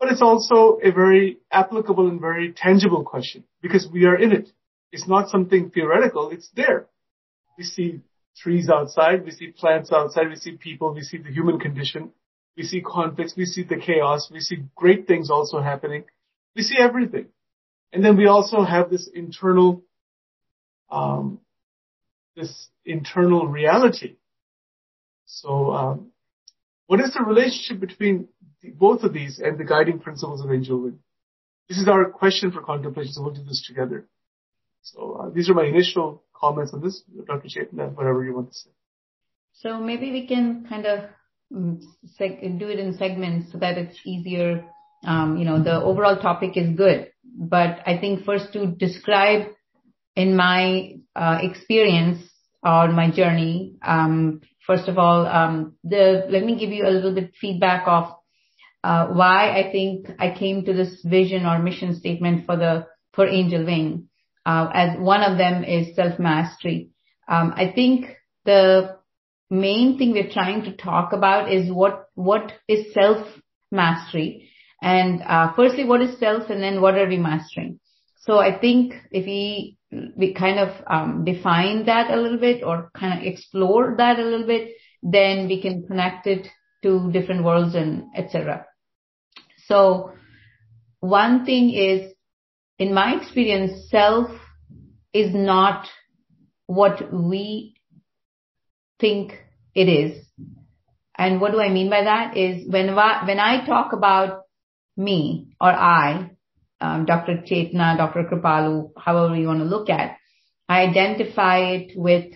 but 0.00 0.10
it's 0.10 0.22
also 0.22 0.78
a 0.82 0.90
very 0.90 1.40
applicable 1.52 2.08
and 2.08 2.18
very 2.18 2.54
tangible 2.56 3.04
question 3.04 3.44
because 3.60 3.86
we 3.92 4.06
are 4.06 4.16
in 4.16 4.32
it. 4.32 4.48
It's 4.90 5.06
not 5.06 5.28
something 5.28 5.68
theoretical. 5.68 6.30
It's 6.30 6.48
there. 6.56 6.86
We 7.58 7.64
see 7.64 8.00
trees 8.38 8.70
outside. 8.70 9.22
We 9.22 9.32
see 9.32 9.48
plants 9.48 9.92
outside. 9.92 10.30
We 10.30 10.36
see 10.36 10.52
people. 10.52 10.94
We 10.94 11.02
see 11.02 11.18
the 11.18 11.30
human 11.30 11.60
condition. 11.60 12.12
We 12.56 12.62
see 12.62 12.80
conflicts. 12.80 13.34
We 13.36 13.46
see 13.46 13.64
the 13.64 13.76
chaos. 13.76 14.30
We 14.30 14.40
see 14.40 14.58
great 14.74 15.06
things 15.06 15.30
also 15.30 15.60
happening. 15.60 16.04
We 16.54 16.62
see 16.62 16.76
everything. 16.78 17.26
And 17.92 18.04
then 18.04 18.16
we 18.16 18.26
also 18.26 18.62
have 18.62 18.90
this 18.90 19.08
internal, 19.12 19.82
um, 20.90 21.40
this 22.36 22.68
internal 22.84 23.46
reality. 23.46 24.16
So, 25.26 25.72
um, 25.72 26.10
what 26.86 27.00
is 27.00 27.14
the 27.14 27.22
relationship 27.22 27.80
between 27.80 28.28
both 28.74 29.02
of 29.02 29.12
these 29.12 29.38
and 29.38 29.58
the 29.58 29.64
guiding 29.64 29.98
principles 29.98 30.44
of 30.44 30.52
angel 30.52 30.82
wing? 30.82 30.98
This 31.68 31.78
is 31.78 31.88
our 31.88 32.10
question 32.10 32.52
for 32.52 32.60
contemplation, 32.62 33.12
so 33.12 33.22
we'll 33.22 33.32
do 33.32 33.42
this 33.44 33.64
together. 33.66 34.06
So 34.82 35.14
uh, 35.14 35.30
these 35.30 35.48
are 35.48 35.54
my 35.54 35.64
initial 35.64 36.22
comments 36.34 36.74
on 36.74 36.82
this, 36.82 37.02
Dr. 37.26 37.48
Chaitanya, 37.48 37.86
whatever 37.86 38.22
you 38.22 38.34
want 38.34 38.50
to 38.50 38.54
say. 38.54 38.70
So 39.54 39.80
maybe 39.80 40.10
we 40.10 40.26
can 40.26 40.66
kind 40.68 40.84
of 40.84 41.08
Mm, 41.52 41.80
do 42.58 42.68
it 42.68 42.78
in 42.78 42.96
segments 42.96 43.52
so 43.52 43.58
that 43.58 43.78
it's 43.78 43.98
easier. 44.04 44.64
Um, 45.06 45.36
you 45.36 45.44
know, 45.44 45.62
the 45.62 45.82
overall 45.82 46.16
topic 46.16 46.56
is 46.56 46.76
good, 46.76 47.10
but 47.24 47.80
I 47.86 47.98
think 47.98 48.24
first 48.24 48.52
to 48.54 48.66
describe 48.66 49.48
in 50.16 50.36
my 50.36 50.94
uh, 51.14 51.38
experience 51.42 52.22
or 52.62 52.88
my 52.90 53.10
journey, 53.10 53.74
um, 53.82 54.40
first 54.66 54.88
of 54.88 54.98
all, 54.98 55.26
um, 55.26 55.74
the 55.84 56.26
let 56.30 56.44
me 56.44 56.58
give 56.58 56.70
you 56.70 56.86
a 56.86 56.90
little 56.90 57.14
bit 57.14 57.34
feedback 57.38 57.86
of 57.86 58.14
uh, 58.82 59.08
why 59.08 59.58
I 59.58 59.70
think 59.70 60.08
I 60.18 60.34
came 60.34 60.64
to 60.64 60.72
this 60.72 61.02
vision 61.04 61.44
or 61.44 61.58
mission 61.58 61.94
statement 61.94 62.46
for 62.46 62.56
the 62.56 62.86
for 63.12 63.26
Angel 63.26 63.64
Wing. 63.64 64.08
Uh, 64.46 64.68
as 64.72 64.98
one 64.98 65.22
of 65.22 65.38
them 65.38 65.64
is 65.64 65.94
self 65.94 66.18
mastery. 66.18 66.90
Um, 67.28 67.52
I 67.56 67.72
think 67.74 68.06
the 68.44 68.98
main 69.50 69.98
thing 69.98 70.12
we're 70.12 70.32
trying 70.32 70.64
to 70.64 70.76
talk 70.76 71.12
about 71.12 71.52
is 71.52 71.70
what 71.70 72.06
what 72.14 72.52
is 72.68 72.92
self 72.92 73.26
mastery 73.70 74.50
and 74.82 75.22
uh, 75.22 75.52
firstly 75.54 75.84
what 75.84 76.02
is 76.02 76.18
self 76.18 76.50
and 76.50 76.62
then 76.62 76.80
what 76.80 76.94
are 76.94 77.08
we 77.08 77.18
mastering? 77.18 77.80
So 78.16 78.38
i 78.38 78.58
think 78.58 78.94
if 79.10 79.26
we 79.26 79.76
we 80.16 80.34
kind 80.34 80.58
of 80.58 80.70
um, 80.86 81.24
define 81.24 81.86
that 81.86 82.10
a 82.10 82.16
little 82.16 82.38
bit 82.38 82.62
or 82.64 82.90
kind 82.98 83.18
of 83.18 83.26
explore 83.26 83.94
that 83.98 84.18
a 84.18 84.22
little 84.22 84.46
bit 84.46 84.70
then 85.02 85.46
we 85.46 85.60
can 85.60 85.86
connect 85.86 86.26
it 86.26 86.48
to 86.82 87.10
different 87.12 87.44
worlds 87.44 87.74
and 87.74 88.04
etc 88.16 88.66
so 89.66 90.12
one 91.00 91.44
thing 91.44 91.72
is 91.72 92.12
in 92.78 92.94
my 92.94 93.14
experience 93.14 93.88
self 93.90 94.30
is 95.12 95.34
not 95.34 95.86
what 96.66 97.12
we 97.12 97.73
think 98.98 99.38
it 99.74 99.88
is. 99.88 100.24
And 101.16 101.40
what 101.40 101.52
do 101.52 101.60
I 101.60 101.70
mean 101.70 101.90
by 101.90 102.02
that 102.04 102.36
is 102.36 102.68
when, 102.68 102.94
when 102.94 103.40
I 103.40 103.64
talk 103.66 103.92
about 103.92 104.42
me 104.96 105.54
or 105.60 105.70
I, 105.70 106.30
um, 106.80 107.04
Dr. 107.06 107.42
Chetna, 107.46 107.96
Dr. 107.96 108.24
Kripalu, 108.24 108.90
however 108.98 109.36
you 109.36 109.46
want 109.46 109.60
to 109.60 109.64
look 109.64 109.88
at, 109.90 110.16
I 110.68 110.82
identify 110.82 111.58
it 111.58 111.92
with 111.96 112.32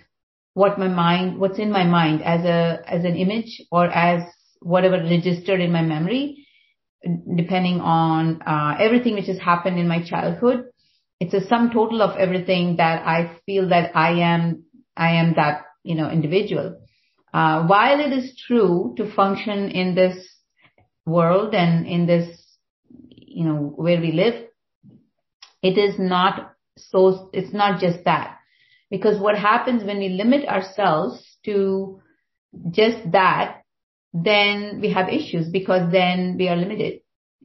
what 0.54 0.78
my 0.78 0.88
mind, 0.88 1.38
what's 1.38 1.58
in 1.58 1.72
my 1.72 1.84
mind 1.84 2.22
as 2.22 2.44
a, 2.44 2.80
as 2.86 3.04
an 3.04 3.16
image 3.16 3.62
or 3.70 3.86
as 3.86 4.22
whatever 4.60 4.97
registered 4.97 5.60
in 5.60 5.72
my 5.72 5.82
memory, 5.82 6.47
depending 7.36 7.80
on, 7.80 8.42
uh, 8.42 8.76
everything 8.80 9.14
which 9.14 9.26
has 9.26 9.38
happened 9.38 9.78
in 9.78 9.88
my 9.88 10.02
childhood. 10.02 10.64
It's 11.20 11.34
a 11.34 11.47
sum 11.48 11.70
total 11.72 12.02
of 12.02 12.16
everything 12.16 12.76
that 12.76 13.06
I 13.06 13.38
feel 13.44 13.68
that 13.70 13.97
I 13.97 14.20
am, 14.20 14.64
I 14.97 15.16
am 15.16 15.34
that 15.34 15.62
you 15.88 15.94
know, 15.94 16.10
individual. 16.10 16.78
Uh, 17.32 17.66
while 17.66 17.99
it 17.99 18.12
is 18.12 18.38
true 18.47 18.93
to 18.99 19.10
function 19.15 19.71
in 19.71 19.94
this 19.94 20.16
world 21.06 21.54
and 21.54 21.87
in 21.87 22.06
this, 22.06 22.28
you 23.10 23.44
know, 23.44 23.72
where 23.75 23.98
we 23.98 24.12
live, 24.12 24.44
it 25.62 25.78
is 25.78 25.98
not 25.98 26.53
so, 26.77 27.31
it's 27.32 27.54
not 27.54 27.81
just 27.81 28.04
that. 28.04 28.37
Because 28.91 29.19
what 29.19 29.38
happens 29.38 29.82
when 29.82 29.98
we 29.98 30.10
limit 30.10 30.47
ourselves 30.47 31.25
to 31.47 32.00
just 32.71 33.10
that, 33.12 33.62
then 34.12 34.80
we 34.83 34.92
have 34.92 35.09
issues 35.09 35.48
because 35.48 35.91
then 35.91 36.36
we 36.39 36.48
are 36.48 36.57
limited. 36.57 37.01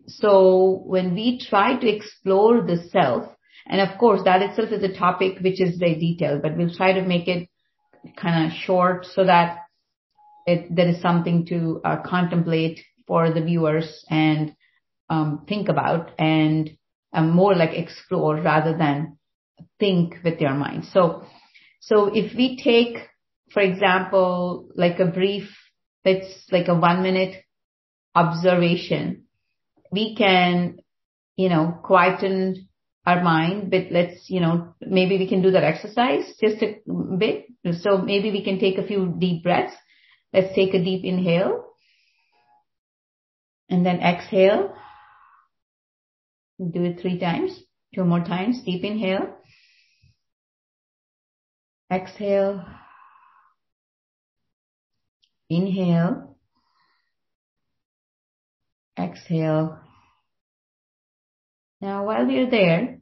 So 0.07 0.83
when 0.85 1.13
we 1.13 1.39
try 1.39 1.77
to 1.77 1.87
explore 1.87 2.61
the 2.61 2.89
self, 2.91 3.23
and 3.65 3.79
of 3.79 3.97
course 3.97 4.21
that 4.25 4.41
itself 4.41 4.71
is 4.71 4.83
a 4.83 4.97
topic 4.97 5.39
which 5.39 5.61
is 5.61 5.77
very 5.77 5.95
detailed, 5.95 6.41
but 6.41 6.57
we'll 6.57 6.75
try 6.75 6.91
to 6.91 7.01
make 7.05 7.29
it 7.29 7.47
kind 8.15 8.51
of 8.51 8.57
short 8.57 9.05
so 9.05 9.25
that 9.25 9.59
it, 10.45 10.73
there 10.75 10.89
is 10.89 11.01
something 11.01 11.45
to 11.47 11.81
uh, 11.83 11.97
contemplate 12.03 12.81
for 13.07 13.31
the 13.33 13.41
viewers 13.41 14.05
and 14.09 14.55
um, 15.09 15.45
think 15.47 15.69
about 15.69 16.11
and 16.19 16.77
um, 17.13 17.31
more 17.31 17.55
like 17.55 17.73
explore 17.73 18.35
rather 18.35 18.77
than 18.77 19.17
think 19.79 20.15
with 20.23 20.39
your 20.39 20.53
mind. 20.53 20.85
So, 20.91 21.23
so 21.79 22.11
if 22.13 22.35
we 22.35 22.57
take, 22.57 22.97
for 23.51 23.61
example, 23.61 24.69
like 24.75 24.99
a 24.99 25.05
brief, 25.05 25.49
it's 26.03 26.45
like 26.51 26.67
a 26.67 26.75
one 26.75 27.03
minute 27.03 27.43
observation, 28.15 29.25
we 29.91 30.15
can, 30.15 30.77
you 31.35 31.49
know, 31.49 31.79
quieten 31.83 32.67
our 33.05 33.21
mind, 33.21 33.69
but 33.69 33.91
let's, 33.91 34.29
you 34.29 34.39
know, 34.39 34.73
maybe 34.81 35.17
we 35.17 35.27
can 35.27 35.41
do 35.41 35.51
that 35.51 35.63
exercise 35.63 36.23
just 36.41 36.61
a 36.61 36.75
bit. 37.17 37.45
So 37.81 37.97
maybe 37.97 38.31
we 38.31 38.43
can 38.43 38.59
take 38.59 38.77
a 38.77 38.87
few 38.87 39.13
deep 39.17 39.43
breaths. 39.43 39.75
Let's 40.33 40.55
take 40.55 40.73
a 40.73 40.83
deep 40.83 41.03
inhale 41.03 41.65
and 43.69 43.85
then 43.85 43.99
exhale. 43.99 44.73
Do 46.59 46.83
it 46.83 47.01
three 47.01 47.19
times. 47.19 47.59
Two 47.93 48.05
more 48.05 48.23
times. 48.23 48.61
Deep 48.65 48.83
inhale. 48.83 49.35
Exhale. 51.91 52.65
Inhale. 55.49 56.37
Exhale. 58.97 59.79
Now 61.83 62.05
while 62.05 62.29
you're 62.29 62.49
there, 62.49 62.99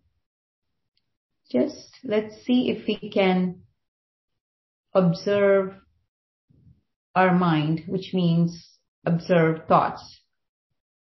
just 1.52 2.00
let's 2.04 2.34
see 2.46 2.72
if 2.72 2.88
we 2.88 3.12
can 3.12 3.62
observe 4.92 5.76
our 7.14 7.32
mind, 7.32 7.84
which 7.86 8.10
means 8.12 8.68
observe 9.06 9.68
thoughts. 9.68 10.02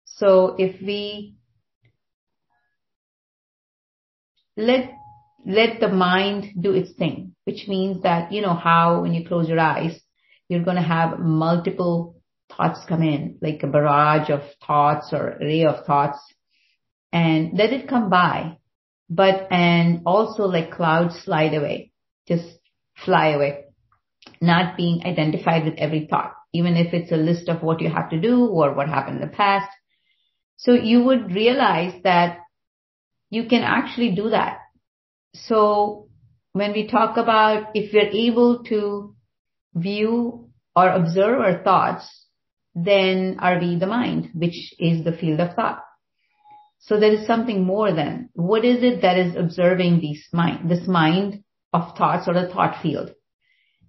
So 0.04 0.54
if 0.56 0.80
we 0.80 1.38
let 4.56 4.92
let 5.44 5.80
the 5.80 5.88
mind 5.88 6.52
do 6.60 6.72
its 6.72 6.92
thing, 6.92 7.34
which 7.46 7.66
means 7.66 8.04
that 8.04 8.30
you 8.30 8.42
know 8.42 8.54
how 8.54 9.02
when 9.02 9.12
you 9.12 9.26
close 9.26 9.48
your 9.48 9.58
eyes, 9.58 10.00
you're 10.48 10.62
going 10.62 10.76
to 10.76 10.94
have 10.96 11.18
multiple 11.18 12.14
thoughts 12.48 12.78
come 12.88 13.02
in, 13.02 13.38
like 13.42 13.64
a 13.64 13.66
barrage 13.66 14.30
of 14.30 14.42
thoughts 14.64 15.08
or 15.12 15.30
array 15.40 15.64
of 15.64 15.84
thoughts, 15.84 16.20
and 17.16 17.56
let 17.56 17.72
it 17.72 17.88
come 17.88 18.10
by. 18.10 18.58
But 19.08 19.48
and 19.50 20.02
also 20.04 20.42
like 20.44 20.72
clouds 20.72 21.14
slide 21.24 21.54
away, 21.54 21.92
just 22.28 22.46
fly 23.04 23.28
away, 23.28 23.64
not 24.40 24.76
being 24.76 25.02
identified 25.06 25.64
with 25.64 25.78
every 25.78 26.06
thought, 26.10 26.34
even 26.52 26.76
if 26.76 26.92
it's 26.92 27.12
a 27.12 27.16
list 27.28 27.48
of 27.48 27.62
what 27.62 27.80
you 27.80 27.88
have 27.88 28.10
to 28.10 28.20
do 28.20 28.46
or 28.46 28.74
what 28.74 28.88
happened 28.88 29.22
in 29.22 29.28
the 29.28 29.36
past. 29.36 29.70
So 30.56 30.72
you 30.72 31.04
would 31.04 31.32
realize 31.32 31.94
that 32.02 32.38
you 33.30 33.48
can 33.48 33.62
actually 33.62 34.14
do 34.14 34.30
that. 34.30 34.58
So 35.34 36.08
when 36.52 36.72
we 36.72 36.88
talk 36.88 37.16
about 37.16 37.68
if 37.74 37.92
we're 37.94 38.10
able 38.28 38.64
to 38.64 39.14
view 39.74 40.50
or 40.74 40.88
observe 40.88 41.40
our 41.40 41.62
thoughts, 41.62 42.26
then 42.74 43.36
are 43.38 43.58
we 43.58 43.78
the 43.78 43.86
mind, 43.86 44.30
which 44.34 44.74
is 44.78 45.04
the 45.04 45.12
field 45.12 45.40
of 45.40 45.54
thought. 45.54 45.85
So 46.78 47.00
there 47.00 47.12
is 47.12 47.26
something 47.26 47.64
more 47.64 47.92
than 47.92 48.30
what 48.34 48.64
is 48.64 48.82
it 48.82 49.02
that 49.02 49.18
is 49.18 49.34
observing 49.36 50.00
this 50.00 50.28
mind, 50.32 50.70
this 50.70 50.86
mind 50.86 51.42
of 51.72 51.96
thoughts 51.96 52.28
or 52.28 52.34
the 52.34 52.48
thought 52.48 52.80
field. 52.82 53.10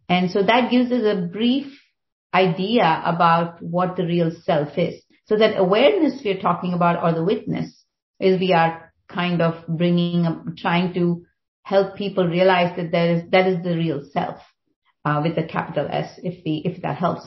And 0.09 0.31
so 0.31 0.41
that 0.41 0.71
gives 0.71 0.91
us 0.91 1.03
a 1.03 1.27
brief 1.27 1.67
idea 2.33 3.01
about 3.05 3.61
what 3.61 3.95
the 3.95 4.05
real 4.05 4.31
self 4.43 4.77
is. 4.77 5.01
So 5.25 5.37
that 5.37 5.57
awareness 5.57 6.21
we're 6.23 6.41
talking 6.41 6.73
about 6.73 7.03
or 7.03 7.13
the 7.13 7.23
witness 7.23 7.83
is 8.19 8.39
we 8.39 8.53
are 8.53 8.93
kind 9.09 9.41
of 9.41 9.65
bringing, 9.67 10.55
trying 10.57 10.93
to 10.93 11.23
help 11.63 11.95
people 11.95 12.27
realize 12.27 12.75
that 12.77 12.91
there 12.91 13.15
is, 13.15 13.23
that 13.31 13.47
is 13.47 13.63
the 13.63 13.75
real 13.75 14.07
self, 14.11 14.39
uh, 15.03 15.21
with 15.23 15.37
a 15.37 15.47
capital 15.47 15.87
S 15.89 16.19
if 16.23 16.43
we, 16.45 16.61
if 16.65 16.81
that 16.81 16.97
helps. 16.97 17.25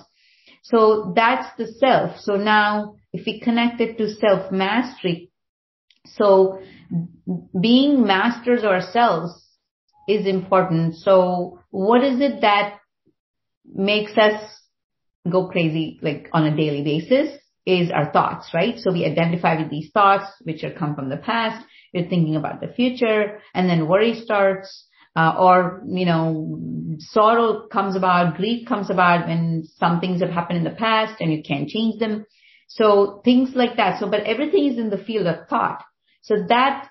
So 0.62 1.12
that's 1.14 1.48
the 1.56 1.66
self. 1.66 2.18
So 2.20 2.34
now 2.36 2.94
if 3.12 3.26
we 3.26 3.40
connect 3.40 3.80
it 3.80 3.98
to 3.98 4.14
self 4.14 4.50
mastery, 4.50 5.29
so 6.16 6.60
being 7.58 8.06
masters 8.06 8.64
ourselves 8.64 9.32
is 10.08 10.26
important. 10.26 10.96
So 10.96 11.60
what 11.70 12.02
is 12.04 12.20
it 12.20 12.40
that 12.40 12.78
makes 13.64 14.16
us 14.18 14.42
go 15.30 15.48
crazy 15.48 15.98
like 16.02 16.28
on 16.32 16.46
a 16.46 16.56
daily 16.56 16.82
basis? 16.82 17.40
is 17.66 17.90
our 17.90 18.10
thoughts, 18.12 18.50
right? 18.54 18.78
So 18.78 18.92
we 18.92 19.04
identify 19.04 19.60
with 19.60 19.70
these 19.70 19.90
thoughts, 19.92 20.30
which 20.42 20.64
are 20.64 20.72
come 20.72 20.94
from 20.94 21.08
the 21.08 21.16
past. 21.16 21.64
You're 21.92 22.08
thinking 22.08 22.36
about 22.36 22.60
the 22.60 22.68
future 22.68 23.40
and 23.54 23.68
then 23.68 23.88
worry 23.88 24.14
starts. 24.14 24.86
Uh, 25.16 25.34
or, 25.36 25.82
you 25.88 26.06
know, 26.06 26.56
sorrow 26.98 27.66
comes 27.66 27.96
about, 27.96 28.36
grief 28.36 28.66
comes 28.68 28.90
about 28.90 29.26
when 29.26 29.64
some 29.76 29.98
things 29.98 30.20
have 30.20 30.30
happened 30.30 30.58
in 30.58 30.64
the 30.64 30.70
past 30.78 31.20
and 31.20 31.32
you 31.32 31.42
can't 31.42 31.68
change 31.68 31.98
them. 31.98 32.24
So 32.68 33.20
things 33.24 33.50
like 33.56 33.76
that. 33.76 33.98
So, 33.98 34.08
but 34.08 34.22
everything 34.22 34.66
is 34.66 34.78
in 34.78 34.88
the 34.88 35.02
field 35.02 35.26
of 35.26 35.48
thought. 35.48 35.82
So 36.22 36.44
that 36.48 36.88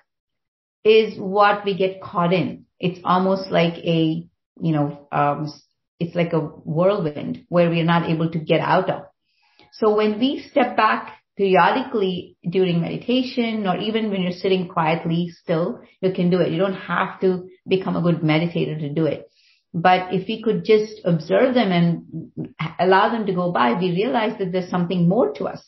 is 0.84 1.18
what 1.18 1.64
we 1.64 1.76
get 1.76 2.00
caught 2.00 2.32
in. 2.32 2.66
It's 2.78 3.00
almost 3.04 3.50
like 3.50 3.74
a, 3.84 4.26
you 4.60 4.72
know, 4.72 5.08
um, 5.12 5.52
it's 5.98 6.14
like 6.14 6.32
a 6.32 6.40
whirlwind 6.40 7.44
where 7.48 7.70
we 7.70 7.80
are 7.80 7.84
not 7.84 8.08
able 8.08 8.30
to 8.30 8.38
get 8.38 8.60
out 8.60 8.88
of. 8.88 9.02
So 9.74 9.94
when 9.94 10.18
we 10.18 10.42
step 10.50 10.76
back 10.76 11.20
periodically 11.36 12.36
during 12.48 12.80
meditation 12.80 13.66
or 13.66 13.76
even 13.76 14.10
when 14.10 14.22
you're 14.22 14.32
sitting 14.32 14.68
quietly 14.68 15.30
still, 15.42 15.80
you 16.00 16.12
can 16.12 16.30
do 16.30 16.40
it. 16.40 16.50
You 16.50 16.58
don't 16.58 16.74
have 16.74 17.20
to 17.20 17.48
become 17.68 17.96
a 17.96 18.02
good 18.02 18.20
meditator 18.20 18.78
to 18.80 18.88
do 18.92 19.06
it. 19.06 19.30
But 19.72 20.12
if 20.12 20.26
we 20.26 20.42
could 20.42 20.64
just 20.64 21.00
observe 21.04 21.54
them 21.54 21.70
and 21.70 22.32
allow 22.78 23.10
them 23.10 23.26
to 23.26 23.32
go 23.32 23.52
by, 23.52 23.74
we 23.74 23.92
realize 23.92 24.38
that 24.38 24.52
there's 24.52 24.68
something 24.68 25.08
more 25.08 25.32
to 25.34 25.44
us. 25.44 25.62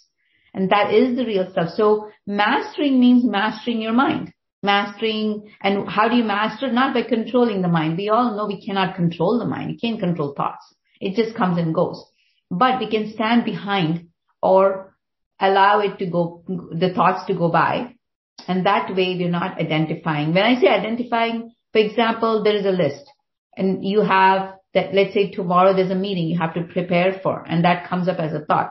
And 0.55 0.71
that 0.71 0.93
is 0.93 1.17
the 1.17 1.25
real 1.25 1.51
stuff. 1.51 1.71
So 1.71 2.11
mastering 2.27 3.01
means 3.01 3.25
mastering 3.25 3.81
your 3.81 3.93
mind. 3.93 4.33
Mastering, 4.63 5.51
and 5.61 5.89
how 5.89 6.09
do 6.09 6.17
you 6.17 6.25
master? 6.25 6.71
Not 6.71 6.95
by 6.95 7.03
controlling 7.03 7.63
the 7.63 7.69
mind. 7.69 7.97
We 7.97 8.11
all 8.11 8.37
know 8.37 8.47
we 8.47 8.65
cannot 8.65 8.95
control 8.95 9.39
the 9.39 9.45
mind. 9.45 9.73
You 9.73 9.79
can't 9.79 10.01
control 10.01 10.35
thoughts. 10.37 10.65
It 11.01 11.17
just 11.17 11.37
comes 11.37 11.59
and 11.59 11.75
goes 11.75 12.05
but 12.53 12.79
we 12.79 12.89
can 12.89 13.11
stand 13.13 13.47
behind 13.47 14.09
or 14.43 14.95
allow 15.41 15.81
it 15.81 15.99
to 15.99 16.07
go, 16.07 16.45
the 16.47 16.93
thoughts 16.95 17.25
to 17.27 17.35
go 17.35 17.49
by. 17.49 17.95
And 18.47 18.67
that 18.67 18.91
way 18.95 19.17
we're 19.19 19.31
not 19.31 19.59
identifying. 19.59 20.35
When 20.35 20.45
I 20.45 20.61
say 20.61 20.69
identifying, 20.69 21.55
for 21.73 21.79
example, 21.79 22.45
there 22.45 22.57
is 22.57 22.67
a 22.67 22.71
list 22.71 23.11
and 23.57 23.85
you 23.85 24.03
have 24.03 24.55
that, 24.75 24.93
let's 24.93 25.15
say 25.15 25.31
tomorrow 25.31 25.75
there's 25.75 25.91
a 25.91 25.95
meeting 25.95 26.29
you 26.29 26.39
have 26.39 26.55
to 26.55 26.65
prepare 26.65 27.21
for 27.23 27.43
and 27.49 27.65
that 27.65 27.89
comes 27.89 28.07
up 28.07 28.19
as 28.19 28.35
a 28.35 28.45
thought. 28.45 28.71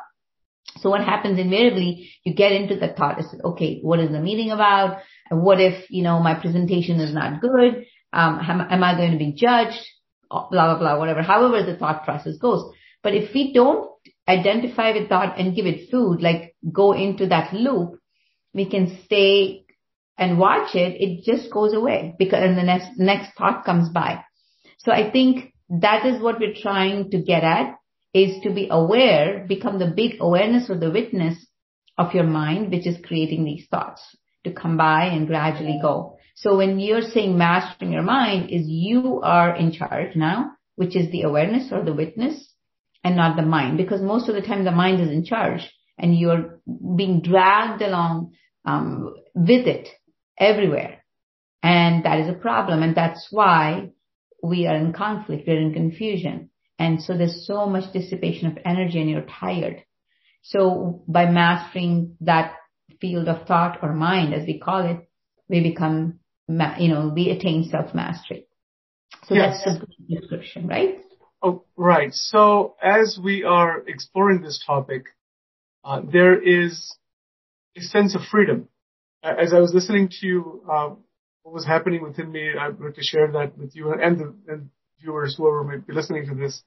So 0.77 0.89
what 0.89 1.03
happens 1.03 1.39
invariably, 1.39 2.11
you 2.23 2.33
get 2.33 2.51
into 2.51 2.75
the 2.75 2.89
thought, 2.89 3.19
is, 3.19 3.25
okay, 3.43 3.79
what 3.81 3.99
is 3.99 4.11
the 4.11 4.19
meeting 4.19 4.51
about? 4.51 5.01
What 5.29 5.59
if, 5.59 5.89
you 5.89 6.03
know, 6.03 6.19
my 6.19 6.35
presentation 6.35 6.99
is 6.99 7.13
not 7.13 7.41
good? 7.41 7.85
Um, 8.13 8.39
am, 8.41 8.61
am 8.61 8.83
I 8.83 8.95
going 8.95 9.11
to 9.11 9.17
be 9.17 9.33
judged? 9.33 9.85
Blah, 10.29 10.49
blah, 10.49 10.79
blah, 10.79 10.97
whatever. 10.97 11.21
However 11.21 11.63
the 11.63 11.77
thought 11.77 12.03
process 12.05 12.37
goes. 12.37 12.73
But 13.03 13.15
if 13.15 13.33
we 13.33 13.53
don't 13.53 13.89
identify 14.27 14.93
with 14.93 15.09
thought 15.09 15.37
and 15.37 15.55
give 15.55 15.65
it 15.65 15.89
food, 15.89 16.21
like 16.21 16.55
go 16.71 16.93
into 16.93 17.27
that 17.27 17.53
loop, 17.53 17.99
we 18.53 18.69
can 18.69 18.99
stay 19.05 19.65
and 20.17 20.37
watch 20.37 20.75
it. 20.75 21.01
It 21.01 21.23
just 21.23 21.51
goes 21.51 21.73
away 21.73 22.15
because 22.17 22.43
and 22.43 22.57
the 22.57 22.63
next, 22.63 22.91
next 22.97 23.35
thought 23.37 23.65
comes 23.65 23.89
by. 23.89 24.23
So 24.79 24.91
I 24.91 25.11
think 25.11 25.53
that 25.69 26.05
is 26.05 26.21
what 26.21 26.39
we're 26.39 26.55
trying 26.61 27.11
to 27.11 27.21
get 27.21 27.43
at 27.43 27.75
is 28.13 28.41
to 28.43 28.51
be 28.51 28.67
aware, 28.69 29.45
become 29.47 29.79
the 29.79 29.93
big 29.95 30.17
awareness 30.19 30.69
or 30.69 30.77
the 30.77 30.91
witness 30.91 31.45
of 31.97 32.13
your 32.13 32.25
mind, 32.25 32.71
which 32.71 32.87
is 32.87 32.97
creating 33.05 33.45
these 33.45 33.67
thoughts 33.69 34.01
to 34.43 34.51
come 34.51 34.77
by 34.77 35.05
and 35.05 35.27
gradually 35.27 35.79
go. 35.81 36.17
So 36.35 36.57
when 36.57 36.79
you're 36.79 37.01
saying 37.01 37.37
mastering 37.37 37.91
your 37.91 38.01
mind 38.01 38.49
is 38.49 38.67
you 38.67 39.21
are 39.21 39.55
in 39.55 39.71
charge 39.71 40.15
now, 40.15 40.51
which 40.75 40.95
is 40.95 41.11
the 41.11 41.23
awareness 41.23 41.71
or 41.71 41.83
the 41.83 41.93
witness 41.93 42.53
and 43.03 43.15
not 43.15 43.35
the 43.35 43.43
mind 43.43 43.77
because 43.77 44.01
most 44.01 44.29
of 44.29 44.35
the 44.35 44.41
time 44.41 44.63
the 44.63 44.71
mind 44.71 45.01
is 45.01 45.09
in 45.09 45.23
charge 45.23 45.69
and 45.97 46.17
you're 46.17 46.59
being 46.95 47.21
dragged 47.21 47.81
along 47.81 48.33
um, 48.65 49.13
with 49.35 49.67
it 49.67 49.87
everywhere. 50.37 51.03
And 51.63 52.05
that 52.05 52.19
is 52.19 52.29
a 52.29 52.39
problem. 52.39 52.81
And 52.81 52.95
that's 52.95 53.27
why 53.29 53.91
we 54.41 54.65
are 54.65 54.75
in 54.75 54.93
conflict. 54.93 55.47
We're 55.47 55.61
in 55.61 55.73
confusion. 55.73 56.49
And 56.81 56.99
so 56.99 57.15
there's 57.15 57.45
so 57.45 57.67
much 57.67 57.93
dissipation 57.93 58.47
of 58.47 58.57
energy 58.65 58.99
and 58.99 59.07
you're 59.07 59.21
tired. 59.39 59.83
So 60.41 61.03
by 61.07 61.29
mastering 61.29 62.17
that 62.21 62.55
field 62.99 63.27
of 63.27 63.45
thought 63.47 63.77
or 63.83 63.93
mind, 63.93 64.33
as 64.33 64.47
we 64.47 64.57
call 64.57 64.81
it, 64.91 64.99
we 65.47 65.61
become, 65.61 66.19
you 66.79 66.89
know, 66.91 67.11
we 67.13 67.29
attain 67.29 67.69
self-mastery. 67.69 68.47
So 69.27 69.35
yes. 69.35 69.61
that's 69.63 69.79
the 69.79 70.15
description, 70.19 70.67
right? 70.67 71.01
Oh, 71.43 71.65
right. 71.77 72.11
So 72.13 72.75
as 72.81 73.19
we 73.23 73.43
are 73.43 73.83
exploring 73.87 74.41
this 74.41 74.63
topic, 74.65 75.03
uh, 75.83 76.01
there 76.17 76.41
is 76.41 76.97
a 77.77 77.81
sense 77.81 78.15
of 78.15 78.21
freedom. 78.31 78.69
As 79.21 79.53
I 79.53 79.59
was 79.59 79.71
listening 79.71 80.09
to 80.09 80.27
you, 80.27 80.63
uh, 80.71 80.89
what 81.43 81.53
was 81.53 81.65
happening 81.65 82.01
within 82.01 82.31
me, 82.31 82.53
I 82.59 82.69
would 82.69 82.95
to 82.95 83.03
share 83.03 83.31
that 83.33 83.55
with 83.55 83.75
you 83.75 83.93
and 83.93 84.17
the 84.17 84.33
and 84.47 84.69
viewers, 85.01 85.35
whoever 85.37 85.63
may 85.63 85.77
be 85.77 85.93
listening 85.93 86.27
to 86.27 86.35
this. 86.35 86.63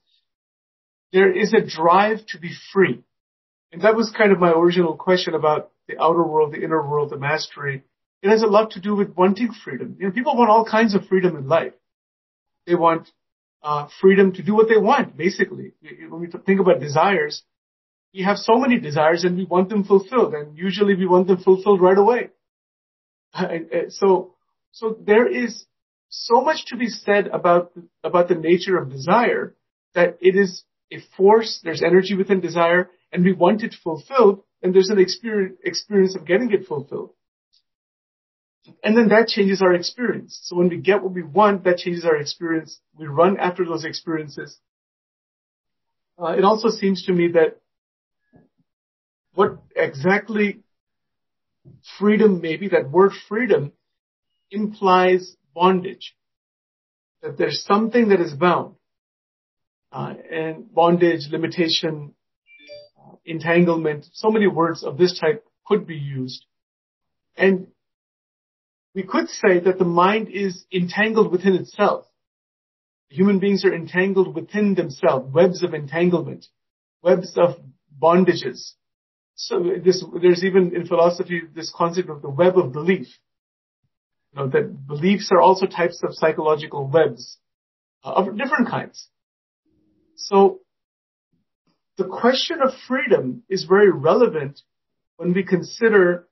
There 1.14 1.30
is 1.30 1.54
a 1.54 1.64
drive 1.64 2.26
to 2.30 2.40
be 2.40 2.50
free. 2.72 3.04
And 3.70 3.82
that 3.82 3.94
was 3.94 4.10
kind 4.10 4.32
of 4.32 4.40
my 4.40 4.50
original 4.50 4.96
question 4.96 5.34
about 5.34 5.70
the 5.86 5.96
outer 5.96 6.24
world, 6.24 6.52
the 6.52 6.62
inner 6.64 6.84
world, 6.84 7.10
the 7.10 7.16
mastery. 7.16 7.84
It 8.20 8.30
has 8.30 8.42
a 8.42 8.48
lot 8.48 8.72
to 8.72 8.80
do 8.80 8.96
with 8.96 9.14
wanting 9.14 9.52
freedom. 9.52 9.96
You 10.00 10.06
know, 10.06 10.12
people 10.12 10.36
want 10.36 10.50
all 10.50 10.64
kinds 10.68 10.92
of 10.92 11.06
freedom 11.06 11.36
in 11.36 11.46
life. 11.46 11.72
They 12.66 12.74
want 12.74 13.08
uh, 13.62 13.86
freedom 14.00 14.32
to 14.32 14.42
do 14.42 14.54
what 14.54 14.68
they 14.68 14.76
want, 14.76 15.16
basically. 15.16 15.74
When 16.08 16.20
we 16.20 16.26
think 16.44 16.58
about 16.58 16.80
desires, 16.80 17.44
we 18.12 18.24
have 18.24 18.36
so 18.36 18.56
many 18.56 18.80
desires 18.80 19.22
and 19.22 19.36
we 19.36 19.44
want 19.44 19.68
them 19.68 19.84
fulfilled 19.84 20.34
and 20.34 20.58
usually 20.58 20.96
we 20.96 21.06
want 21.06 21.28
them 21.28 21.38
fulfilled 21.38 21.80
right 21.80 21.98
away. 21.98 22.30
So, 23.90 24.34
so 24.72 24.96
there 25.00 25.28
is 25.28 25.64
so 26.08 26.40
much 26.40 26.66
to 26.66 26.76
be 26.76 26.88
said 26.88 27.28
about, 27.28 27.72
about 28.02 28.26
the 28.26 28.34
nature 28.34 28.76
of 28.76 28.90
desire 28.90 29.54
that 29.94 30.18
it 30.20 30.34
is 30.34 30.64
a 30.92 30.98
force, 31.16 31.60
there's 31.62 31.82
energy 31.82 32.14
within 32.14 32.40
desire, 32.40 32.90
and 33.12 33.24
we 33.24 33.32
want 33.32 33.62
it 33.62 33.74
fulfilled, 33.82 34.42
and 34.62 34.74
there's 34.74 34.90
an 34.90 34.98
experience, 34.98 35.56
experience 35.64 36.16
of 36.16 36.26
getting 36.26 36.50
it 36.52 36.66
fulfilled. 36.66 37.10
And 38.82 38.96
then 38.96 39.08
that 39.08 39.28
changes 39.28 39.60
our 39.60 39.74
experience. 39.74 40.38
So 40.44 40.56
when 40.56 40.68
we 40.68 40.78
get 40.78 41.02
what 41.02 41.12
we 41.12 41.22
want, 41.22 41.64
that 41.64 41.78
changes 41.78 42.04
our 42.04 42.16
experience. 42.16 42.80
We 42.98 43.06
run 43.06 43.38
after 43.38 43.64
those 43.64 43.84
experiences. 43.84 44.58
Uh, 46.18 46.32
it 46.38 46.44
also 46.44 46.68
seems 46.68 47.04
to 47.06 47.12
me 47.12 47.28
that 47.32 47.60
what 49.34 49.58
exactly 49.74 50.60
freedom 51.98 52.40
maybe, 52.40 52.68
that 52.68 52.90
word 52.90 53.12
freedom 53.28 53.72
implies 54.50 55.36
bondage. 55.54 56.14
That 57.22 57.36
there's 57.36 57.64
something 57.64 58.08
that 58.08 58.20
is 58.20 58.32
bound. 58.32 58.76
Uh, 59.94 60.14
and 60.28 60.74
bondage, 60.74 61.28
limitation, 61.30 62.12
uh, 62.98 63.14
entanglement, 63.24 64.04
so 64.12 64.28
many 64.28 64.48
words 64.48 64.82
of 64.82 64.98
this 64.98 65.16
type 65.20 65.44
could 65.64 65.86
be 65.86 65.94
used. 65.94 66.44
And 67.36 67.68
we 68.92 69.04
could 69.04 69.28
say 69.28 69.60
that 69.60 69.78
the 69.78 69.84
mind 69.84 70.30
is 70.32 70.64
entangled 70.72 71.30
within 71.30 71.54
itself. 71.54 72.06
Human 73.08 73.38
beings 73.38 73.64
are 73.64 73.72
entangled 73.72 74.34
within 74.34 74.74
themselves, 74.74 75.32
webs 75.32 75.62
of 75.62 75.74
entanglement, 75.74 76.46
webs 77.00 77.32
of 77.36 77.54
bondages. 77.96 78.72
So 79.36 79.62
this, 79.84 80.04
there's 80.20 80.42
even 80.42 80.74
in 80.74 80.88
philosophy 80.88 81.42
this 81.54 81.72
concept 81.72 82.10
of 82.10 82.20
the 82.20 82.30
web 82.30 82.58
of 82.58 82.72
belief. 82.72 83.06
You 84.32 84.40
know, 84.40 84.48
that 84.48 84.88
beliefs 84.88 85.30
are 85.30 85.40
also 85.40 85.66
types 85.66 86.02
of 86.02 86.14
psychological 86.14 86.88
webs 86.88 87.38
uh, 88.02 88.10
of 88.10 88.36
different 88.36 88.68
kinds. 88.68 89.08
So 90.16 90.60
the 91.96 92.04
question 92.04 92.60
of 92.60 92.72
freedom 92.88 93.42
is 93.48 93.64
very 93.64 93.90
relevant 93.90 94.60
when 95.16 95.32
we 95.32 95.44
consider 95.44 96.26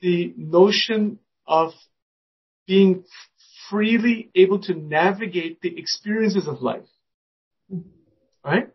the 0.00 0.34
notion 0.36 1.18
of 1.46 1.72
being 2.66 3.04
freely 3.70 4.30
able 4.34 4.60
to 4.60 4.74
navigate 4.74 5.60
the 5.60 5.78
experiences 5.78 6.48
of 6.48 6.62
life. 6.62 6.88
Right? 8.44 8.68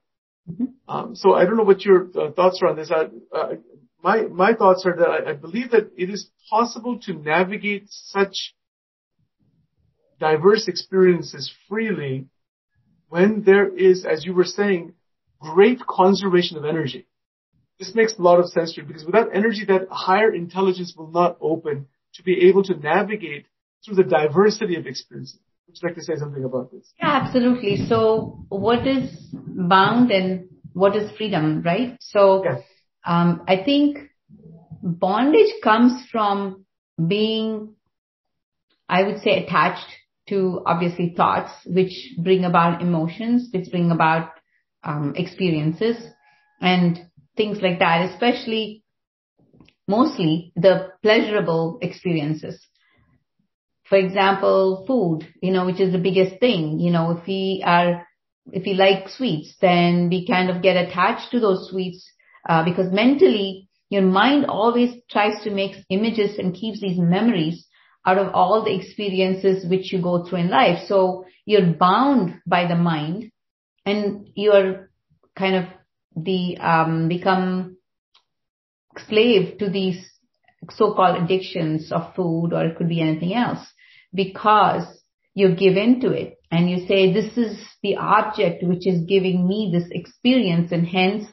Mm-hmm. 0.50 0.66
Um, 0.88 1.16
so 1.16 1.34
I 1.34 1.44
don't 1.44 1.58
know 1.58 1.64
what 1.64 1.84
your 1.84 2.08
uh, 2.16 2.32
thoughts 2.32 2.60
are 2.62 2.70
on 2.70 2.78
this. 2.78 2.90
I, 2.90 3.10
uh, 3.36 3.56
my 4.02 4.22
my 4.24 4.54
thoughts 4.54 4.86
are 4.86 4.96
that 4.96 5.10
I, 5.10 5.32
I, 5.32 5.34
believe 5.34 5.72
that 5.72 5.92
it 5.98 6.10
is 6.10 6.30
possible 6.50 7.00
to 7.02 7.14
navigate 7.14 7.88
such 7.90 8.56
diverse 10.20 10.68
experiences 10.70 11.52
freely 11.68 12.28
when 13.10 13.44
there 13.44 13.68
is, 13.68 14.06
as 14.06 14.26
you 14.26 14.34
were 14.34 14.44
saying, 14.44 14.94
great 15.40 15.80
conservation 15.88 16.58
of 16.58 16.66
energy. 16.66 17.08
This 17.80 17.94
makes 17.94 18.18
a 18.18 18.22
lot 18.22 18.40
of 18.40 18.50
sense 18.50 18.74
to 18.74 18.82
me 18.82 18.88
because 18.88 19.06
without 19.06 19.36
energy, 19.36 19.66
that 19.66 19.88
higher 19.90 20.34
intelligence 20.34 20.96
will 20.98 21.12
not 21.12 21.38
open 21.40 21.88
to 22.16 22.24
be 22.24 22.48
able 22.48 22.64
to 22.64 22.76
navigate 22.76 23.46
through 23.86 23.96
the 23.96 24.04
diversity 24.04 24.76
of 24.76 24.88
experiences. 24.88 25.40
Would 25.68 25.78
you 25.82 25.88
like 25.90 25.96
to 25.96 26.04
say 26.04 26.16
something 26.16 26.44
about 26.44 26.72
this? 26.72 26.92
Yeah, 27.00 27.22
absolutely. 27.22 27.88
So 27.88 28.46
what 28.50 28.88
is 28.88 29.12
bound 29.34 30.12
and 30.12 30.50
what 30.74 30.96
is 30.96 31.12
freedom, 31.18 31.62
right? 31.62 31.98
So 32.00 32.44
yes. 32.44 32.62
um, 33.06 33.44
I 33.48 33.64
think 33.64 33.98
bondage 34.82 35.54
comes 35.64 36.08
from 36.12 36.66
being, 37.06 37.76
I 38.90 39.04
would 39.04 39.22
say, 39.22 39.44
attached 39.44 39.88
to 40.30 40.62
obviously 40.66 41.14
thoughts, 41.16 41.52
which 41.66 42.14
bring 42.18 42.44
about 42.44 42.82
emotions, 42.82 43.50
which 43.54 43.70
bring 43.72 43.92
about 43.92 44.32
um, 44.84 45.14
experiences 45.16 45.98
and 46.62 47.00
things 47.36 47.60
like 47.62 47.80
that, 47.80 48.10
especially 48.10 48.84
mostly 49.88 50.52
the 50.56 50.90
pleasurable 51.02 51.80
experiences. 51.82 52.60
For 53.90 53.98
example, 53.98 54.84
food, 54.86 55.28
you 55.42 55.52
know, 55.52 55.66
which 55.66 55.80
is 55.80 55.94
the 55.94 55.98
biggest 56.00 56.40
thing. 56.42 56.80
You 56.80 56.92
know, 56.92 57.12
if 57.12 57.26
we 57.26 57.64
are, 57.66 58.06
if 58.52 58.66
we 58.66 58.74
like 58.74 59.08
sweets, 59.08 59.56
then 59.62 60.10
we 60.10 60.28
kind 60.28 60.50
of 60.50 60.62
get 60.62 60.76
attached 60.76 61.32
to 61.32 61.40
those 61.40 61.70
sweets, 61.70 62.10
uh, 62.50 62.66
because 62.66 62.92
mentally 62.92 63.70
your 63.90 64.02
mind 64.02 64.46
always 64.48 64.94
tries 65.10 65.42
to 65.44 65.52
make 65.52 65.86
images 65.90 66.38
and 66.38 66.54
keeps 66.54 66.82
these 66.82 67.00
memories 67.00 67.66
out 68.08 68.18
of 68.18 68.34
all 68.34 68.64
the 68.64 68.74
experiences 68.74 69.70
which 69.70 69.92
you 69.92 70.02
go 70.02 70.26
through 70.26 70.40
in 70.40 70.50
life. 70.50 70.88
So 70.88 71.26
you're 71.46 71.74
bound 71.74 72.42
by 72.48 72.68
the 72.68 72.76
mind 72.76 73.32
and 73.86 74.30
you're 74.34 74.90
kind 75.38 75.56
of 75.58 75.66
the, 76.16 76.58
um, 76.58 77.10
become 77.10 77.78
slave 79.08 79.58
to 79.60 79.70
these 79.70 80.04
so-called 80.72 81.22
addictions 81.22 81.92
of 81.92 82.16
food 82.16 82.54
or 82.54 82.66
it 82.66 82.78
could 82.78 82.90
be 82.90 83.02
anything 83.02 83.34
else 83.36 83.60
because 84.14 84.86
you 85.36 85.54
give 85.56 85.76
into 85.76 86.12
it 86.12 86.38
and 86.50 86.70
you 86.70 86.88
say, 86.88 87.14
this 87.14 87.38
is 87.38 87.60
the 87.84 87.98
object 87.98 88.64
which 88.64 88.88
is 88.88 89.06
giving 89.06 89.48
me 89.48 89.70
this 89.72 89.88
experience 89.92 90.72
and 90.72 90.88
hence, 90.88 91.26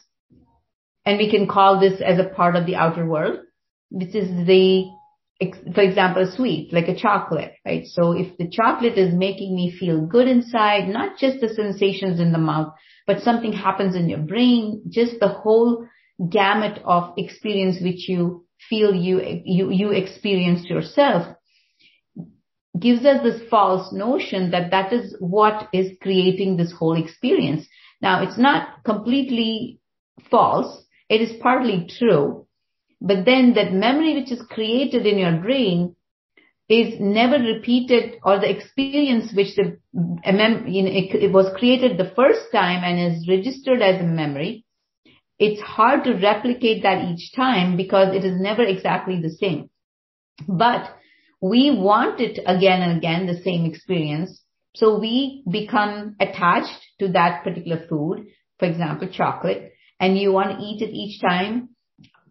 and 1.07 1.19
we 1.19 1.31
can 1.31 1.47
call 1.47 1.81
this 1.81 2.00
as 2.00 2.19
a 2.19 2.28
part 2.35 2.57
of 2.57 2.66
the 2.66 2.76
outer 2.76 3.07
world. 3.07 3.38
which 3.90 4.14
is 4.14 4.28
the, 4.47 4.90
for 5.74 5.80
example, 5.80 6.22
a 6.22 6.32
sweet, 6.36 6.72
like 6.72 6.88
a 6.88 6.94
chocolate, 6.94 7.54
right? 7.66 7.86
So 7.86 8.12
if 8.12 8.36
the 8.38 8.48
chocolate 8.48 8.96
is 8.96 9.12
making 9.12 9.54
me 9.54 9.76
feel 9.78 10.06
good 10.06 10.28
inside, 10.28 10.88
not 10.88 11.18
just 11.18 11.40
the 11.40 11.48
sensations 11.48 12.20
in 12.20 12.32
the 12.32 12.38
mouth, 12.38 12.72
but 13.06 13.20
something 13.20 13.52
happens 13.52 13.96
in 13.96 14.08
your 14.08 14.20
brain, 14.20 14.82
just 14.88 15.18
the 15.20 15.28
whole 15.28 15.86
gamut 16.30 16.80
of 16.84 17.14
experience 17.18 17.78
which 17.82 18.08
you 18.08 18.46
feel 18.70 18.94
you, 18.94 19.20
you, 19.44 19.70
you 19.70 19.90
experienced 19.90 20.66
yourself 20.70 21.36
gives 22.78 23.04
us 23.04 23.22
this 23.22 23.40
false 23.48 23.92
notion 23.92 24.50
that 24.50 24.70
that 24.70 24.92
is 24.92 25.16
what 25.20 25.68
is 25.72 25.96
creating 26.02 26.56
this 26.56 26.72
whole 26.72 27.00
experience. 27.00 27.66
Now 28.00 28.22
it's 28.22 28.38
not 28.38 28.82
completely 28.84 29.80
false. 30.30 30.84
It 31.08 31.20
is 31.20 31.40
partly 31.40 31.88
true. 31.98 32.43
But 33.04 33.26
then 33.26 33.54
that 33.54 33.75
memory 33.75 34.14
which 34.16 34.32
is 34.32 34.42
created 34.50 35.06
in 35.06 35.18
your 35.18 35.37
brain 35.40 35.96
is 36.68 37.00
never 37.00 37.38
repeated 37.38 38.18
or 38.25 38.40
the 38.40 38.50
experience 38.50 39.32
which 39.34 39.54
the, 39.56 39.78
you 39.92 40.82
know, 40.82 40.90
it, 40.90 41.14
it 41.14 41.32
was 41.32 41.54
created 41.58 41.99
the 41.99 42.12
first 42.16 42.50
time 42.52 42.82
and 42.84 43.14
is 43.14 43.28
registered 43.28 43.82
as 43.82 44.00
a 44.00 44.04
memory. 44.04 44.64
It's 45.38 45.61
hard 45.61 46.04
to 46.04 46.14
replicate 46.14 46.82
that 46.82 47.04
each 47.11 47.32
time 47.37 47.76
because 47.76 48.14
it 48.14 48.25
is 48.25 48.40
never 48.40 48.62
exactly 48.62 49.20
the 49.20 49.30
same. 49.30 49.70
But 50.49 50.90
we 51.42 51.70
want 51.70 52.20
it 52.20 52.38
again 52.46 52.82
and 52.82 52.99
again, 52.99 53.26
the 53.26 53.40
same 53.42 53.66
experience. 53.66 54.42
So 54.75 54.99
we 54.99 55.44
become 55.50 56.16
attached 56.20 56.80
to 57.00 57.08
that 57.08 57.44
particular 57.44 57.87
food, 57.88 58.26
for 58.58 58.66
example, 58.66 59.08
chocolate, 59.08 59.73
and 60.00 60.18
you 60.18 60.32
want 60.32 60.58
to 60.58 60.64
eat 60.64 60.82
it 60.82 60.90
each 60.92 61.20
time. 61.20 61.70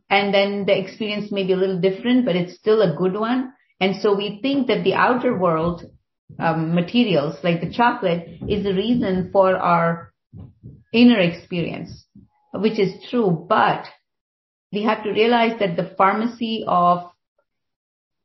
And 0.09 0.33
then 0.33 0.65
the 0.65 0.77
experience 0.77 1.31
may 1.31 1.45
be 1.45 1.53
a 1.53 1.57
little 1.57 1.79
different, 1.79 2.25
but 2.25 2.35
it's 2.35 2.55
still 2.55 2.81
a 2.81 2.95
good 2.95 3.13
one. 3.13 3.53
And 3.79 4.01
so 4.01 4.15
we 4.15 4.39
think 4.41 4.67
that 4.67 4.83
the 4.83 4.93
outer 4.93 5.37
world 5.37 5.83
um, 6.39 6.73
materials, 6.73 7.35
like 7.43 7.61
the 7.61 7.71
chocolate, 7.71 8.27
is 8.47 8.63
the 8.63 8.73
reason 8.73 9.29
for 9.31 9.55
our 9.55 10.13
inner 10.93 11.19
experience, 11.19 12.05
which 12.53 12.79
is 12.79 12.93
true. 13.09 13.45
But 13.49 13.85
we 14.71 14.83
have 14.83 15.03
to 15.03 15.11
realize 15.11 15.59
that 15.59 15.75
the 15.75 15.93
pharmacy 15.97 16.63
of 16.67 17.11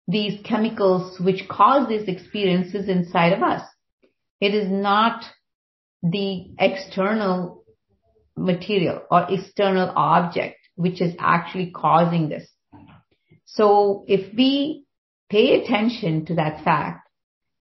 these 0.07 0.41
chemicals 0.43 1.21
which 1.21 1.49
cause 1.49 1.89
these 1.89 2.09
experiences 2.09 2.89
inside 2.89 3.35
of 3.35 3.43
us. 3.43 3.63
It 4.41 4.55
is 4.55 4.71
not 4.71 5.25
the 6.03 6.53
external 6.59 7.65
material 8.37 9.03
or 9.11 9.27
external 9.29 9.93
object 9.95 10.58
which 10.79 11.03
is 11.03 11.15
actually 11.19 11.73
causing 11.73 12.29
this. 12.29 12.49
So 13.45 14.05
if 14.07 14.33
we 14.35 14.85
pay 15.29 15.61
attention 15.61 16.25
to 16.27 16.37
that 16.37 16.63
fact, 16.65 17.09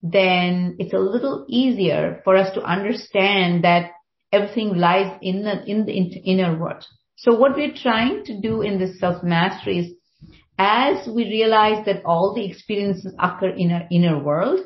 then 0.04 0.76
it's 0.78 0.94
a 0.94 1.00
little 1.00 1.46
easier 1.50 2.22
for 2.24 2.36
us 2.36 2.54
to 2.54 2.62
understand 2.62 3.64
that 3.64 3.92
everything 4.32 4.78
lies 4.78 5.18
in 5.24 5.44
the, 5.44 5.66
in 5.66 5.86
the 5.86 5.94
inner 5.94 6.58
world. 6.60 6.86
So 7.16 7.36
what 7.36 7.56
we're 7.56 7.74
trying 7.74 8.24
to 8.26 8.40
do 8.40 8.62
in 8.62 8.78
this 8.78 9.00
self-mastery 9.00 9.80
is 9.80 9.94
as 10.60 11.08
we 11.08 11.24
realize 11.24 11.86
that 11.88 12.06
all 12.06 12.36
the 12.36 12.46
experiences 12.46 13.16
occur 13.20 13.50
in 13.50 13.72
our 13.72 13.88
inner 13.92 14.24
world, 14.24 14.60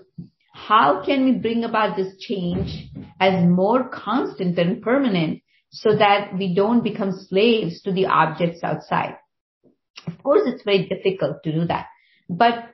how 0.53 1.05
can 1.05 1.23
we 1.23 1.31
bring 1.31 1.63
about 1.63 1.95
this 1.95 2.17
change 2.19 2.89
as 3.21 3.45
more 3.45 3.87
constant 3.87 4.59
and 4.59 4.81
permanent 4.81 5.40
so 5.71 5.95
that 5.95 6.37
we 6.37 6.53
don't 6.53 6.83
become 6.83 7.11
slaves 7.29 7.81
to 7.81 7.91
the 7.91 8.05
objects 8.05 8.63
outside? 8.63 9.15
Of 10.07 10.21
course, 10.23 10.41
it's 10.45 10.63
very 10.63 10.87
difficult 10.87 11.43
to 11.43 11.51
do 11.51 11.65
that, 11.65 11.87
but 12.29 12.71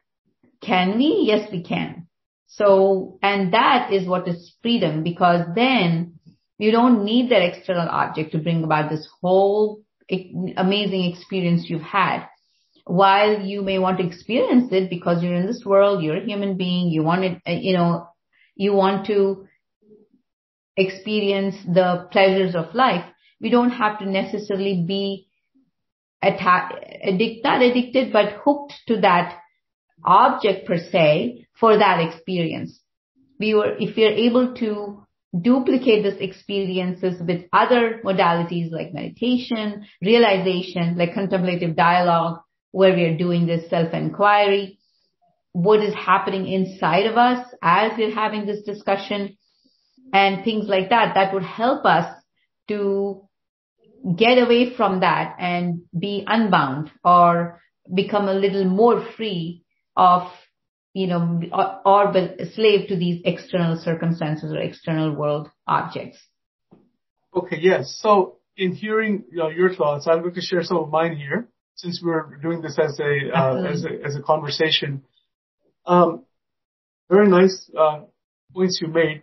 can 0.61 0.97
we? 0.97 1.23
Yes, 1.27 1.49
we 1.51 1.63
can. 1.63 2.07
So, 2.47 3.19
and 3.21 3.53
that 3.53 3.91
is 3.91 4.07
what 4.07 4.27
is 4.27 4.55
freedom 4.61 5.03
because 5.03 5.41
then 5.53 6.19
you 6.57 6.71
don't 6.71 7.03
need 7.03 7.29
that 7.29 7.43
external 7.43 7.87
object 7.87 8.31
to 8.31 8.39
bring 8.39 8.63
about 8.63 8.89
this 8.89 9.07
whole 9.21 9.81
amazing 10.09 11.13
experience 11.13 11.65
you've 11.69 11.81
had. 11.81 12.25
While 12.85 13.41
you 13.41 13.61
may 13.61 13.79
want 13.79 13.97
to 13.99 14.07
experience 14.07 14.71
it 14.71 14.89
because 14.89 15.21
you're 15.21 15.35
in 15.35 15.45
this 15.45 15.63
world, 15.65 16.01
you're 16.01 16.17
a 16.17 16.25
human 16.25 16.55
being, 16.55 16.87
you 16.87 17.03
want 17.03 17.25
it, 17.25 17.41
you 17.45 17.73
know, 17.73 18.07
you 18.55 18.73
want 18.73 19.07
to 19.07 19.45
experience 20.77 21.55
the 21.65 22.07
pleasures 22.11 22.55
of 22.55 22.73
life. 22.73 23.03
We 23.41 23.49
don't 23.49 23.71
have 23.71 23.99
to 23.99 24.09
necessarily 24.09 24.83
be 24.87 25.27
atta- 26.21 27.41
not 27.43 27.61
addicted, 27.61 28.13
but 28.13 28.33
hooked 28.43 28.73
to 28.87 29.01
that 29.01 29.39
object 30.05 30.67
per 30.67 30.77
se 30.77 31.47
for 31.59 31.77
that 31.77 31.99
experience. 31.99 32.79
We 33.39 33.53
were, 33.53 33.75
if 33.79 33.95
we 33.95 34.05
are 34.05 34.11
able 34.11 34.55
to 34.55 35.03
duplicate 35.39 36.03
this 36.03 36.19
experiences 36.19 37.21
with 37.21 37.45
other 37.53 38.01
modalities 38.03 38.71
like 38.71 38.93
meditation, 38.93 39.85
realization, 40.01 40.97
like 40.97 41.13
contemplative 41.13 41.75
dialogue, 41.75 42.39
where 42.71 42.95
we 42.95 43.03
are 43.03 43.17
doing 43.17 43.45
this 43.45 43.69
self-inquiry, 43.69 44.79
what 45.53 45.83
is 45.83 45.93
happening 45.93 46.47
inside 46.47 47.07
of 47.07 47.17
us 47.17 47.47
as 47.61 47.91
we're 47.97 48.13
having 48.13 48.45
this 48.45 48.61
discussion 48.63 49.37
and 50.13 50.43
things 50.43 50.67
like 50.67 50.89
that, 50.89 51.13
that 51.15 51.33
would 51.33 51.43
help 51.43 51.85
us 51.85 52.13
to 52.67 53.27
get 54.15 54.37
away 54.37 54.75
from 54.75 55.01
that 55.01 55.35
and 55.39 55.81
be 55.97 56.23
unbound 56.27 56.91
or 57.03 57.61
become 57.93 58.27
a 58.27 58.33
little 58.33 58.65
more 58.65 59.05
free 59.15 59.63
of 59.95 60.31
you 60.97 61.05
know, 61.05 61.39
or, 61.53 61.81
or 61.85 62.17
a 62.17 62.49
slave 62.53 62.87
to 62.87 62.95
these 62.95 63.21
external 63.23 63.79
circumstances 63.79 64.51
or 64.51 64.57
external 64.57 65.13
world 65.15 65.47
objects. 65.67 66.17
Okay, 67.35 67.57
yes. 67.61 67.99
So 68.01 68.37
in 68.55 68.73
hearing 68.73 69.25
you 69.29 69.37
know, 69.37 69.49
your 69.49 69.75
thoughts, 69.75 70.07
I'm 70.07 70.21
going 70.21 70.33
to 70.33 70.41
share 70.41 70.63
some 70.63 70.77
of 70.77 70.89
mine 70.89 71.15
here 71.15 71.49
since 71.75 72.01
we're 72.03 72.37
doing 72.41 72.63
this 72.63 72.79
as 72.79 72.99
a 72.99 73.29
uh, 73.31 73.63
as 73.65 73.85
a 73.85 73.89
as 74.03 74.15
a 74.15 74.23
conversation. 74.23 75.03
Um, 75.85 76.25
very 77.11 77.27
nice 77.27 77.69
uh, 77.77 77.99
points 78.51 78.79
you 78.81 78.87
made. 78.87 79.21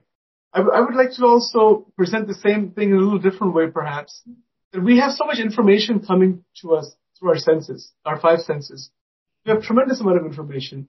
I, 0.55 0.59
w- 0.59 0.75
I 0.75 0.81
would 0.81 0.95
like 0.95 1.11
to 1.17 1.27
also 1.27 1.87
present 1.97 2.29
the 2.29 2.35
same 2.35 2.71
thing 2.71 2.91
in 2.91 2.97
a 2.97 3.01
little 3.01 3.19
different 3.19 3.55
way, 3.55 3.67
perhaps. 3.71 4.23
That 4.73 4.83
we 4.83 4.99
have 4.99 5.13
so 5.13 5.25
much 5.25 5.41
information 5.41 6.05
coming 6.07 6.45
to 6.63 6.75
us 6.75 6.95
through 7.19 7.31
our 7.31 7.39
senses, 7.39 7.93
our 8.05 8.21
five 8.21 8.41
senses. 8.41 8.91
We 9.45 9.53
have 9.53 9.63
tremendous 9.63 10.01
amount 10.01 10.19
of 10.19 10.27
information. 10.27 10.89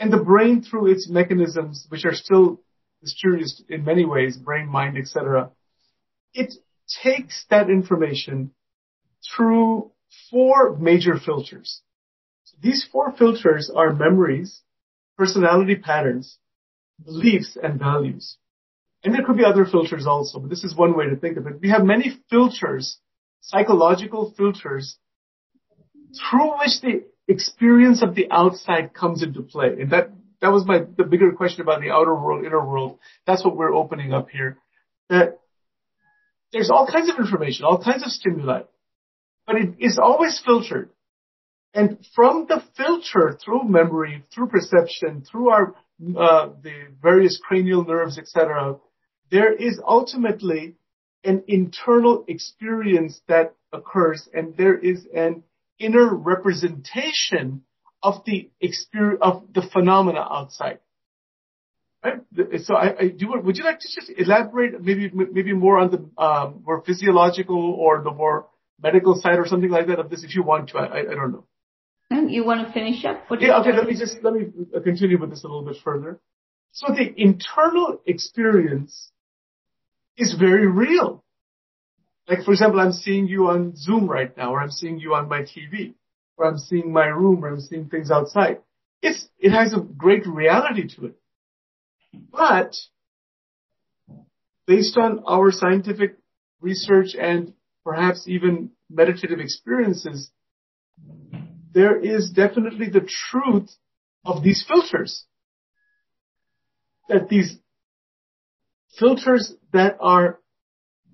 And 0.00 0.12
the 0.12 0.22
brain 0.22 0.62
through 0.62 0.90
its 0.92 1.08
mechanisms, 1.08 1.86
which 1.88 2.04
are 2.04 2.14
still 2.14 2.60
mysterious 3.00 3.62
in 3.68 3.84
many 3.84 4.04
ways, 4.04 4.36
brain, 4.36 4.68
mind, 4.68 4.98
etc., 4.98 5.50
it 6.34 6.54
takes 7.02 7.46
that 7.50 7.70
information 7.70 8.50
through 9.36 9.92
four 10.30 10.76
major 10.76 11.18
filters. 11.18 11.82
So 12.44 12.56
these 12.60 12.86
four 12.90 13.12
filters 13.16 13.70
are 13.74 13.92
memories, 13.92 14.62
personality 15.16 15.76
patterns, 15.76 16.38
beliefs, 17.04 17.56
and 17.60 17.78
values. 17.78 18.36
And 19.04 19.14
there 19.14 19.24
could 19.24 19.36
be 19.36 19.44
other 19.44 19.64
filters 19.64 20.06
also, 20.06 20.40
but 20.40 20.50
this 20.50 20.64
is 20.64 20.74
one 20.74 20.96
way 20.96 21.08
to 21.08 21.16
think 21.16 21.36
of 21.36 21.46
it. 21.46 21.60
We 21.60 21.70
have 21.70 21.84
many 21.84 22.18
filters, 22.30 22.98
psychological 23.40 24.34
filters, 24.36 24.98
through 26.30 26.58
which 26.58 26.80
the 26.82 27.04
experience 27.28 28.02
of 28.02 28.14
the 28.14 28.28
outside 28.30 28.94
comes 28.94 29.22
into 29.22 29.42
play. 29.42 29.68
And 29.80 29.90
that, 29.92 30.10
that 30.40 30.48
was 30.48 30.66
my, 30.66 30.80
the 30.96 31.04
bigger 31.04 31.32
question 31.32 31.62
about 31.62 31.80
the 31.80 31.90
outer 31.90 32.14
world, 32.14 32.44
inner 32.44 32.64
world. 32.64 32.98
That's 33.26 33.44
what 33.44 33.56
we're 33.56 33.74
opening 33.74 34.12
up 34.12 34.30
here. 34.30 34.58
That 35.10 35.38
there's 36.52 36.70
all 36.70 36.86
kinds 36.90 37.08
of 37.08 37.18
information, 37.18 37.66
all 37.66 37.82
kinds 37.82 38.02
of 38.02 38.10
stimuli, 38.10 38.62
but 39.46 39.56
it 39.56 39.74
is 39.78 39.98
always 40.02 40.40
filtered. 40.44 40.90
And 41.74 42.04
from 42.14 42.46
the 42.48 42.62
filter 42.76 43.38
through 43.44 43.64
memory, 43.68 44.24
through 44.34 44.48
perception, 44.48 45.22
through 45.30 45.50
our, 45.50 45.74
uh, 46.16 46.48
the 46.62 46.88
various 47.00 47.38
cranial 47.42 47.84
nerves, 47.84 48.18
etc., 48.18 48.78
there 49.30 49.52
is 49.52 49.80
ultimately 49.86 50.74
an 51.24 51.44
internal 51.48 52.24
experience 52.28 53.20
that 53.28 53.54
occurs 53.72 54.28
and 54.32 54.56
there 54.56 54.76
is 54.76 55.06
an 55.14 55.42
inner 55.78 56.14
representation 56.14 57.62
of 58.02 58.24
the 58.24 58.50
experience 58.60 59.20
of 59.22 59.42
the 59.52 59.62
phenomena 59.62 60.20
outside. 60.20 60.78
Right? 62.04 62.20
So 62.62 62.74
I, 62.76 62.96
I 62.96 63.08
do. 63.08 63.34
Would 63.42 63.56
you 63.56 63.64
like 63.64 63.80
to 63.80 63.88
just 63.92 64.10
elaborate, 64.16 64.80
maybe 64.80 65.10
maybe 65.12 65.52
more 65.52 65.78
on 65.78 65.90
the 65.90 66.22
um, 66.22 66.62
more 66.64 66.82
physiological 66.86 67.72
or 67.72 68.02
the 68.04 68.12
more 68.12 68.46
medical 68.80 69.20
side 69.20 69.38
or 69.38 69.46
something 69.46 69.70
like 69.70 69.88
that 69.88 69.98
of 69.98 70.08
this, 70.08 70.22
if 70.22 70.36
you 70.36 70.44
want 70.44 70.68
to? 70.70 70.78
I, 70.78 71.00
I 71.00 71.14
don't 71.14 71.32
know. 71.32 71.44
And 72.10 72.30
you 72.30 72.44
want 72.44 72.66
to 72.66 72.72
finish 72.72 73.04
up? 73.04 73.24
yeah. 73.40 73.58
Okay. 73.60 73.72
Let 73.72 73.86
me 73.86 73.98
just 73.98 74.18
let 74.22 74.32
me 74.32 74.46
continue 74.84 75.18
with 75.18 75.30
this 75.30 75.42
a 75.42 75.48
little 75.48 75.64
bit 75.64 75.76
further. 75.82 76.20
So 76.70 76.94
the 76.94 77.12
internal 77.20 78.00
experience 78.06 79.10
is 80.18 80.34
very 80.38 80.66
real. 80.66 81.24
Like, 82.28 82.44
for 82.44 82.50
example, 82.50 82.80
I'm 82.80 82.92
seeing 82.92 83.26
you 83.26 83.46
on 83.48 83.74
Zoom 83.76 84.06
right 84.06 84.36
now, 84.36 84.52
or 84.52 84.60
I'm 84.60 84.70
seeing 84.70 84.98
you 84.98 85.14
on 85.14 85.28
my 85.28 85.42
TV, 85.42 85.94
or 86.36 86.46
I'm 86.46 86.58
seeing 86.58 86.92
my 86.92 87.06
room, 87.06 87.42
or 87.42 87.48
I'm 87.48 87.60
seeing 87.60 87.88
things 87.88 88.10
outside. 88.10 88.58
It's, 89.00 89.26
it 89.38 89.50
has 89.50 89.72
a 89.72 89.80
great 89.80 90.26
reality 90.26 90.88
to 90.96 91.06
it. 91.06 91.14
But, 92.30 92.74
based 94.66 94.98
on 94.98 95.22
our 95.26 95.50
scientific 95.50 96.18
research 96.60 97.14
and 97.18 97.54
perhaps 97.84 98.24
even 98.26 98.70
meditative 98.90 99.38
experiences, 99.38 100.30
there 101.72 101.98
is 101.98 102.30
definitely 102.30 102.90
the 102.90 103.08
truth 103.30 103.70
of 104.24 104.42
these 104.42 104.64
filters. 104.66 105.24
That 107.08 107.28
these 107.30 107.56
filters 108.98 109.54
that 109.72 109.96
are 110.00 110.38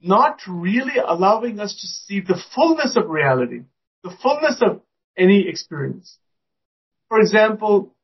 not 0.03 0.41
really 0.47 0.95
allowing 1.05 1.61
us 1.61 1.73
to 1.81 1.87
see 1.87 2.21
the 2.21 2.41
fullness 2.55 2.97
of 2.97 3.09
reality, 3.09 3.63
the 4.03 4.15
fullness 4.23 4.61
of 4.61 4.83
any 5.17 5.49
experience. 5.49 6.19
For 7.09 7.21
example, 7.21 7.95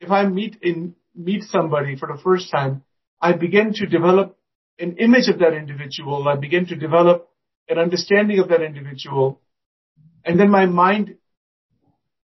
if 0.00 0.10
I 0.10 0.26
meet 0.26 0.58
in, 0.62 0.94
meet 1.14 1.44
somebody 1.44 1.96
for 1.96 2.08
the 2.08 2.20
first 2.22 2.50
time, 2.50 2.82
I 3.20 3.32
begin 3.32 3.72
to 3.74 3.86
develop 3.86 4.36
an 4.78 4.96
image 4.98 5.28
of 5.28 5.38
that 5.38 5.54
individual. 5.54 6.28
I 6.28 6.36
begin 6.36 6.66
to 6.66 6.76
develop 6.76 7.28
an 7.68 7.78
understanding 7.78 8.38
of 8.40 8.48
that 8.48 8.62
individual. 8.62 9.40
And 10.24 10.38
then 10.38 10.50
my 10.50 10.66
mind 10.66 11.16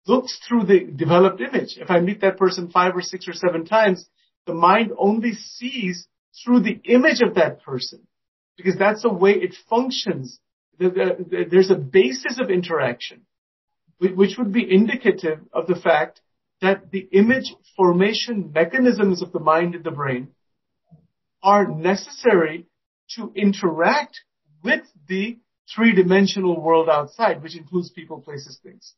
looks 0.05 0.39
through 0.47 0.65
the 0.65 0.79
developed 0.79 1.41
image. 1.41 1.77
If 1.77 1.89
I 1.89 1.99
meet 1.99 2.21
that 2.21 2.37
person 2.37 2.69
five 2.69 2.95
or 2.95 3.01
six 3.01 3.27
or 3.27 3.33
seven 3.33 3.65
times, 3.65 4.07
the 4.45 4.53
mind 4.53 4.91
only 4.97 5.33
sees 5.33 6.07
through 6.43 6.61
the 6.61 6.79
image 6.85 7.21
of 7.21 7.35
that 7.35 7.61
person 7.63 8.07
because 8.57 8.77
that's 8.77 9.03
the 9.03 9.13
way 9.13 9.31
it 9.31 9.55
functions. 9.69 10.39
There's 10.79 11.69
a 11.69 11.75
basis 11.75 12.39
of 12.39 12.49
interaction, 12.49 13.21
which 13.99 14.37
would 14.37 14.51
be 14.51 14.65
indicative 14.69 15.39
of 15.53 15.67
the 15.67 15.75
fact 15.75 16.21
that 16.61 16.91
the 16.91 17.07
image 17.11 17.53
formation 17.75 18.51
mechanisms 18.53 19.21
of 19.21 19.31
the 19.31 19.39
mind 19.39 19.75
and 19.75 19.83
the 19.83 19.91
brain 19.91 20.29
are 21.43 21.67
necessary 21.67 22.67
to 23.15 23.31
interact 23.35 24.21
with 24.63 24.81
the 25.07 25.39
three-dimensional 25.75 26.61
world 26.61 26.89
outside, 26.89 27.41
which 27.41 27.55
includes 27.55 27.89
people, 27.89 28.21
places, 28.21 28.59
things. 28.61 28.93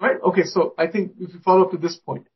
Right? 0.00 0.16
Okay, 0.22 0.44
so 0.44 0.74
I 0.78 0.86
think 0.86 1.12
if 1.18 1.34
you 1.34 1.40
follow 1.40 1.64
up 1.64 1.70
to 1.72 1.76
this 1.76 1.96
point, 1.96 2.26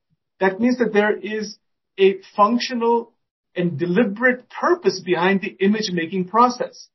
that 0.40 0.60
means 0.60 0.78
that 0.78 0.92
there 0.92 1.16
is 1.16 1.58
a 1.98 2.18
functional 2.36 3.12
and 3.56 3.78
deliberate 3.78 4.48
purpose 4.50 5.00
behind 5.00 5.40
the 5.40 5.56
image 5.64 5.90
making 5.92 6.28
process. 6.28 6.88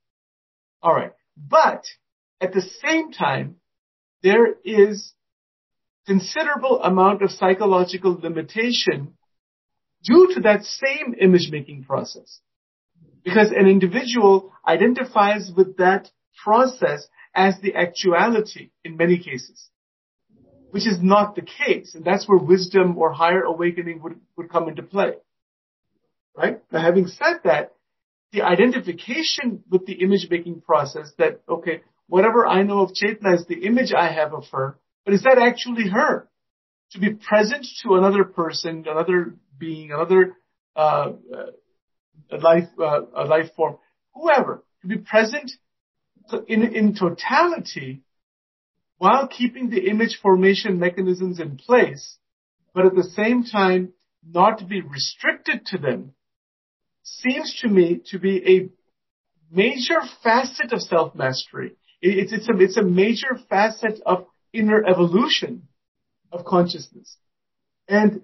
All 0.82 0.94
right. 0.94 1.12
But 1.36 1.84
at 2.40 2.54
the 2.54 2.62
same 2.62 3.12
time, 3.12 3.56
there 4.24 4.56
is 4.64 5.14
considerable 6.06 6.82
amount 6.82 7.22
of 7.22 7.32
psychological 7.32 8.20
limitation 8.22 9.14
due 10.04 10.34
to 10.36 10.42
that 10.42 10.64
same 10.64 11.16
image 11.20 11.50
making 11.52 11.84
process. 11.84 12.40
Because 13.24 13.52
an 13.52 13.68
individual 13.68 14.52
identifies 14.68 15.52
with 15.56 15.78
that 15.78 16.10
process 16.44 17.08
as 17.36 17.56
the 17.62 17.76
actuality 17.76 18.72
in 18.84 18.98
many 18.98 19.20
cases, 19.20 19.70
which 20.72 20.88
is 20.88 20.98
not 21.02 21.36
the 21.36 21.44
case. 21.44 21.94
And 21.94 22.04
that's 22.04 22.28
where 22.28 22.40
wisdom 22.40 22.98
or 22.98 23.14
higher 23.14 23.44
awakening 23.44 24.02
would, 24.02 24.20
would 24.38 24.50
come 24.50 24.68
into 24.70 24.82
play 24.82 25.14
right? 26.36 26.60
Now, 26.72 26.82
having 26.82 27.08
said 27.08 27.42
that, 27.44 27.74
the 28.32 28.44
identification 28.44 29.64
with 29.70 29.86
the 29.86 29.94
image 29.94 30.28
making 30.30 30.62
process 30.62 31.12
that, 31.18 31.42
okay, 31.50 31.82
whatever 32.08 32.48
I 32.48 32.64
know 32.64 32.80
of 32.80 32.92
Chetna 32.92 33.36
is 33.36 33.46
the 33.48 33.66
image 33.66 33.94
I 33.94 34.12
have 34.12 34.34
of 34.34 34.46
her, 34.52 34.78
but 35.06 35.14
is 35.14 35.24
that 35.24 35.38
actually 35.38 35.90
her? 35.90 36.30
to 36.92 37.00
be 37.00 37.14
present 37.14 37.66
to 37.84 37.96
another 37.96 38.24
person, 38.24 38.86
another 38.88 39.36
being, 39.58 39.92
another 39.92 40.38
uh, 40.76 41.12
uh, 41.34 42.38
life, 42.38 42.68
uh, 42.80 43.02
a 43.16 43.26
life 43.26 43.50
form, 43.56 43.78
whoever, 44.14 44.64
to 44.82 44.88
be 44.88 44.98
present 44.98 45.52
in, 46.48 46.64
in 46.76 46.96
totality 46.96 48.02
while 48.98 49.28
keeping 49.28 49.70
the 49.70 49.90
image 49.90 50.20
formation 50.22 50.80
mechanisms 50.80 51.40
in 51.40 51.58
place, 51.58 52.18
but 52.74 52.86
at 52.86 52.96
the 52.96 53.10
same 53.16 53.44
time 53.44 53.94
not 54.26 54.60
to 54.60 54.66
be 54.66 54.82
restricted 54.82 55.66
to 55.66 55.78
them, 55.78 56.14
seems 57.04 57.60
to 57.62 57.68
me 57.68 58.02
to 58.08 58.20
be 58.20 58.38
a 58.58 58.70
major 59.54 60.00
facet 60.24 60.72
of 60.72 60.82
self-mastery. 60.82 61.76
It's, 62.02 62.32
it's, 62.32 62.50
a, 62.50 62.58
it's 62.58 62.78
a 62.78 62.84
major 62.84 63.40
facet 63.50 64.02
of 64.06 64.26
inner 64.54 64.84
evolution 64.86 65.68
of 66.32 66.46
consciousness. 66.46 67.18
And 67.88 68.22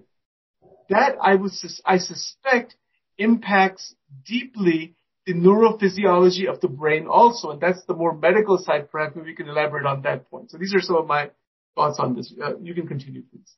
that 0.88 1.16
I 1.20 1.34
would, 1.34 1.52
I 1.84 1.98
suspect 1.98 2.76
impacts 3.18 3.94
deeply 4.24 4.94
the 5.26 5.34
neurophysiology 5.34 6.48
of 6.48 6.60
the 6.60 6.68
brain 6.68 7.06
also. 7.06 7.50
And 7.50 7.60
that's 7.60 7.84
the 7.84 7.94
more 7.94 8.16
medical 8.16 8.56
side. 8.58 8.90
Perhaps 8.90 9.16
we 9.16 9.34
can 9.34 9.48
elaborate 9.48 9.84
on 9.84 10.02
that 10.02 10.30
point. 10.30 10.50
So 10.50 10.58
these 10.58 10.74
are 10.74 10.80
some 10.80 10.96
of 10.96 11.06
my 11.06 11.30
thoughts 11.74 11.98
on 11.98 12.16
this. 12.16 12.32
Uh, 12.42 12.58
you 12.60 12.74
can 12.74 12.88
continue, 12.88 13.22
please. 13.30 13.54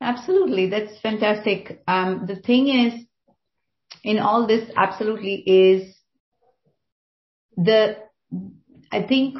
Absolutely. 0.00 0.70
That's 0.70 0.98
fantastic. 1.00 1.82
Um, 1.86 2.24
the 2.26 2.36
thing 2.36 2.68
is, 2.68 3.04
in 4.02 4.18
all 4.18 4.46
this, 4.46 4.68
absolutely 4.76 5.34
is 5.34 5.94
the, 7.56 7.96
I 8.90 9.02
think 9.02 9.36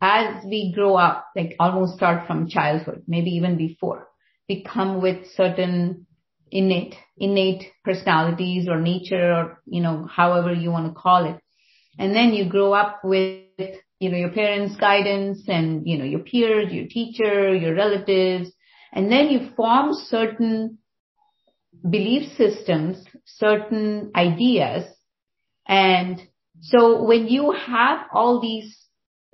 as 0.00 0.44
we 0.44 0.72
grow 0.74 0.96
up, 0.96 1.26
like 1.36 1.56
almost 1.58 1.96
start 1.96 2.26
from 2.26 2.48
childhood, 2.48 3.04
maybe 3.06 3.30
even 3.30 3.56
before, 3.56 4.08
we 4.48 4.62
come 4.64 5.00
with 5.00 5.26
certain 5.34 6.06
innate, 6.50 6.94
innate 7.16 7.70
personalities 7.84 8.68
or 8.68 8.80
nature 8.80 9.32
or, 9.32 9.62
you 9.66 9.80
know, 9.80 10.08
however 10.10 10.52
you 10.52 10.70
want 10.70 10.86
to 10.86 11.00
call 11.00 11.24
it. 11.24 11.40
And 11.98 12.14
then 12.14 12.32
you 12.32 12.48
grow 12.48 12.72
up 12.72 13.00
with, 13.04 13.42
you 14.00 14.10
know, 14.10 14.16
your 14.16 14.32
parents' 14.32 14.76
guidance 14.76 15.44
and, 15.48 15.86
you 15.86 15.96
know, 15.98 16.04
your 16.04 16.20
peers, 16.20 16.72
your 16.72 16.86
teacher, 16.88 17.54
your 17.54 17.74
relatives, 17.74 18.50
and 18.92 19.10
then 19.10 19.28
you 19.28 19.50
form 19.56 19.90
certain 19.92 20.78
belief 21.88 22.32
systems, 22.36 23.04
certain 23.24 24.10
ideas. 24.16 24.84
And 25.66 26.20
so 26.60 27.04
when 27.04 27.26
you 27.28 27.52
have 27.52 28.06
all 28.12 28.40
these 28.40 28.76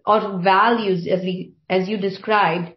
or 0.06 0.40
values 0.42 1.06
as 1.06 1.20
we, 1.20 1.54
as 1.68 1.88
you 1.88 1.98
described, 1.98 2.72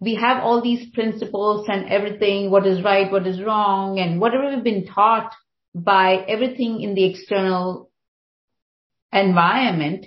we 0.00 0.14
have 0.14 0.42
all 0.42 0.62
these 0.62 0.90
principles 0.90 1.66
and 1.68 1.88
everything, 1.88 2.50
what 2.50 2.66
is 2.66 2.84
right, 2.84 3.10
what 3.10 3.26
is 3.26 3.42
wrong, 3.42 3.98
and 3.98 4.20
whatever 4.20 4.54
we've 4.54 4.64
been 4.64 4.86
taught 4.86 5.32
by 5.74 6.24
everything 6.28 6.82
in 6.82 6.94
the 6.94 7.04
external 7.04 7.90
environment. 9.12 10.06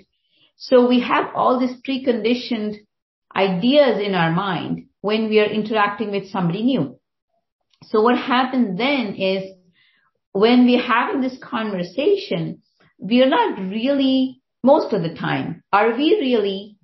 So 0.56 0.88
we 0.88 1.00
have 1.00 1.34
all 1.34 1.58
these 1.58 1.80
preconditioned 1.82 2.76
ideas 3.34 4.00
in 4.00 4.14
our 4.14 4.30
mind 4.30 4.86
when 5.00 5.28
we 5.28 5.40
are 5.40 5.50
interacting 5.50 6.10
with 6.10 6.30
somebody 6.30 6.62
new. 6.62 6.98
So 7.88 8.02
what 8.02 8.18
happens 8.18 8.78
then 8.78 9.14
is 9.14 9.44
when 10.32 10.64
we're 10.64 10.82
having 10.82 11.20
this 11.20 11.38
conversation, 11.42 12.62
we 12.98 13.22
are 13.22 13.28
not 13.28 13.58
really, 13.58 14.40
most 14.62 14.92
of 14.92 15.02
the 15.02 15.14
time, 15.14 15.62
are 15.72 15.96
we 15.96 16.16
really 16.20 16.76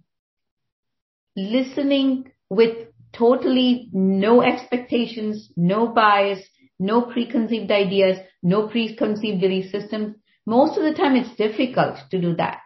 listening 1.36 2.30
with 2.50 2.88
totally 3.12 3.88
no 3.92 4.42
expectations, 4.42 5.50
no 5.56 5.88
bias, 5.88 6.40
no 6.78 7.02
preconceived 7.02 7.70
ideas, 7.70 8.18
no 8.42 8.68
preconceived 8.68 9.40
belief 9.40 9.70
systems? 9.70 10.16
Most 10.46 10.78
of 10.78 10.84
the 10.84 10.94
time 10.94 11.16
it's 11.16 11.36
difficult 11.36 11.98
to 12.10 12.20
do 12.20 12.34
that. 12.36 12.58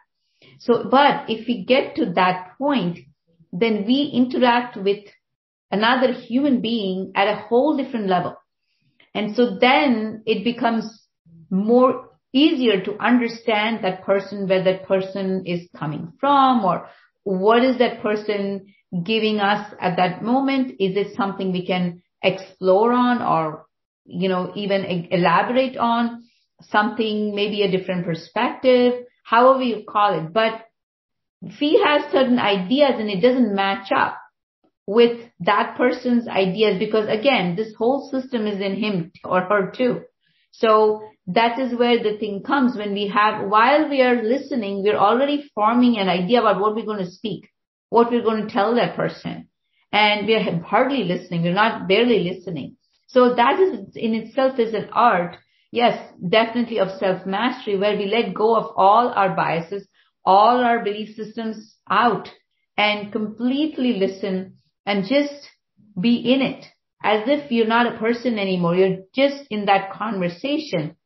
So, 0.59 0.89
but 0.91 1.29
if 1.29 1.47
we 1.47 1.65
get 1.65 1.97
to 1.97 2.13
that 2.15 2.53
point, 2.59 2.99
then 3.53 3.85
we 3.87 4.11
interact 4.15 4.77
with 4.77 5.05
another 5.73 6.13
human 6.13 6.61
being 6.61 7.13
at 7.17 7.27
a 7.27 7.41
whole 7.49 7.77
different 7.77 8.07
level. 8.07 8.37
And 9.15 9.35
so 9.35 9.59
then 9.59 10.23
it 10.27 10.45
becomes 10.45 10.85
more 11.51 12.11
easier 12.33 12.83
to 12.85 12.99
understand 12.99 13.83
that 13.83 14.05
person, 14.05 14.49
where 14.49 14.63
that 14.65 14.87
person 14.87 15.45
is 15.47 15.69
coming 15.77 16.13
from 16.21 16.65
or 16.65 16.89
what 17.25 17.65
is 17.65 17.79
that 17.79 18.03
person 18.03 18.75
giving 19.05 19.41
us 19.41 19.75
at 19.81 19.97
that 19.97 20.23
moment? 20.23 20.73
Is 20.79 20.97
it 20.97 21.17
something 21.17 21.53
we 21.53 21.67
can 21.67 22.03
explore 22.23 22.93
on 22.93 23.23
or, 23.23 23.67
you 24.05 24.29
know, 24.29 24.53
even 24.55 25.09
elaborate 25.11 25.77
on 25.77 26.25
something, 26.71 27.35
maybe 27.35 27.63
a 27.63 27.71
different 27.71 28.05
perspective, 28.05 29.05
however 29.25 29.63
you 29.63 29.85
call 29.89 30.19
it. 30.19 30.33
But 30.33 30.63
if 31.43 31.59
he 31.59 31.83
has 31.83 32.11
certain 32.13 32.39
ideas 32.39 32.93
and 32.99 33.11
it 33.11 33.21
doesn't 33.21 33.55
match 33.55 33.91
up, 33.95 34.19
with 34.87 35.29
that 35.41 35.77
person's 35.77 36.29
ideas 36.29 36.79
because 36.79 37.09
again, 37.09 37.57
this 37.57 37.75
whole 37.77 38.11
system 38.11 38.47
is 38.47 38.61
in 38.61 38.75
him 38.77 39.13
or 39.25 39.43
her 39.43 39.71
too. 39.71 40.03
So 40.53 41.03
that 41.27 41.59
is 41.59 41.75
where 41.79 42.03
the 42.03 42.19
thing 42.19 42.43
comes 42.43 42.77
when 42.77 42.93
we 42.93 43.09
have, 43.09 43.49
while 43.49 43.89
we 43.89 44.03
are 44.03 44.23
listening, 44.23 44.83
we're 44.83 44.97
already 44.97 45.51
forming 45.55 45.99
an 45.99 46.09
idea 46.09 46.41
about 46.41 46.61
what 46.61 46.75
we're 46.75 46.85
going 46.85 47.05
to 47.05 47.11
speak, 47.11 47.49
what 47.91 48.11
we're 48.11 48.25
going 48.25 48.47
to 48.47 48.53
tell 48.53 48.75
that 48.75 48.97
person. 48.97 49.49
And 49.93 50.27
we're 50.27 50.61
hardly 50.61 51.05
listening. 51.05 51.43
We're 51.43 51.55
not 51.55 51.87
barely 51.87 52.21
listening. 52.21 52.77
So 53.09 53.35
that 53.35 53.61
is 53.61 53.95
in 53.95 54.15
itself 54.15 54.59
is 54.59 54.75
an 54.75 54.89
art. 54.93 55.37
Yes, 55.71 56.13
definitely 56.27 56.79
of 56.79 56.99
self 56.99 57.25
mastery 57.27 57.77
where 57.77 57.97
we 57.97 58.07
let 58.07 58.35
go 58.35 58.57
of 58.57 58.73
all 58.77 59.09
our 59.09 59.37
biases, 59.37 59.87
all 60.25 60.65
our 60.65 60.83
belief 60.83 61.15
systems 61.15 61.77
out 61.91 62.31
and 62.77 63.13
completely 63.13 63.95
listen 63.99 64.57
and 64.87 65.05
just 65.07 65.49
be 66.01 66.17
in 66.17 66.41
it 66.41 66.65
as 67.03 67.23
if 67.27 67.51
you're 67.51 67.67
not 67.67 67.95
a 67.95 67.99
person 67.99 68.39
anymore. 68.39 68.75
You're 68.75 68.99
just 69.15 69.45
in 69.51 69.67
that 69.67 69.93
conversation 69.93 70.97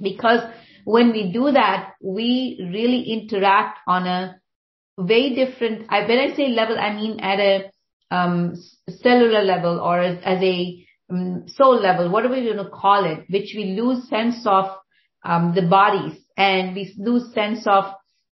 because 0.00 0.40
when 0.84 1.12
we 1.12 1.32
do 1.32 1.50
that, 1.52 1.94
we 2.02 2.68
really 2.72 3.02
interact 3.02 3.78
on 3.86 4.06
a 4.06 4.36
way 4.96 5.34
different. 5.34 5.86
I, 5.88 6.06
when 6.06 6.18
I 6.18 6.36
say 6.36 6.48
level, 6.48 6.78
I 6.78 6.94
mean 6.94 7.20
at 7.20 7.40
a 7.40 7.70
um, 8.10 8.54
cellular 9.02 9.42
level 9.42 9.80
or 9.80 9.98
as, 10.00 10.18
as 10.24 10.42
a 10.42 10.86
um, 11.10 11.44
soul 11.48 11.80
level, 11.80 12.10
whatever 12.10 12.36
you 12.36 12.54
want 12.54 12.68
to 12.68 12.76
call 12.76 13.04
it, 13.04 13.24
which 13.28 13.54
we 13.56 13.76
lose 13.80 14.08
sense 14.08 14.46
of 14.46 14.66
um, 15.24 15.52
the 15.54 15.62
bodies 15.62 16.18
and 16.36 16.74
we 16.74 16.94
lose 16.98 17.32
sense 17.32 17.66
of 17.66 17.84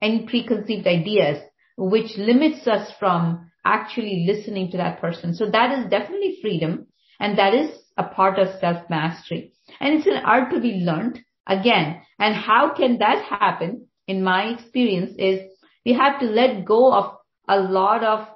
any 0.01 0.25
preconceived 0.25 0.87
ideas, 0.87 1.39
which 1.77 2.17
limits 2.17 2.67
us 2.67 2.91
from 2.99 3.46
actually 3.67 4.25
listening 4.27 4.71
to 4.71 4.77
that 4.77 5.01
person. 5.01 5.33
So 5.33 5.49
that 5.49 5.77
is 5.77 5.89
definitely 5.89 6.39
freedom 6.41 6.87
and 7.19 7.37
that 7.37 7.53
is 7.53 7.69
a 7.97 8.03
part 8.03 8.39
of 8.39 8.59
self 8.59 8.89
mastery. 8.89 9.53
And 9.79 9.95
it's 9.95 10.07
an 10.07 10.21
art 10.23 10.51
to 10.51 10.61
be 10.61 10.83
learned 10.85 11.19
again. 11.47 12.01
And 12.19 12.35
how 12.35 12.73
can 12.73 12.99
that 12.99 13.23
happen? 13.25 13.87
In 14.07 14.23
my 14.23 14.53
experience 14.53 15.15
is 15.17 15.41
we 15.85 15.93
have 15.93 16.21
to 16.21 16.27
let 16.27 16.63
go 16.63 16.93
of 16.93 17.17
a 17.47 17.59
lot 17.59 18.03
of 18.05 18.27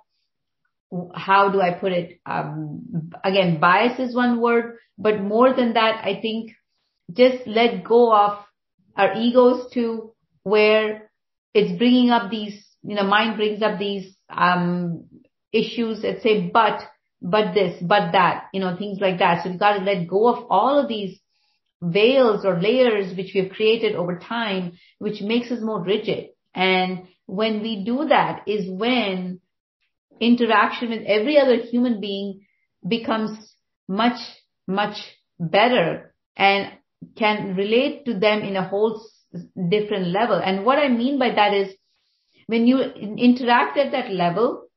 how 1.15 1.49
do 1.49 1.61
I 1.61 1.73
put 1.73 1.93
it? 1.93 2.19
Um, 2.25 3.11
again, 3.23 3.59
bias 3.59 3.99
is 3.99 4.15
one 4.15 4.41
word, 4.41 4.77
but 4.97 5.21
more 5.21 5.53
than 5.53 5.73
that, 5.73 6.03
I 6.03 6.19
think 6.21 6.51
just 7.13 7.47
let 7.47 7.83
go 7.83 8.13
of 8.13 8.39
our 8.97 9.15
egos 9.15 9.71
to 9.73 10.13
where 10.43 11.09
it's 11.53 11.77
bringing 11.77 12.09
up 12.09 12.29
these, 12.29 12.65
you 12.83 12.95
know, 12.95 13.03
mind 13.03 13.37
brings 13.37 13.61
up 13.61 13.79
these, 13.79 14.15
um, 14.29 15.05
issues 15.53 16.01
that 16.01 16.21
say, 16.21 16.49
but, 16.53 16.81
but 17.21 17.53
this, 17.53 17.81
but 17.81 18.11
that, 18.13 18.45
you 18.53 18.59
know, 18.59 18.75
things 18.77 18.99
like 18.99 19.19
that. 19.19 19.43
So 19.43 19.49
we've 19.49 19.59
got 19.59 19.77
to 19.77 19.83
let 19.83 20.07
go 20.07 20.27
of 20.27 20.45
all 20.49 20.79
of 20.79 20.87
these 20.87 21.19
veils 21.81 22.45
or 22.45 22.61
layers 22.61 23.15
which 23.15 23.31
we've 23.33 23.51
created 23.51 23.95
over 23.95 24.19
time, 24.19 24.73
which 24.99 25.21
makes 25.21 25.51
us 25.51 25.61
more 25.61 25.83
rigid. 25.83 26.29
And 26.53 27.07
when 27.25 27.61
we 27.61 27.83
do 27.83 28.05
that 28.09 28.43
is 28.47 28.69
when 28.69 29.39
interaction 30.19 30.89
with 30.89 31.03
every 31.07 31.39
other 31.39 31.57
human 31.57 31.99
being 31.99 32.41
becomes 32.87 33.37
much, 33.87 34.19
much 34.67 34.97
better 35.39 36.13
and 36.35 36.71
can 37.17 37.55
relate 37.55 38.05
to 38.05 38.13
them 38.17 38.41
in 38.41 38.55
a 38.55 38.67
whole 38.67 39.01
different 39.69 40.07
level. 40.07 40.39
And 40.43 40.65
what 40.65 40.77
I 40.77 40.89
mean 40.89 41.17
by 41.17 41.31
that 41.33 41.53
is 41.53 41.73
when 42.47 42.67
you 42.67 42.81
interact 42.81 43.77
at 43.77 43.91
that 43.93 44.11
level, 44.11 44.67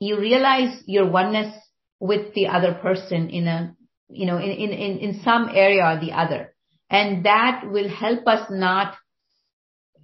you 0.00 0.18
realize 0.18 0.82
your 0.86 1.10
oneness 1.10 1.54
with 2.00 2.34
the 2.34 2.46
other 2.46 2.74
person 2.74 3.30
in 3.30 3.46
a, 3.46 3.74
you 4.08 4.26
know, 4.26 4.38
in, 4.38 4.50
in, 4.50 4.98
in, 4.98 5.20
some 5.22 5.50
area 5.52 5.84
or 5.84 6.00
the 6.00 6.12
other. 6.12 6.54
And 6.88 7.24
that 7.26 7.62
will 7.66 7.88
help 7.88 8.26
us 8.26 8.48
not 8.50 8.94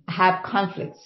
have 0.09 0.44
conflicts, 0.44 0.98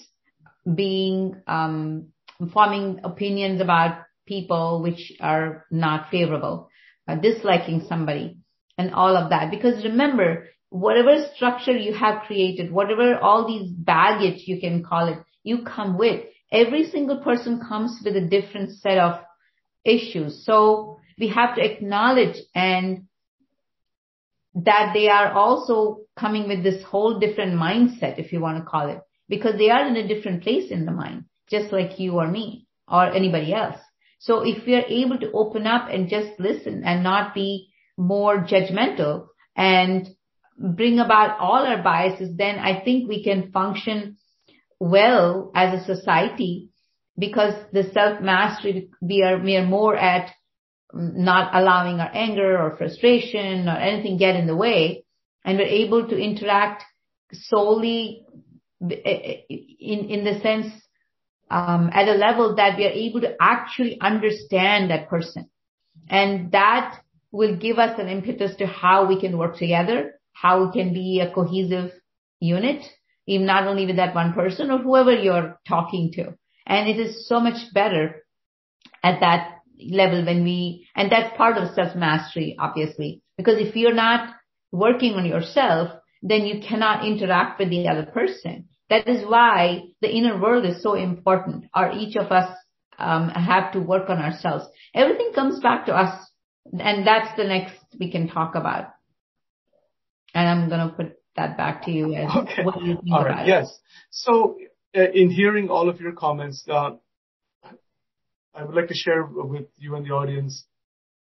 being, 0.73 1.41
um, 1.47 2.09
forming 2.53 3.01
opinions 3.05 3.61
about 3.61 4.03
people 4.27 4.83
which 4.83 5.13
are 5.21 5.67
not 5.71 6.11
favorable. 6.11 6.69
uh, 7.09 7.17
disliking 7.17 7.87
somebody 7.89 8.37
and 8.77 8.95
all 8.95 9.17
of 9.17 9.31
that. 9.31 9.51
Because 9.51 9.83
remember, 9.85 10.47
whatever 10.69 11.27
structure 11.35 11.77
you 11.77 11.95
have 11.95 12.23
created, 12.27 12.71
whatever 12.71 13.19
all 13.19 13.47
these 13.47 13.71
baggage 13.73 14.43
you 14.47 14.61
can 14.61 14.85
call 14.85 15.09
it, 15.09 15.19
you 15.43 15.65
come 15.65 15.97
with. 15.99 16.25
Every 16.51 16.91
single 16.91 17.19
person 17.19 17.61
comes 17.61 18.01
with 18.05 18.17
a 18.17 18.21
different 18.21 18.73
set 18.79 18.99
of 18.99 19.21
issues. 19.85 20.45
So 20.45 21.01
we 21.19 21.29
have 21.29 21.57
to 21.57 21.65
acknowledge 21.65 22.37
and 22.55 23.05
that 24.55 24.93
they 24.95 25.09
are 25.09 25.33
also 25.33 26.01
coming 26.17 26.49
with 26.49 26.63
this 26.63 26.83
whole 26.83 27.19
different 27.19 27.55
mindset, 27.55 28.19
if 28.19 28.33
you 28.33 28.41
want 28.41 28.59
to 28.59 28.65
call 28.65 28.89
it, 28.89 29.01
because 29.29 29.59
they 29.59 29.71
are 29.71 29.87
in 29.87 29.97
a 29.97 30.09
different 30.09 30.43
place 30.43 30.71
in 30.71 30.85
the 30.85 30.93
mind, 30.93 31.25
just 31.49 31.73
like 31.73 31.99
you 31.99 32.15
or 32.15 32.27
me 32.27 32.67
or 32.89 33.05
anybody 33.05 33.53
else. 33.53 33.79
So 34.21 34.41
if 34.45 34.67
we 34.67 34.75
are 34.75 34.87
able 34.89 35.19
to 35.19 35.31
open 35.33 35.67
up 35.67 35.89
and 35.91 36.09
just 36.09 36.41
listen 36.41 36.83
and 36.85 37.03
not 37.03 37.35
be 37.35 37.69
more 37.97 38.39
judgmental 38.39 39.29
and 39.55 40.09
bring 40.59 40.99
about 40.99 41.39
all 41.39 41.65
our 41.65 41.83
biases, 41.83 42.37
then 42.37 42.59
I 42.59 42.81
think 42.81 43.09
we 43.09 43.23
can 43.23 43.53
function 43.53 44.17
well 44.81 45.51
as 45.55 45.81
a 45.81 45.85
society 45.85 46.71
because 47.19 47.55
the 47.73 47.91
self 47.93 48.21
mastery, 48.21 48.91
we 49.01 49.23
are, 49.23 49.39
we 49.39 49.57
are 49.57 49.67
more 49.67 49.97
at 49.97 50.31
not 50.93 51.55
allowing 51.55 52.01
our 52.01 52.11
anger 52.13 52.59
or 52.59 52.77
frustration 52.77 53.69
or 53.69 53.77
anything 53.77 54.17
get 54.17 54.37
in 54.37 54.47
the 54.47 54.57
way. 54.57 55.05
And 55.45 55.59
we're 55.59 55.67
able 55.67 56.09
to 56.09 56.17
interact 56.17 56.85
solely 57.33 58.25
in, 58.81 58.91
in 60.11 60.25
the 60.25 60.41
sense, 60.41 60.73
um, 61.51 61.91
at 61.93 62.09
a 62.09 62.13
level 62.13 62.57
that 62.57 62.77
we 62.77 62.87
are 62.87 62.91
able 62.91 63.21
to 63.23 63.35
actually 63.41 63.99
understand 64.01 64.91
that 64.91 65.09
person. 65.09 65.49
And 66.09 66.53
that 66.53 67.01
will 67.31 67.57
give 67.57 67.79
us 67.79 67.99
an 67.99 68.09
impetus 68.09 68.57
to 68.57 68.67
how 68.67 69.07
we 69.07 69.21
can 69.21 69.37
work 69.37 69.57
together, 69.57 70.21
how 70.33 70.65
we 70.65 70.73
can 70.73 70.93
be 70.93 71.21
a 71.21 71.33
cohesive 71.33 71.93
unit, 72.41 72.83
even 73.29 73.47
not 73.47 73.67
only 73.67 73.87
with 73.87 73.97
that 73.97 74.15
one 74.15 74.33
person 74.33 74.71
or 74.71 74.79
whoever 74.79 75.13
you're 75.13 75.61
talking 75.69 76.11
to. 76.15 76.35
And 76.67 76.89
it 76.89 76.99
is 76.99 77.29
so 77.29 77.41
much 77.41 77.73
better 77.75 78.25
at 79.03 79.21
that 79.21 79.59
level 79.81 80.25
when 80.25 80.43
we, 80.45 80.89
and 80.97 81.13
that's 81.13 81.37
part 81.37 81.59
of 81.59 81.75
self 81.75 81.95
mastery, 81.95 82.57
obviously, 82.59 83.23
because 83.37 83.59
if 83.59 83.77
you're 83.77 83.95
not 83.95 84.35
working 84.73 85.15
on 85.15 85.27
yourself, 85.27 85.91
then 86.23 86.47
you 86.47 86.61
cannot 86.67 87.07
interact 87.07 87.61
with 87.61 87.71
the 87.71 87.87
other 87.87 88.07
person. 88.07 88.69
That 88.91 89.07
is 89.07 89.25
why 89.27 89.83
the 90.01 90.11
inner 90.11 90.41
world 90.41 90.65
is 90.65 90.83
so 90.83 90.95
important, 90.95 91.67
or 91.77 91.93
each 91.93 92.17
of 92.17 92.33
us 92.33 92.51
um, 92.99 93.29
have 93.29 93.73
to 93.73 93.81
work 93.81 94.09
on 94.09 94.19
ourselves. 94.19 94.65
Everything 94.95 95.33
comes 95.35 95.61
back 95.61 95.87
to 95.87 95.93
us, 95.93 96.31
and 96.73 97.07
that's 97.07 97.37
the 97.37 97.45
next 97.45 97.77
we 98.01 98.11
can 98.11 98.29
talk 98.29 98.55
about. 98.55 98.87
And 100.35 100.49
I'm 100.49 100.69
going 100.69 100.89
to 100.89 100.95
put 100.95 101.18
that 101.39 101.57
back 101.57 101.85
to 101.85 101.91
you. 101.91 102.15
As 102.15 102.31
okay. 102.37 102.65
What 102.65 102.83
you 102.83 102.97
think 102.97 103.13
all 103.13 103.25
right. 103.25 103.47
Yes. 103.47 103.67
So, 104.11 104.59
uh, 104.97 105.11
in 105.15 105.31
hearing 105.31 105.71
all 105.71 105.89
of 105.89 106.01
your 106.01 106.13
comments, 106.13 106.65
uh, 106.69 106.97
I 108.55 108.65
would 108.65 108.75
like 108.75 108.89
to 108.89 108.95
share 108.95 109.25
with 109.25 109.67
you 109.77 109.95
and 109.95 110.05
the 110.05 110.11
audience 110.11 110.65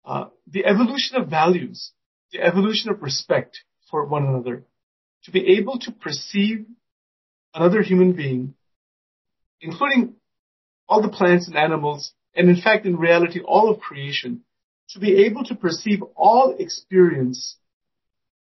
uh, 0.06 0.26
the 0.48 0.66
evolution 0.66 1.18
of 1.18 1.30
values, 1.30 1.92
the 2.32 2.42
evolution 2.42 2.90
of 2.90 3.02
respect 3.02 3.60
for 3.92 4.06
one 4.06 4.26
another, 4.26 4.64
to 5.26 5.32
be 5.32 5.58
able 5.58 5.80
to 5.80 5.92
perceive 5.92 6.66
another 7.54 7.82
human 7.82 8.14
being, 8.14 8.54
including 9.60 10.14
all 10.88 11.02
the 11.02 11.10
plants 11.10 11.48
and 11.48 11.58
animals, 11.58 12.14
and 12.34 12.50
in 12.50 12.62
fact, 12.62 12.86
in 12.86 12.96
reality, 12.96 13.42
all 13.42 13.70
of 13.70 13.80
creation, 13.82 14.42
to 14.92 15.00
be 15.00 15.26
able 15.26 15.44
to 15.44 15.56
perceive 15.56 16.02
all 16.16 16.56
experience 16.58 17.58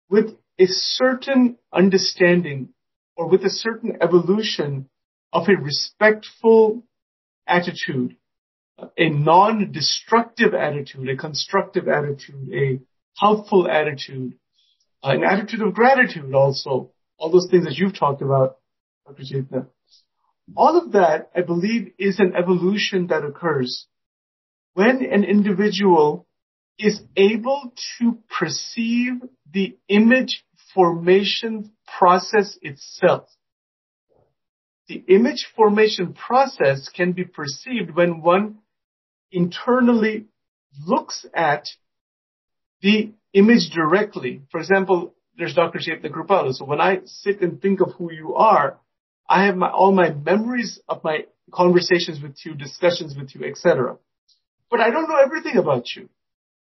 with 0.09 0.35
a 0.61 0.67
certain 0.67 1.57
understanding 1.73 2.69
or 3.17 3.29
with 3.29 3.45
a 3.45 3.51
certain 3.51 3.99
evolution 4.01 4.89
of 5.33 5.49
a 5.49 5.57
respectful 5.57 6.85
attitude 7.47 8.17
a 8.97 9.09
non-destructive 9.11 10.55
attitude, 10.55 11.09
a 11.09 11.17
constructive 11.17 11.89
attitude, 11.89 12.53
a 12.53 12.81
helpful 13.19 13.69
attitude, 13.69 14.35
an 15.03 15.25
attitude 15.25 15.63
of 15.63 15.75
gratitude 15.75 16.35
also. 16.35 16.91
All 17.19 17.31
those 17.31 17.49
things 17.51 17.65
that 17.65 17.77
you've 17.77 17.99
talked 17.99 18.23
about, 18.23 18.57
Dr. 19.07 19.25
Chaitanya. 19.25 19.67
All 20.57 20.79
of 20.79 20.93
that, 20.93 21.31
I 21.35 21.43
believe, 21.43 21.93
is 21.99 22.19
an 22.19 22.35
evolution 22.37 23.09
that 23.09 23.25
occurs 23.25 23.87
when 24.75 25.05
an 25.05 25.25
individual 25.25 26.27
is 26.79 27.01
able 27.17 27.73
to 27.99 28.19
perceive 28.39 29.13
the 29.53 29.77
image 29.89 30.45
formation 30.75 31.73
process 31.99 32.59
itself. 32.63 33.29
The 34.89 35.05
image 35.09 35.47
formation 35.55 36.15
process 36.15 36.89
can 36.89 37.13
be 37.13 37.25
perceived 37.25 37.95
when 37.95 38.23
one 38.23 38.59
internally 39.31 40.27
looks 40.87 41.27
at 41.35 41.65
the 42.83 43.13
image 43.33 43.71
directly. 43.73 44.43
For 44.51 44.59
example, 44.59 45.15
there's 45.37 45.55
Dr. 45.55 45.79
Chaitanya 45.79 46.11
Kripalu. 46.11 46.55
So 46.55 46.65
when 46.65 46.81
I 46.81 47.01
sit 47.05 47.41
and 47.41 47.61
think 47.61 47.81
of 47.81 47.93
who 47.97 48.13
you 48.13 48.35
are, 48.35 48.79
I 49.29 49.47
have 49.47 49.57
my, 49.57 49.71
all 49.71 49.93
my 49.93 50.11
memories 50.11 50.81
of 50.89 51.05
my 51.05 51.27
conversations 51.53 52.21
with 52.21 52.37
you, 52.45 52.55
discussions 52.55 53.15
with 53.17 53.35
you, 53.35 53.45
etc. 53.49 53.97
But 54.71 54.81
I 54.81 54.91
don't 54.91 55.09
know 55.09 55.17
everything 55.17 55.57
about 55.57 55.87
you. 55.95 56.09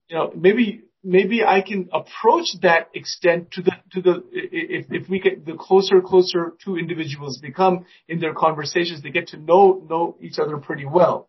You 0.09 0.17
know, 0.17 0.33
maybe 0.35 0.83
maybe 1.03 1.43
I 1.45 1.61
can 1.61 1.89
approach 1.93 2.49
that 2.63 2.89
extent 2.95 3.53
to 3.53 3.63
the 3.63 3.73
to 3.93 4.03
the 4.03 4.25
if 4.33 4.87
if 4.91 5.09
we 5.09 5.21
get 5.21 5.47
the 5.47 5.55
closer 5.55 6.01
closer 6.01 6.55
two 6.65 6.77
individuals 6.77 7.39
become 7.39 7.87
in 8.09 8.21
their 8.21 8.35
conversations, 8.35 9.03
they 9.03 9.11
get 9.11 9.29
to 9.29 9.37
know 9.37 9.85
know 9.89 10.17
each 10.21 10.39
other 10.39 10.59
pretty 10.59 10.85
well. 10.85 11.29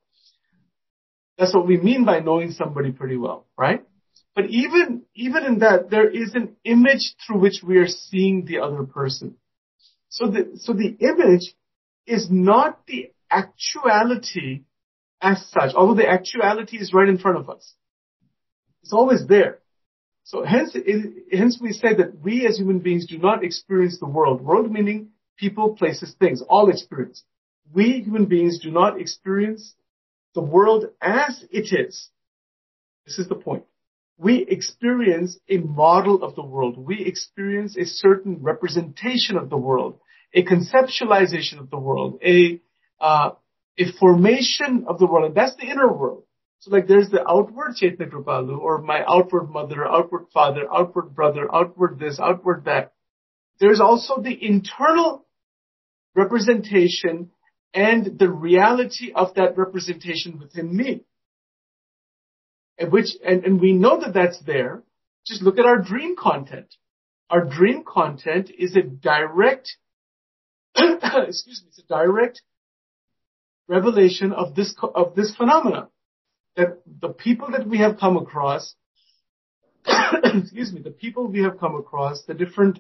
That's 1.38 1.54
what 1.54 1.68
we 1.68 1.78
mean 1.78 2.06
by 2.06 2.20
knowing 2.20 2.52
somebody 2.52 2.92
pretty 2.92 3.18
well, 3.18 3.48
right? 3.58 3.84
But 4.36 4.46
even, 4.50 5.04
even 5.14 5.44
in 5.44 5.60
that, 5.60 5.90
there 5.90 6.10
is 6.10 6.36
an 6.36 6.56
image 6.64 7.16
through 7.26 7.40
which 7.40 7.62
we 7.66 7.78
are 7.78 7.88
seeing 7.88 8.46
the 8.46 8.60
other 8.60 8.84
person. 8.84 9.36
So 10.10 10.28
the, 10.28 10.52
so 10.56 10.74
the 10.74 10.96
image 11.00 11.54
is 12.06 12.28
not 12.30 12.86
the 12.88 13.12
actuality 13.30 14.64
as 15.22 15.46
such, 15.50 15.74
although 15.76 15.96
the 15.96 16.08
actuality 16.08 16.78
is 16.78 16.94
right 16.94 17.08
in 17.08 17.18
front 17.18 17.38
of 17.38 17.50
us. 17.50 17.74
It's 18.84 18.94
always 18.94 19.26
there. 19.28 19.60
So 20.24 20.44
hence, 20.44 20.76
hence 21.32 21.60
we 21.62 21.74
say 21.74 21.96
that 21.96 22.20
we 22.22 22.46
as 22.46 22.58
human 22.58 22.80
beings 22.80 23.08
do 23.08 23.18
not 23.18 23.44
experience 23.44 24.00
the 24.00 24.08
world. 24.08 24.42
World 24.42 24.72
meaning 24.72 25.10
people, 25.38 25.76
places, 25.76 26.16
things, 26.20 26.42
all 26.48 26.70
experience. 26.70 27.24
We 27.74 28.02
human 28.02 28.26
beings 28.26 28.60
do 28.60 28.72
not 28.72 29.00
experience 29.00 29.74
the 30.36 30.42
world 30.42 30.86
as 31.02 31.44
it 31.52 31.74
is. 31.78 32.10
This 33.06 33.20
is 33.20 33.28
the 33.28 33.36
point. 33.36 33.64
We 34.18 34.46
experience 34.48 35.40
a 35.50 35.58
model 35.58 36.24
of 36.24 36.36
the 36.36 36.44
world. 36.44 36.78
We 36.78 37.04
experience 37.04 37.76
a 37.76 37.86
certain 37.86 38.38
representation 38.42 39.36
of 39.36 39.50
the 39.50 39.58
world, 39.58 40.00
a 40.34 40.44
conceptualization 40.44 41.60
of 41.60 41.72
the 41.72 41.80
world, 41.80 42.20
a 42.24 42.62
uh, 43.00 43.32
a 43.80 43.92
formation 44.00 44.86
of 44.88 45.00
the 45.00 45.08
world, 45.08 45.26
and 45.26 45.36
that's 45.36 45.56
the 45.56 45.66
inner 45.66 45.92
world. 45.92 46.24
So 46.62 46.70
like 46.70 46.88
there's 46.88 47.10
the 47.10 47.28
outward 47.28 47.76
Chaitanya 47.76 48.12
Kripalu, 48.12 48.56
or 48.60 48.84
my 48.84 49.04
outward 49.08 49.50
mother, 49.50 49.84
outward 49.84 50.28
father, 50.32 50.72
outward 50.72 51.16
brother, 51.16 51.54
outward 51.54 51.98
this, 52.00 52.20
outward 52.20 52.66
that. 52.66 52.94
There's 53.60 53.82
also 53.82 54.22
the 54.22 54.38
internal 54.40 55.26
representation 56.16 57.32
and 57.74 58.20
the 58.20 58.30
reality 58.30 59.12
of 59.12 59.34
that 59.36 59.58
representation 59.58 60.38
within 60.38 60.76
me. 60.76 61.02
And 62.78 62.92
which, 62.92 63.08
and, 63.26 63.44
and 63.44 63.60
we 63.60 63.74
know 63.74 64.00
that 64.00 64.14
that's 64.14 64.40
there. 64.42 64.84
Just 65.26 65.42
look 65.42 65.58
at 65.58 65.66
our 65.66 65.82
dream 65.82 66.16
content. 66.16 66.76
Our 67.32 67.46
dream 67.46 67.84
content 67.88 68.52
is 68.56 68.76
a 68.76 68.84
direct, 68.84 69.78
excuse 70.78 71.64
me, 71.64 71.70
it's 71.70 71.80
a 71.80 71.88
direct 71.88 72.44
revelation 73.68 74.32
of 74.32 74.54
this, 74.54 74.76
of 74.94 75.16
this 75.16 75.36
phenomena. 75.36 75.88
That 76.56 76.82
the 76.86 77.10
people 77.10 77.52
that 77.52 77.68
we 77.68 77.80
have 77.80 77.98
come 78.00 78.18
across, 78.18 78.76
excuse 80.24 80.74
me, 80.74 80.82
the 80.82 80.92
people 80.92 81.28
we 81.28 81.44
have 81.44 81.60
come 81.60 81.76
across, 81.76 82.24
the 82.28 82.34
different 82.34 82.80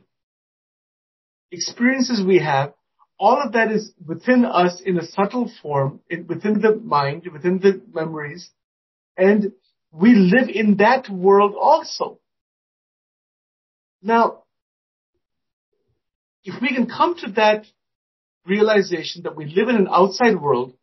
experiences 1.51 2.23
we 2.25 2.39
have, 2.39 2.73
all 3.17 3.41
of 3.41 3.53
that 3.53 3.71
is 3.71 3.93
within 4.05 4.45
us 4.45 4.81
in 4.83 4.97
a 4.97 5.05
subtle 5.05 5.51
form, 5.61 5.99
in, 6.09 6.27
within 6.27 6.59
the 6.59 6.75
mind, 6.75 7.27
within 7.31 7.59
the 7.59 7.81
memories, 7.93 8.49
and 9.15 9.51
we 9.91 10.15
live 10.15 10.49
in 10.49 10.77
that 10.77 11.09
world 11.09 11.53
also. 11.59 12.19
Now, 14.01 14.43
if 16.43 16.59
we 16.61 16.69
can 16.69 16.87
come 16.87 17.15
to 17.17 17.31
that 17.33 17.65
realization 18.45 19.23
that 19.23 19.35
we 19.35 19.45
live 19.45 19.69
in 19.69 19.75
an 19.75 19.87
outside 19.91 20.41
world 20.41 20.73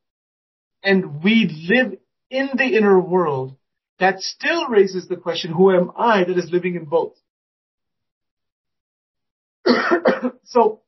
and 0.82 1.22
we 1.22 1.68
live 1.68 1.97
in 2.30 2.50
the 2.56 2.76
inner 2.76 3.00
world, 3.00 3.56
that 3.98 4.20
still 4.20 4.68
raises 4.68 5.08
the 5.08 5.16
question, 5.16 5.52
who 5.52 5.70
am 5.72 5.90
I 5.96 6.24
that 6.24 6.38
is 6.38 6.50
living 6.52 6.76
in 6.76 6.84
both? 6.84 7.14
so, 10.44 10.82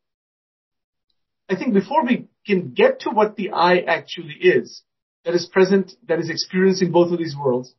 I 1.49 1.57
think 1.57 1.75
before 1.75 2.05
we 2.05 2.29
can 2.47 2.73
get 2.73 3.01
to 3.01 3.11
what 3.11 3.37
the 3.37 3.51
I 3.51 3.79
actually 3.79 4.35
is, 4.35 4.83
that 5.25 5.35
is 5.35 5.47
present, 5.47 5.93
that 6.09 6.21
is 6.21 6.31
experiencing 6.31 6.93
both 6.93 7.13
of 7.13 7.19
these 7.19 7.37
worlds, 7.37 7.75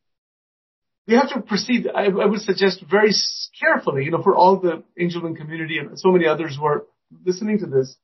we 1.08 1.16
have 1.16 1.30
to 1.30 1.42
proceed, 1.42 1.88
I, 1.94 2.06
I 2.06 2.26
would 2.26 2.42
suggest 2.42 2.84
very 2.90 3.12
carefully, 3.60 4.06
you 4.06 4.12
know, 4.12 4.22
for 4.22 4.36
all 4.36 4.60
the 4.60 4.84
Angelwing 5.00 5.36
community 5.36 5.78
and 5.78 6.00
so 6.00 6.12
many 6.12 6.28
others 6.28 6.56
who 6.58 6.66
are 6.66 6.86
listening 7.26 7.60
to 7.60 7.66
this, 7.66 7.96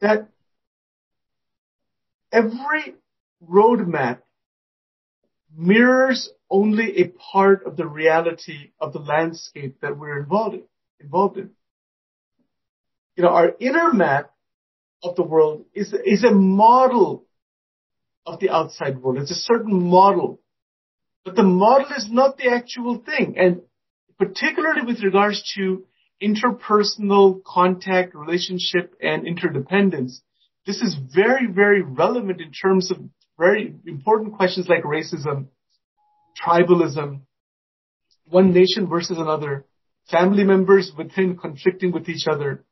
that 0.00 0.28
every 2.30 2.94
roadmap 3.42 4.18
mirrors 5.56 6.30
only 6.50 6.98
a 6.98 7.08
part 7.08 7.66
of 7.66 7.76
the 7.76 7.86
reality 7.86 8.72
of 8.80 8.92
the 8.92 8.98
landscape 8.98 9.80
that 9.82 9.96
we're 9.96 10.18
involved 10.18 10.54
in. 10.54 10.62
Involved 11.00 11.38
in. 11.38 11.50
You 13.16 13.24
know, 13.24 13.30
our 13.30 13.52
inner 13.60 13.92
map 13.92 14.30
of 15.02 15.16
the 15.16 15.22
world 15.22 15.64
is, 15.74 15.92
is 16.04 16.24
a 16.24 16.30
model 16.30 17.24
of 18.26 18.40
the 18.40 18.50
outside 18.50 18.98
world. 18.98 19.18
It's 19.18 19.30
a 19.30 19.34
certain 19.34 19.82
model. 19.82 20.40
But 21.24 21.36
the 21.36 21.42
model 21.42 21.88
is 21.96 22.08
not 22.10 22.36
the 22.36 22.50
actual 22.50 22.98
thing. 22.98 23.36
And 23.38 23.62
particularly 24.18 24.82
with 24.86 25.02
regards 25.02 25.42
to 25.56 25.84
interpersonal 26.22 27.42
contact, 27.44 28.14
relationship, 28.14 28.94
and 29.00 29.26
interdependence, 29.26 30.22
this 30.66 30.80
is 30.80 30.96
very, 31.14 31.46
very 31.46 31.82
relevant 31.82 32.40
in 32.40 32.52
terms 32.52 32.90
of 32.90 32.98
very 33.38 33.74
important 33.86 34.34
questions 34.34 34.68
like 34.68 34.82
racism, 34.82 35.46
tribalism, 36.44 37.20
one 38.26 38.52
nation 38.52 38.88
versus 38.88 39.18
another, 39.18 39.64
family 40.10 40.44
members 40.44 40.92
within 40.96 41.36
conflicting 41.36 41.92
with 41.92 42.08
each 42.08 42.26
other, 42.26 42.64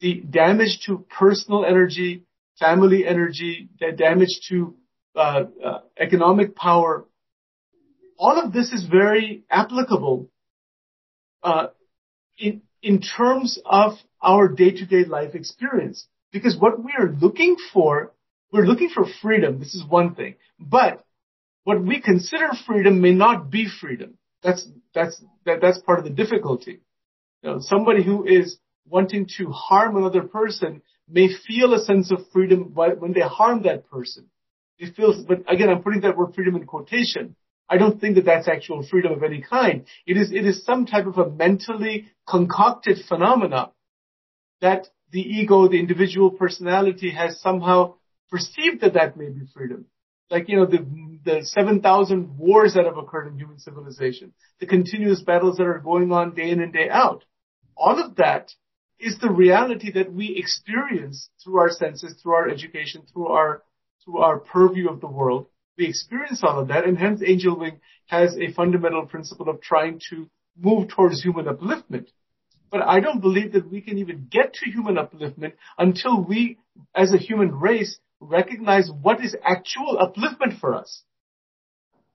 the 0.00 0.20
damage 0.20 0.80
to 0.86 1.04
personal 1.16 1.64
energy, 1.64 2.24
family 2.58 3.06
energy, 3.06 3.68
the 3.78 3.92
damage 3.92 4.40
to 4.48 4.74
uh, 5.14 5.44
uh, 5.64 5.78
economic 5.98 6.56
power. 6.56 7.06
All 8.18 8.40
of 8.40 8.52
this 8.52 8.72
is 8.72 8.84
very 8.84 9.44
applicable 9.50 10.30
uh, 11.42 11.68
in 12.38 12.62
in 12.82 13.00
terms 13.00 13.60
of 13.64 13.92
our 14.20 14.48
day-to-day 14.48 15.04
life 15.04 15.34
experience. 15.34 16.06
Because 16.32 16.56
what 16.58 16.82
we 16.82 16.92
are 16.98 17.08
looking 17.20 17.56
for, 17.72 18.12
we're 18.52 18.66
looking 18.66 18.90
for 18.90 19.06
freedom. 19.22 19.58
This 19.58 19.74
is 19.74 19.84
one 19.84 20.14
thing, 20.14 20.36
but 20.60 21.04
what 21.64 21.82
we 21.82 22.00
consider 22.00 22.50
freedom 22.66 23.00
may 23.00 23.12
not 23.12 23.50
be 23.50 23.68
freedom. 23.80 24.18
That's 24.42 24.66
that's 24.94 25.22
that, 25.46 25.60
that's 25.60 25.78
part 25.80 25.98
of 25.98 26.04
the 26.04 26.10
difficulty. 26.10 26.80
You 27.42 27.50
know, 27.50 27.58
somebody 27.60 28.04
who 28.04 28.24
is 28.26 28.58
wanting 28.88 29.28
to 29.38 29.50
harm 29.50 29.96
another 29.96 30.22
person 30.22 30.82
may 31.08 31.28
feel 31.46 31.74
a 31.74 31.84
sense 31.84 32.10
of 32.10 32.20
freedom 32.32 32.72
when 32.74 33.12
they 33.12 33.20
harm 33.20 33.62
that 33.62 33.88
person. 33.90 34.26
It 34.78 34.94
feels, 34.96 35.24
but 35.24 35.40
again, 35.48 35.68
I'm 35.68 35.82
putting 35.82 36.00
that 36.02 36.16
word 36.16 36.34
freedom 36.34 36.56
in 36.56 36.66
quotation. 36.66 37.36
I 37.68 37.78
don't 37.78 38.00
think 38.00 38.16
that 38.16 38.24
that's 38.24 38.48
actual 38.48 38.86
freedom 38.86 39.12
of 39.12 39.22
any 39.22 39.40
kind. 39.40 39.84
It 40.06 40.16
is, 40.16 40.32
it 40.32 40.44
is 40.44 40.64
some 40.64 40.86
type 40.86 41.06
of 41.06 41.18
a 41.18 41.30
mentally 41.30 42.08
concocted 42.28 42.98
phenomena 43.08 43.70
that 44.60 44.88
the 45.10 45.20
ego, 45.20 45.68
the 45.68 45.78
individual 45.78 46.30
personality 46.30 47.10
has 47.10 47.40
somehow 47.40 47.94
perceived 48.32 48.80
that 48.80 48.94
that 48.94 49.16
may 49.16 49.28
be 49.28 49.42
freedom. 49.54 49.84
Like, 50.30 50.48
you 50.48 50.56
know, 50.56 50.64
the, 50.64 50.86
the 51.22 51.40
7,000 51.44 52.38
wars 52.38 52.72
that 52.74 52.86
have 52.86 52.96
occurred 52.96 53.28
in 53.28 53.38
human 53.38 53.58
civilization, 53.58 54.32
the 54.58 54.66
continuous 54.66 55.20
battles 55.20 55.58
that 55.58 55.66
are 55.66 55.78
going 55.78 56.10
on 56.10 56.34
day 56.34 56.48
in 56.48 56.62
and 56.62 56.72
day 56.72 56.88
out. 56.88 57.24
All 57.76 58.02
of 58.02 58.16
that 58.16 58.50
is 58.98 59.18
the 59.18 59.30
reality 59.30 59.92
that 59.92 60.10
we 60.10 60.34
experience 60.36 61.28
through 61.44 61.58
our 61.58 61.70
senses, 61.70 62.18
through 62.22 62.32
our 62.32 62.48
education, 62.48 63.02
through 63.12 63.26
our, 63.26 63.62
through 64.02 64.18
our 64.18 64.38
purview 64.38 64.88
of 64.88 65.02
the 65.02 65.08
world. 65.08 65.48
We 65.76 65.86
experience 65.86 66.40
all 66.42 66.58
of 66.58 66.68
that 66.68 66.86
and 66.86 66.96
hence 66.96 67.20
angel 67.24 67.58
wing 67.58 67.80
has 68.06 68.36
a 68.38 68.52
fundamental 68.52 69.04
principle 69.04 69.50
of 69.50 69.60
trying 69.60 70.00
to 70.08 70.30
move 70.58 70.88
towards 70.88 71.22
human 71.22 71.44
upliftment. 71.44 72.06
But 72.70 72.80
I 72.80 73.00
don't 73.00 73.20
believe 73.20 73.52
that 73.52 73.70
we 73.70 73.82
can 73.82 73.98
even 73.98 74.28
get 74.30 74.54
to 74.54 74.70
human 74.70 74.94
upliftment 74.96 75.52
until 75.76 76.24
we, 76.24 76.58
as 76.94 77.12
a 77.12 77.18
human 77.18 77.54
race, 77.54 77.98
recognize 78.22 78.90
what 78.90 79.24
is 79.24 79.36
actual 79.44 79.98
upliftment 79.98 80.58
for 80.60 80.74
us 80.74 81.02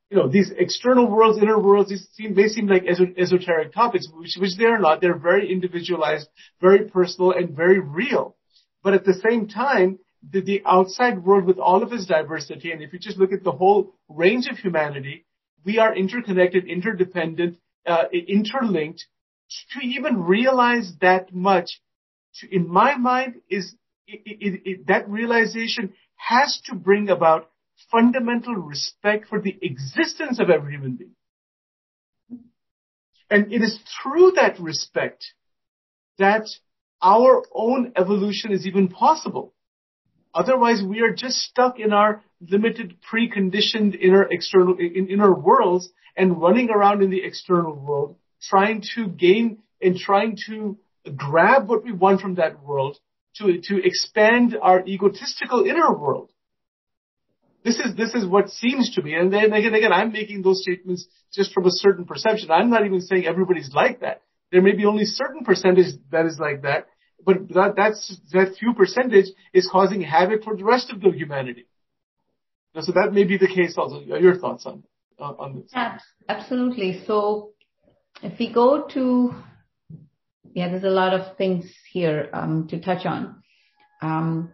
you 0.09 0.17
know, 0.17 0.29
these 0.29 0.51
external 0.57 1.09
worlds, 1.09 1.41
inner 1.41 1.59
worlds, 1.59 1.89
these 1.89 2.07
seem, 2.13 2.33
may 2.33 2.47
seem 2.47 2.67
like 2.67 2.85
esoteric 2.87 3.73
topics, 3.73 4.07
which, 4.13 4.35
which 4.39 4.55
they 4.57 4.65
are 4.65 4.79
not. 4.79 5.01
They're 5.01 5.17
very 5.17 5.51
individualized, 5.51 6.29
very 6.61 6.89
personal, 6.89 7.31
and 7.31 7.55
very 7.55 7.79
real. 7.79 8.35
But 8.83 8.93
at 8.93 9.03
the 9.03 9.13
same 9.13 9.47
time, 9.47 9.99
the, 10.27 10.41
the 10.41 10.61
outside 10.65 11.23
world 11.23 11.45
with 11.45 11.57
all 11.57 11.83
of 11.83 11.91
its 11.91 12.05
diversity, 12.05 12.71
and 12.71 12.81
if 12.81 12.93
you 12.93 12.99
just 12.99 13.17
look 13.17 13.33
at 13.33 13.43
the 13.43 13.51
whole 13.51 13.95
range 14.07 14.47
of 14.49 14.57
humanity, 14.57 15.25
we 15.65 15.77
are 15.77 15.93
interconnected, 15.93 16.65
interdependent, 16.65 17.57
uh, 17.85 18.05
interlinked. 18.11 19.05
To 19.71 19.79
even 19.85 20.23
realize 20.23 20.91
that 20.99 21.33
much, 21.33 21.81
to, 22.35 22.53
in 22.53 22.67
my 22.67 22.97
mind, 22.97 23.35
is 23.49 23.75
it, 24.07 24.21
it, 24.25 24.61
it, 24.65 24.87
that 24.87 25.09
realization 25.09 25.93
has 26.15 26.61
to 26.65 26.75
bring 26.75 27.09
about 27.09 27.49
fundamental 27.91 28.55
respect 28.55 29.27
for 29.27 29.39
the 29.39 29.57
existence 29.61 30.39
of 30.39 30.49
every 30.49 30.73
human 30.73 30.95
being. 30.95 31.11
And 33.29 33.51
it 33.51 33.61
is 33.61 33.79
through 34.01 34.31
that 34.35 34.59
respect 34.59 35.25
that 36.17 36.47
our 37.01 37.43
own 37.53 37.93
evolution 37.95 38.51
is 38.51 38.65
even 38.65 38.87
possible. 38.87 39.53
Otherwise, 40.33 40.81
we 40.85 41.01
are 41.01 41.13
just 41.13 41.37
stuck 41.37 41.79
in 41.79 41.93
our 41.93 42.23
limited, 42.39 42.95
preconditioned 43.11 43.99
inner 43.99 44.23
external, 44.23 44.77
in 44.77 45.07
inner 45.09 45.33
worlds 45.33 45.89
and 46.15 46.41
running 46.41 46.69
around 46.69 47.03
in 47.03 47.09
the 47.09 47.23
external 47.23 47.73
world, 47.73 48.15
trying 48.41 48.83
to 48.95 49.07
gain 49.07 49.59
and 49.81 49.97
trying 49.97 50.37
to 50.47 50.77
grab 51.15 51.67
what 51.67 51.83
we 51.83 51.91
want 51.91 52.21
from 52.21 52.35
that 52.35 52.63
world 52.63 52.97
to, 53.39 53.59
to 53.61 53.85
expand 53.85 54.57
our 54.61 54.85
egotistical 54.85 55.63
inner 55.65 55.93
world. 55.93 56.31
This 57.63 57.79
is, 57.79 57.95
this 57.95 58.13
is 58.13 58.25
what 58.25 58.49
seems 58.49 58.95
to 58.95 59.01
be. 59.01 59.13
And 59.13 59.31
then 59.33 59.51
again, 59.51 59.73
again, 59.73 59.91
I'm 59.91 60.11
making 60.11 60.41
those 60.41 60.61
statements 60.61 61.05
just 61.33 61.53
from 61.53 61.65
a 61.65 61.71
certain 61.71 62.05
perception. 62.05 62.49
I'm 62.49 62.69
not 62.69 62.85
even 62.85 63.01
saying 63.01 63.25
everybody's 63.25 63.73
like 63.73 64.01
that. 64.01 64.21
There 64.51 64.61
may 64.61 64.73
be 64.73 64.85
only 64.85 65.05
certain 65.05 65.43
percentage 65.43 65.93
that 66.11 66.25
is 66.25 66.39
like 66.39 66.61
that, 66.61 66.87
but 67.25 67.49
that, 67.49 67.73
that's, 67.75 68.17
that 68.31 68.55
few 68.57 68.73
percentage 68.73 69.25
is 69.53 69.67
causing 69.69 70.01
havoc 70.01 70.43
for 70.43 70.55
the 70.55 70.63
rest 70.63 70.91
of 70.91 71.01
the 71.01 71.11
humanity. 71.11 71.65
So 72.79 72.91
that 72.93 73.11
may 73.11 73.23
be 73.23 73.37
the 73.37 73.47
case 73.47 73.75
also. 73.77 73.99
Your 74.01 74.37
thoughts 74.37 74.65
on, 74.65 74.83
on 75.19 75.61
this? 75.61 75.71
Absolutely. 76.29 77.03
So 77.05 77.51
if 78.21 78.37
we 78.39 78.53
go 78.53 78.87
to, 78.93 79.33
yeah, 80.53 80.69
there's 80.69 80.83
a 80.83 80.89
lot 80.89 81.13
of 81.13 81.37
things 81.37 81.65
here 81.91 82.29
um, 82.33 82.67
to 82.69 82.79
touch 82.79 83.05
on. 83.05 83.43
Um, 84.01 84.53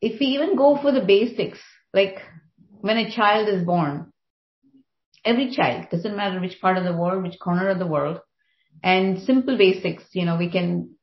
if 0.00 0.20
we 0.20 0.26
even 0.26 0.56
go 0.56 0.78
for 0.80 0.92
the 0.92 1.04
basics, 1.04 1.58
like 1.92 2.16
when 2.80 2.98
a 2.98 3.10
child 3.10 3.48
is 3.48 3.64
born, 3.64 4.12
every 5.24 5.54
child, 5.54 5.86
doesn't 5.90 6.16
matter 6.16 6.40
which 6.40 6.60
part 6.60 6.76
of 6.76 6.84
the 6.84 6.96
world, 6.96 7.22
which 7.22 7.38
corner 7.40 7.68
of 7.68 7.78
the 7.78 7.86
world, 7.86 8.20
and 8.82 9.22
simple 9.22 9.56
basics, 9.56 10.04
you 10.12 10.24
know, 10.24 10.36
we 10.36 10.50
can 10.50 10.96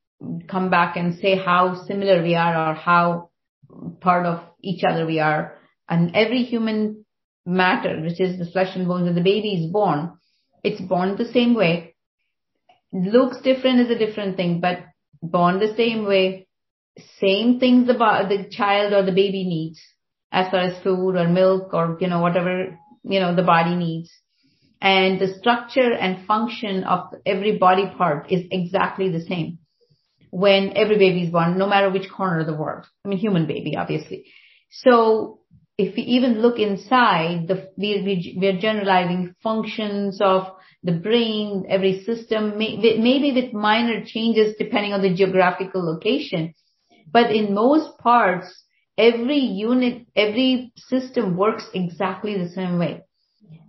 come 0.48 0.70
back 0.70 0.96
and 0.96 1.20
say 1.20 1.36
how 1.38 1.84
similar 1.86 2.22
we 2.22 2.36
are 2.36 2.72
or 2.72 2.74
how 2.76 3.30
part 4.00 4.26
of 4.26 4.42
each 4.62 4.84
other 4.84 5.06
we 5.06 5.20
are. 5.20 5.58
And 5.90 6.16
every 6.16 6.44
human 6.44 7.06
matter, 7.46 8.02
which 8.02 8.22
is 8.22 8.40
the 8.40 8.50
flesh 8.52 8.76
and 8.76 8.88
bones, 8.88 9.06
when 9.06 9.16
the 9.16 9.22
baby 9.22 9.54
is 9.54 9.72
born, 9.72 10.14
it's 10.64 10.82
born 10.82 11.18
the 11.18 11.32
same 11.34 11.56
way. 11.56 11.93
Looks 12.94 13.42
different 13.42 13.80
is 13.80 13.90
a 13.90 13.98
different 13.98 14.38
thing, 14.38 14.62
but 14.62 14.80
born 15.22 15.60
the 15.60 15.74
same 15.76 16.06
way, 16.06 16.48
same 17.20 17.60
things 17.60 17.88
the, 17.88 17.94
the 17.94 18.48
child 18.52 18.94
or 18.94 19.04
the 19.04 19.12
baby 19.12 19.46
needs 19.46 19.82
as 20.32 20.50
far 20.52 20.60
as 20.60 20.84
food 20.84 21.16
or 21.16 21.28
milk 21.28 21.74
or, 21.74 21.98
you 22.00 22.08
know, 22.08 22.22
whatever, 22.22 22.78
you 23.04 23.20
know, 23.20 23.36
the 23.36 23.44
body 23.44 23.76
needs. 23.76 24.12
And 24.80 25.20
the 25.20 25.34
structure 25.40 25.94
and 25.94 26.28
function 26.28 26.84
of 26.84 27.14
every 27.26 27.58
body 27.58 27.90
part 27.98 28.32
is 28.32 28.46
exactly 28.52 29.10
the 29.10 29.22
same 29.22 29.60
when 30.30 30.76
every 30.76 30.98
baby 30.98 31.24
is 31.24 31.32
born, 31.32 31.58
no 31.58 31.68
matter 31.68 31.90
which 31.90 32.12
corner 32.12 32.42
of 32.42 32.48
the 32.48 32.56
world. 32.56 32.86
I 33.06 33.08
mean, 33.08 33.20
human 33.20 33.48
baby, 33.48 33.76
obviously. 33.78 34.26
So 34.72 35.40
if 35.78 35.96
we 35.96 36.04
even 36.04 36.42
look 36.42 36.60
inside, 36.60 37.48
the, 37.48 37.70
we, 37.78 38.36
we 38.40 38.48
are 38.48 38.60
generalizing 38.60 39.36
functions 39.42 40.20
of 40.22 40.48
the 40.84 40.92
brain, 40.92 41.66
every 41.70 42.04
system, 42.04 42.58
maybe 42.58 43.32
with 43.34 43.54
minor 43.54 44.04
changes 44.06 44.56
depending 44.58 44.94
on 44.94 45.02
the 45.02 45.14
geographical 45.14 45.84
location. 45.84 46.54
But 47.12 47.32
in 47.32 47.54
most 47.54 47.98
parts, 48.00 48.64
every 48.98 49.40
unit, 49.40 50.08
every 50.16 50.74
system 50.76 51.38
works 51.38 51.66
exactly 51.74 52.38
the 52.38 52.50
same 52.50 52.78
way. 52.80 53.02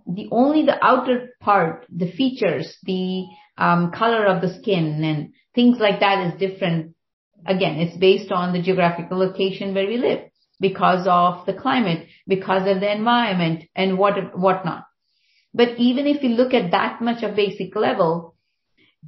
The 0.07 0.27
only 0.31 0.65
the 0.65 0.83
outer 0.83 1.29
part, 1.39 1.85
the 1.89 2.11
features, 2.11 2.77
the 2.83 3.25
um, 3.57 3.91
color 3.91 4.25
of 4.25 4.41
the 4.41 4.53
skin 4.59 5.03
and 5.03 5.33
things 5.53 5.77
like 5.79 6.01
that 6.01 6.27
is 6.27 6.39
different. 6.39 6.95
Again, 7.45 7.79
it's 7.79 7.97
based 7.97 8.31
on 8.31 8.53
the 8.53 8.61
geographical 8.61 9.17
location 9.17 9.73
where 9.73 9.87
we 9.87 9.97
live 9.97 10.19
because 10.59 11.07
of 11.07 11.45
the 11.45 11.53
climate, 11.53 12.07
because 12.27 12.67
of 12.67 12.81
the 12.81 12.91
environment 12.91 13.63
and 13.75 13.97
what, 13.97 14.37
whatnot. 14.37 14.83
But 15.55 15.77
even 15.77 16.05
if 16.05 16.21
you 16.21 16.29
look 16.29 16.53
at 16.53 16.71
that 16.71 17.01
much 17.01 17.23
of 17.23 17.37
basic 17.37 17.77
level, 17.77 18.35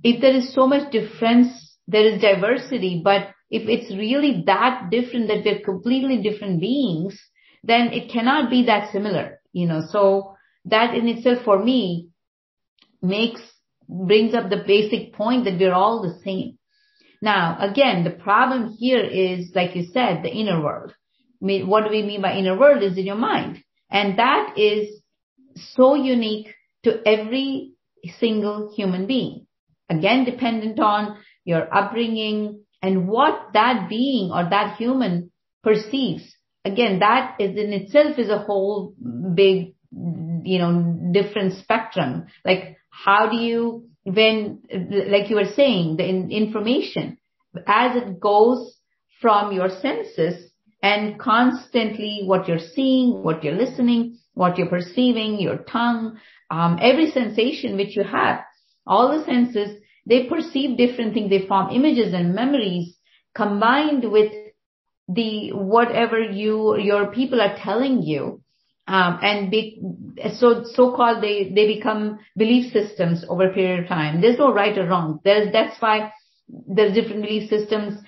if 0.01 0.21
there 0.21 0.33
is 0.33 0.53
so 0.53 0.65
much 0.65 0.91
difference, 0.93 1.49
there 1.87 2.05
is 2.05 2.21
diversity, 2.21 3.01
but 3.03 3.27
if 3.49 3.67
it's 3.67 3.91
really 3.91 4.43
that 4.45 4.89
different 4.89 5.27
that 5.27 5.43
we're 5.43 5.59
completely 5.59 6.21
different 6.21 6.61
beings, 6.61 7.19
then 7.63 7.91
it 7.91 8.09
cannot 8.09 8.49
be 8.49 8.63
that 8.65 8.93
similar, 8.93 9.41
you 9.51 9.67
know. 9.67 9.81
So 9.89 10.35
that 10.65 10.95
in 10.95 11.09
itself 11.09 11.43
for 11.43 11.61
me 11.61 12.09
makes, 13.01 13.41
brings 13.89 14.33
up 14.33 14.49
the 14.49 14.63
basic 14.65 15.13
point 15.13 15.43
that 15.45 15.59
we're 15.59 15.73
all 15.73 16.01
the 16.01 16.17
same. 16.23 16.57
Now, 17.21 17.57
again, 17.59 18.05
the 18.05 18.11
problem 18.11 18.75
here 18.79 19.03
is, 19.03 19.51
like 19.53 19.75
you 19.75 19.87
said, 19.91 20.23
the 20.23 20.31
inner 20.31 20.63
world. 20.63 20.93
What 21.39 21.83
do 21.83 21.89
we 21.89 22.03
mean 22.03 22.21
by 22.21 22.37
inner 22.37 22.57
world 22.57 22.83
is 22.83 22.97
in 22.97 23.05
your 23.05 23.15
mind. 23.15 23.63
And 23.91 24.17
that 24.17 24.53
is 24.57 25.01
so 25.73 25.95
unique 25.95 26.53
to 26.83 27.01
every 27.05 27.73
single 28.19 28.73
human 28.75 29.07
being. 29.07 29.47
Again, 29.89 30.25
dependent 30.25 30.79
on 30.79 31.17
your 31.45 31.73
upbringing, 31.73 32.63
and 32.81 33.07
what 33.07 33.53
that 33.53 33.87
being 33.89 34.31
or 34.31 34.49
that 34.49 34.77
human 34.77 35.31
perceives. 35.63 36.23
Again, 36.65 36.99
that 36.99 37.37
is 37.39 37.57
in 37.57 37.73
itself 37.73 38.19
is 38.19 38.29
a 38.29 38.39
whole 38.39 38.93
big, 39.33 39.73
you 39.91 40.59
know, 40.59 41.11
different 41.11 41.53
spectrum. 41.53 42.27
Like 42.45 42.77
how 42.89 43.29
do 43.29 43.37
you, 43.37 43.87
when, 44.03 44.61
like 44.71 45.29
you 45.29 45.37
were 45.37 45.53
saying, 45.55 45.97
the 45.97 46.05
information, 46.05 47.17
as 47.65 47.95
it 47.95 48.19
goes 48.19 48.75
from 49.21 49.53
your 49.53 49.69
senses 49.69 50.51
and 50.83 51.19
constantly 51.19 52.21
what 52.25 52.47
you're 52.47 52.59
seeing, 52.59 53.23
what 53.23 53.43
you're 53.43 53.55
listening, 53.55 54.19
what 54.37 54.57
you're 54.57 54.69
perceiving, 54.69 55.39
your 55.39 55.57
tongue, 55.57 56.17
um, 56.49 56.77
every 56.81 57.11
sensation 57.11 57.75
which 57.75 57.95
you 57.95 58.03
have, 58.03 58.39
all 58.85 59.17
the 59.17 59.25
senses 59.25 59.81
they 60.07 60.23
perceive 60.23 60.77
different 60.77 61.13
things. 61.13 61.29
They 61.29 61.45
form 61.47 61.69
images 61.71 62.13
and 62.13 62.33
memories 62.33 62.95
combined 63.35 64.09
with 64.09 64.31
the 65.09 65.51
whatever 65.51 66.19
you 66.19 66.77
your 66.77 67.11
people 67.11 67.41
are 67.41 67.57
telling 67.57 68.01
you. 68.01 68.41
Um, 68.89 69.19
and 69.21 69.51
be, 69.51 69.81
so 70.39 70.63
so-called 70.63 71.21
they 71.21 71.51
they 71.53 71.67
become 71.75 72.19
belief 72.37 72.71
systems 72.71 73.25
over 73.27 73.49
a 73.49 73.53
period 73.53 73.83
of 73.83 73.89
time. 73.89 74.21
There's 74.21 74.37
no 74.39 74.53
right 74.53 74.77
or 74.77 74.87
wrong. 74.87 75.19
There's 75.25 75.51
that's 75.51 75.75
why 75.81 76.13
there's 76.47 76.93
different 76.93 77.23
belief 77.23 77.49
systems 77.49 77.99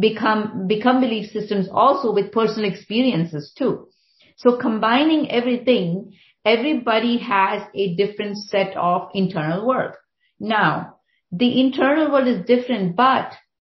become 0.00 0.66
become 0.66 1.02
belief 1.02 1.30
systems 1.32 1.68
also 1.70 2.14
with 2.14 2.32
personal 2.32 2.70
experiences 2.70 3.52
too. 3.58 3.88
So 4.36 4.56
combining 4.56 5.30
everything, 5.30 6.12
everybody 6.44 7.18
has 7.18 7.62
a 7.74 7.94
different 7.96 8.36
set 8.38 8.76
of 8.76 9.08
internal 9.14 9.66
work. 9.66 9.98
Now, 10.40 10.96
the 11.30 11.60
internal 11.60 12.10
world 12.12 12.28
is 12.28 12.46
different, 12.46 12.96
but 12.96 13.32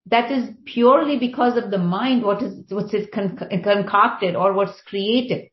that 0.06 0.30
is 0.30 0.50
purely 0.64 1.18
because 1.18 1.56
of 1.56 1.70
the 1.70 1.78
mind, 1.78 2.22
what 2.22 2.42
is, 2.42 2.64
what's 2.68 2.94
it 2.94 3.10
concocted 3.12 4.36
or 4.36 4.52
what's 4.52 4.80
created. 4.82 5.48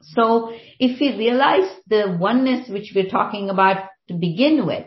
So 0.00 0.52
if 0.78 1.00
we 1.00 1.18
realize 1.18 1.70
the 1.86 2.16
oneness 2.18 2.68
which 2.68 2.92
we're 2.94 3.10
talking 3.10 3.50
about 3.50 3.88
to 4.08 4.14
begin 4.14 4.64
with 4.66 4.86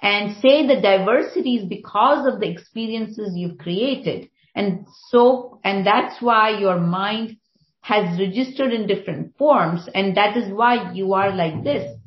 and 0.00 0.36
say 0.36 0.66
the 0.66 0.80
diversity 0.80 1.56
is 1.56 1.68
because 1.68 2.26
of 2.32 2.40
the 2.40 2.48
experiences 2.48 3.32
you've 3.34 3.58
created. 3.58 4.28
And 4.54 4.86
so, 5.08 5.60
and 5.64 5.86
that's 5.86 6.20
why 6.20 6.58
your 6.58 6.78
mind 6.78 7.38
has 7.84 8.18
registered 8.18 8.72
in 8.72 8.86
different 8.86 9.36
forms 9.36 9.86
and 9.94 10.16
that 10.16 10.38
is 10.38 10.50
why 10.50 10.92
you 10.94 11.12
are 11.12 11.34
like 11.34 11.62
this. 11.62 11.98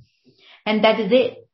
And 0.66 0.84
that 0.84 1.00
is 1.00 1.12
it 1.12 1.48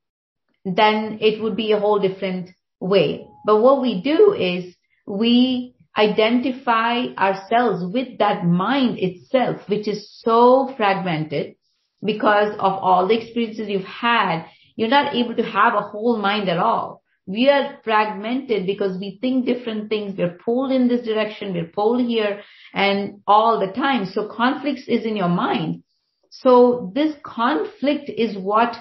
then 0.66 1.18
it 1.20 1.42
would 1.42 1.58
be 1.58 1.74
a 1.74 1.80
whole 1.80 2.00
different 2.00 2.50
way. 2.80 3.28
But 3.46 3.62
what 3.62 3.82
we 3.82 4.02
do 4.02 4.34
is 4.34 4.74
we 5.06 5.76
identify 5.98 7.08
ourselves 7.18 7.84
with 7.94 8.20
that 8.20 8.46
mind 8.46 8.98
itself, 8.98 9.68
which 9.68 9.90
is 9.90 10.10
so 10.22 10.74
fragmented 10.78 11.56
because 12.02 12.54
of 12.54 12.74
all 12.74 13.08
the 13.08 13.22
experiences 13.22 13.68
you've 13.68 13.84
had. 13.84 14.46
You're 14.78 14.88
not 14.88 15.14
able 15.14 15.36
to 15.36 15.44
have 15.44 15.74
a 15.76 15.82
whole 15.82 16.18
mind 16.18 16.48
at 16.48 16.58
all. 16.58 17.03
We 17.26 17.50
are 17.50 17.80
fragmented 17.84 18.66
because 18.66 18.98
we 19.00 19.18
think 19.22 19.46
different 19.46 19.90
things. 19.90 20.18
We're 20.18 20.38
pulled 20.44 20.72
in 20.72 20.88
this 20.88 21.06
direction. 21.06 21.54
We're 21.54 21.72
pulled 21.74 22.06
here 22.06 22.42
and 22.74 23.22
all 23.26 23.60
the 23.60 23.72
time. 23.72 24.06
So 24.06 24.28
conflicts 24.28 24.88
is 24.88 25.06
in 25.06 25.16
your 25.16 25.30
mind. 25.30 25.84
So 26.30 26.92
this 26.94 27.16
conflict 27.24 28.10
is 28.10 28.38
what 28.38 28.76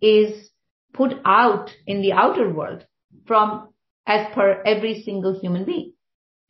is 0.00 0.50
put 0.94 1.12
out 1.26 1.70
in 1.86 2.00
the 2.00 2.12
outer 2.12 2.50
world 2.52 2.86
from 3.26 3.68
as 4.06 4.32
per 4.34 4.62
every 4.64 5.02
single 5.02 5.38
human 5.38 5.64
being. 5.64 5.92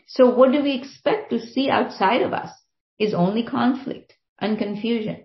So 0.06 0.28
what 0.28 0.52
do 0.52 0.62
we 0.62 0.74
expect 0.74 1.30
to 1.30 1.40
see 1.40 1.70
outside 1.70 2.22
of 2.22 2.32
us 2.32 2.50
is 2.98 3.14
only 3.14 3.44
conflict 3.44 4.12
and 4.38 4.58
confusion. 4.58 5.24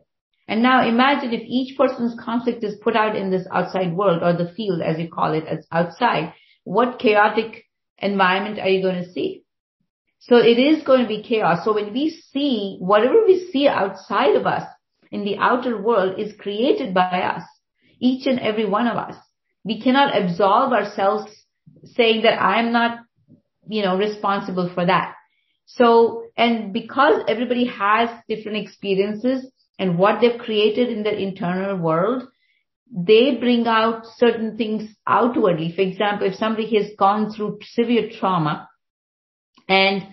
And 0.50 0.64
now 0.64 0.88
imagine 0.88 1.32
if 1.32 1.44
each 1.46 1.78
person's 1.78 2.20
conflict 2.20 2.64
is 2.64 2.76
put 2.82 2.96
out 2.96 3.16
in 3.16 3.30
this 3.30 3.46
outside 3.54 3.94
world 3.94 4.24
or 4.24 4.34
the 4.34 4.52
field 4.54 4.82
as 4.82 4.98
you 4.98 5.08
call 5.08 5.34
it 5.34 5.46
as 5.46 5.68
outside, 5.72 6.34
what 6.64 6.98
chaotic 6.98 7.66
environment 8.00 8.58
are 8.58 8.68
you 8.68 8.82
going 8.82 9.04
to 9.04 9.12
see? 9.12 9.44
So 10.22 10.38
it 10.38 10.58
is 10.58 10.84
going 10.84 11.04
to 11.04 11.08
be 11.08 11.22
chaos. 11.22 11.64
So 11.64 11.76
when 11.76 11.94
we 11.94 12.20
see 12.34 12.78
whatever 12.80 13.24
we 13.28 13.48
see 13.54 13.68
outside 13.68 14.36
of 14.36 14.48
us 14.48 14.64
in 15.12 15.24
the 15.24 15.38
outer 15.38 15.80
world 15.80 16.20
is 16.20 16.34
created 16.40 16.96
by 16.96 17.22
us 17.22 17.44
each 18.00 18.26
and 18.26 18.40
every 18.40 18.66
one 18.66 18.88
of 18.88 18.98
us. 18.98 19.16
We 19.64 19.80
cannot 19.80 20.20
absolve 20.20 20.74
ourselves 20.74 21.32
saying 21.84 22.24
that 22.24 22.42
I'm 22.42 22.72
not, 22.72 23.02
you 23.68 23.84
know, 23.84 23.98
responsible 23.98 24.72
for 24.74 24.84
that. 24.84 25.14
So, 25.68 26.24
and 26.36 26.74
because 26.74 27.22
everybody 27.28 27.68
has 27.68 28.10
different 28.28 28.58
experiences 28.58 29.46
and 29.80 29.98
what 29.98 30.20
they've 30.20 30.40
created 30.40 30.90
in 30.90 31.04
their 31.04 31.16
internal 31.16 31.78
world, 31.78 32.28
they 32.92 33.38
bring 33.40 33.66
out 33.66 34.06
certain 34.18 34.58
things 34.58 34.94
outwardly. 35.08 35.72
For 35.74 35.82
example, 35.82 36.28
if 36.28 36.36
somebody 36.36 36.76
has 36.78 36.92
gone 36.98 37.32
through 37.32 37.60
severe 37.62 38.10
trauma 38.20 38.68
and 39.70 40.04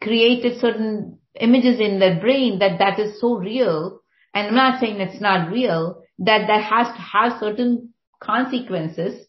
created 0.00 0.60
certain 0.60 1.18
images 1.40 1.80
in 1.80 1.98
their 1.98 2.20
brain 2.20 2.60
that 2.60 2.78
that 2.78 3.00
is 3.00 3.20
so 3.20 3.36
real, 3.36 4.00
and 4.32 4.48
I'm 4.48 4.54
not 4.54 4.80
saying 4.80 5.00
it's 5.00 5.20
not 5.20 5.50
real, 5.50 6.02
that 6.20 6.46
that 6.46 6.62
has 6.62 6.86
to 6.94 7.00
have 7.00 7.40
certain 7.40 7.94
consequences. 8.22 9.26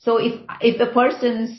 So 0.00 0.18
if 0.18 0.40
if 0.60 0.80
a 0.80 0.92
person's 0.92 1.50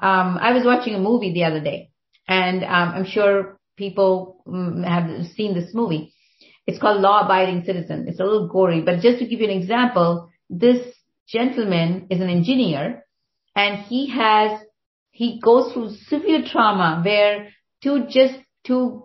um, 0.00 0.38
I 0.40 0.52
was 0.52 0.64
watching 0.64 0.94
a 0.94 0.98
movie 0.98 1.32
the 1.32 1.44
other 1.44 1.60
day, 1.60 1.90
and 2.26 2.64
um, 2.64 2.88
I'm 2.96 3.06
sure 3.06 3.58
people 3.76 4.42
um, 4.46 4.82
have 4.82 5.26
seen 5.36 5.54
this 5.54 5.72
movie. 5.72 6.12
It's 6.66 6.78
called 6.78 7.00
Law 7.00 7.24
Abiding 7.24 7.64
Citizen. 7.64 8.06
It's 8.08 8.20
a 8.20 8.24
little 8.24 8.48
gory, 8.48 8.82
but 8.82 9.00
just 9.00 9.18
to 9.18 9.26
give 9.26 9.40
you 9.40 9.48
an 9.48 9.58
example, 9.58 10.30
this 10.48 10.86
gentleman 11.28 12.06
is 12.10 12.20
an 12.20 12.28
engineer, 12.28 13.04
and 13.56 13.78
he 13.84 14.10
has 14.10 14.60
he 15.10 15.40
goes 15.40 15.72
through 15.72 15.90
severe 16.08 16.42
trauma 16.46 17.02
where 17.04 17.48
two 17.82 18.06
just 18.08 18.34
two 18.66 19.04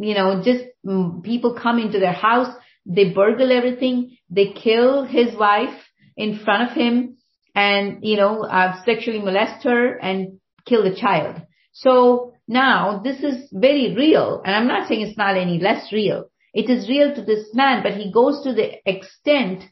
you 0.00 0.14
know 0.14 0.42
just 0.44 0.64
mm, 0.84 1.22
people 1.22 1.58
come 1.60 1.78
into 1.78 1.98
their 1.98 2.12
house 2.12 2.54
they 2.86 3.10
burgle 3.10 3.52
everything. 3.52 4.16
They 4.30 4.52
kill 4.52 5.04
his 5.04 5.36
wife 5.36 5.76
in 6.16 6.40
front 6.44 6.70
of 6.70 6.76
him 6.76 7.16
and, 7.54 7.98
you 8.02 8.16
know, 8.16 8.42
uh, 8.44 8.82
sexually 8.84 9.20
molest 9.20 9.64
her 9.64 9.96
and 9.96 10.40
kill 10.66 10.82
the 10.82 10.96
child. 10.96 11.42
So 11.72 12.34
now 12.48 13.00
this 13.02 13.22
is 13.22 13.48
very 13.52 13.94
real. 13.94 14.42
And 14.44 14.54
I'm 14.54 14.66
not 14.66 14.88
saying 14.88 15.02
it's 15.02 15.18
not 15.18 15.36
any 15.36 15.58
less 15.58 15.92
real. 15.92 16.30
It 16.52 16.68
is 16.68 16.88
real 16.88 17.14
to 17.14 17.22
this 17.22 17.54
man, 17.54 17.82
but 17.82 17.94
he 17.94 18.12
goes 18.12 18.42
to 18.42 18.52
the 18.52 18.72
extent 18.88 19.64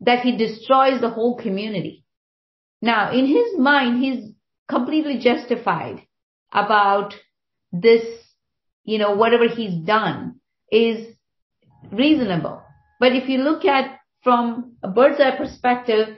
that 0.00 0.20
he 0.20 0.36
destroys 0.36 1.00
the 1.00 1.10
whole 1.10 1.36
community. 1.36 2.04
Now, 2.80 3.12
in 3.12 3.26
his 3.26 3.58
mind, 3.58 4.02
he's 4.02 4.32
completely 4.68 5.18
justified 5.18 6.02
about 6.52 7.14
this, 7.72 8.04
you 8.84 8.98
know, 8.98 9.16
whatever 9.16 9.48
he's 9.48 9.84
done 9.84 10.36
is 10.70 11.14
reasonable. 11.90 12.62
But 13.00 13.12
if 13.12 13.28
you 13.28 13.38
look 13.38 13.64
at 13.64 13.98
from 14.22 14.76
a 14.82 14.88
bird's 14.88 15.20
eye 15.20 15.36
perspective, 15.36 16.16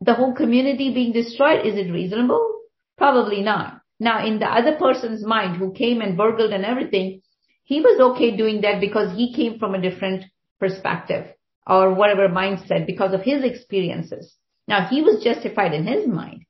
the 0.00 0.14
whole 0.14 0.34
community 0.34 0.94
being 0.94 1.12
destroyed, 1.12 1.66
is 1.66 1.74
it 1.74 1.92
reasonable? 1.92 2.60
Probably 2.96 3.42
not. 3.42 3.80
Now, 4.00 4.24
in 4.24 4.38
the 4.38 4.46
other 4.46 4.76
person's 4.76 5.24
mind 5.24 5.56
who 5.56 5.72
came 5.72 6.00
and 6.00 6.16
burgled 6.16 6.52
and 6.52 6.64
everything, 6.64 7.22
he 7.68 7.82
was 7.82 8.00
okay 8.00 8.34
doing 8.34 8.62
that 8.62 8.80
because 8.80 9.14
he 9.14 9.34
came 9.34 9.58
from 9.58 9.74
a 9.74 9.80
different 9.82 10.24
perspective 10.58 11.26
or 11.66 11.92
whatever 11.92 12.26
mindset 12.26 12.86
because 12.86 13.12
of 13.12 13.20
his 13.20 13.44
experiences. 13.44 14.34
Now, 14.66 14.86
he 14.88 15.02
was 15.02 15.22
justified 15.22 15.74
in 15.74 15.86
his 15.86 16.06
mind. 16.08 16.44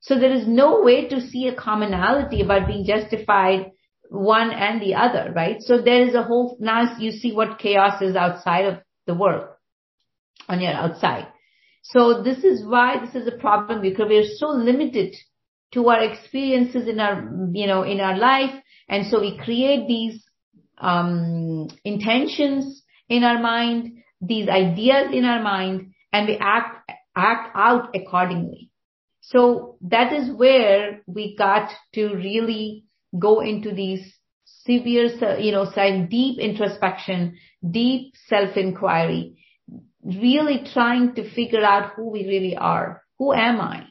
So 0.00 0.18
there 0.18 0.32
is 0.32 0.48
no 0.48 0.82
way 0.82 1.06
to 1.10 1.20
see 1.20 1.46
a 1.46 1.54
commonality 1.54 2.42
about 2.42 2.66
being 2.66 2.84
justified 2.84 3.70
one 4.10 4.50
and 4.50 4.82
the 4.82 4.96
other, 4.96 5.32
right? 5.32 5.62
So 5.62 5.80
there 5.80 6.08
is 6.08 6.16
a 6.16 6.24
whole, 6.24 6.56
now 6.58 6.96
you 6.98 7.12
see 7.12 7.32
what 7.32 7.60
chaos 7.60 8.02
is 8.02 8.16
outside 8.16 8.64
of 8.64 8.78
the 9.06 9.14
world 9.14 9.46
on 10.48 10.60
your 10.60 10.72
outside. 10.72 11.28
So 11.84 12.24
this 12.24 12.42
is 12.42 12.66
why 12.66 12.96
this 12.98 13.14
is 13.14 13.28
a 13.28 13.38
problem 13.38 13.80
because 13.80 14.06
we're 14.08 14.36
so 14.38 14.48
limited 14.48 15.14
to 15.74 15.88
our 15.88 16.02
experiences 16.02 16.88
in 16.88 16.98
our, 16.98 17.30
you 17.52 17.68
know, 17.68 17.84
in 17.84 18.00
our 18.00 18.18
life. 18.18 18.54
And 18.88 19.06
so 19.06 19.20
we 19.20 19.38
create 19.38 19.86
these, 19.86 20.24
um, 20.78 21.68
intentions 21.84 22.82
in 23.08 23.24
our 23.24 23.40
mind, 23.40 24.02
these 24.20 24.48
ideas 24.48 25.08
in 25.12 25.24
our 25.24 25.42
mind, 25.42 25.92
and 26.12 26.28
we 26.28 26.36
act, 26.38 26.90
act 27.16 27.50
out 27.54 27.94
accordingly. 27.94 28.70
So 29.20 29.76
that 29.82 30.12
is 30.12 30.30
where 30.30 31.00
we 31.06 31.36
got 31.36 31.70
to 31.94 32.14
really 32.14 32.84
go 33.18 33.40
into 33.40 33.72
these 33.72 34.14
severe, 34.44 35.06
you 35.38 35.52
know, 35.52 35.70
deep 36.08 36.38
introspection, 36.38 37.36
deep 37.68 38.14
self-inquiry, 38.28 39.36
really 40.04 40.64
trying 40.72 41.14
to 41.14 41.34
figure 41.34 41.64
out 41.64 41.92
who 41.94 42.10
we 42.10 42.26
really 42.26 42.56
are. 42.56 43.02
Who 43.18 43.32
am 43.32 43.60
I? 43.60 43.86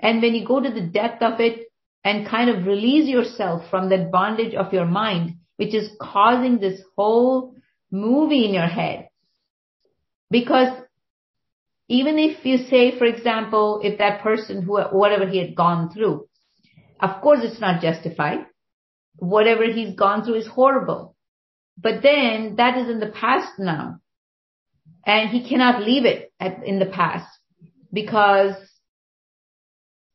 And 0.00 0.20
when 0.20 0.34
you 0.34 0.46
go 0.46 0.60
to 0.60 0.70
the 0.70 0.82
depth 0.82 1.22
of 1.22 1.40
it 1.40 1.66
and 2.04 2.28
kind 2.28 2.50
of 2.50 2.66
release 2.66 3.08
yourself 3.08 3.62
from 3.70 3.88
that 3.88 4.10
bondage 4.10 4.54
of 4.54 4.72
your 4.72 4.84
mind, 4.84 5.36
which 5.56 5.74
is 5.74 5.90
causing 6.00 6.58
this 6.58 6.80
whole 6.96 7.54
movie 7.90 8.44
in 8.44 8.54
your 8.54 8.66
head. 8.66 9.08
Because 10.30 10.68
even 11.88 12.18
if 12.18 12.44
you 12.44 12.58
say, 12.58 12.98
for 12.98 13.04
example, 13.04 13.80
if 13.84 13.98
that 13.98 14.22
person 14.22 14.62
who, 14.62 14.80
whatever 14.80 15.28
he 15.28 15.38
had 15.38 15.54
gone 15.54 15.90
through, 15.90 16.26
of 17.00 17.20
course 17.20 17.40
it's 17.42 17.60
not 17.60 17.82
justified. 17.82 18.46
Whatever 19.16 19.64
he's 19.70 19.94
gone 19.94 20.24
through 20.24 20.36
is 20.36 20.46
horrible. 20.46 21.14
But 21.78 22.02
then 22.02 22.56
that 22.56 22.78
is 22.78 22.88
in 22.88 23.00
the 23.00 23.12
past 23.12 23.58
now. 23.58 24.00
And 25.06 25.28
he 25.28 25.48
cannot 25.48 25.82
leave 25.82 26.04
it 26.04 26.32
at, 26.40 26.64
in 26.64 26.78
the 26.78 26.86
past 26.86 27.26
because 27.92 28.54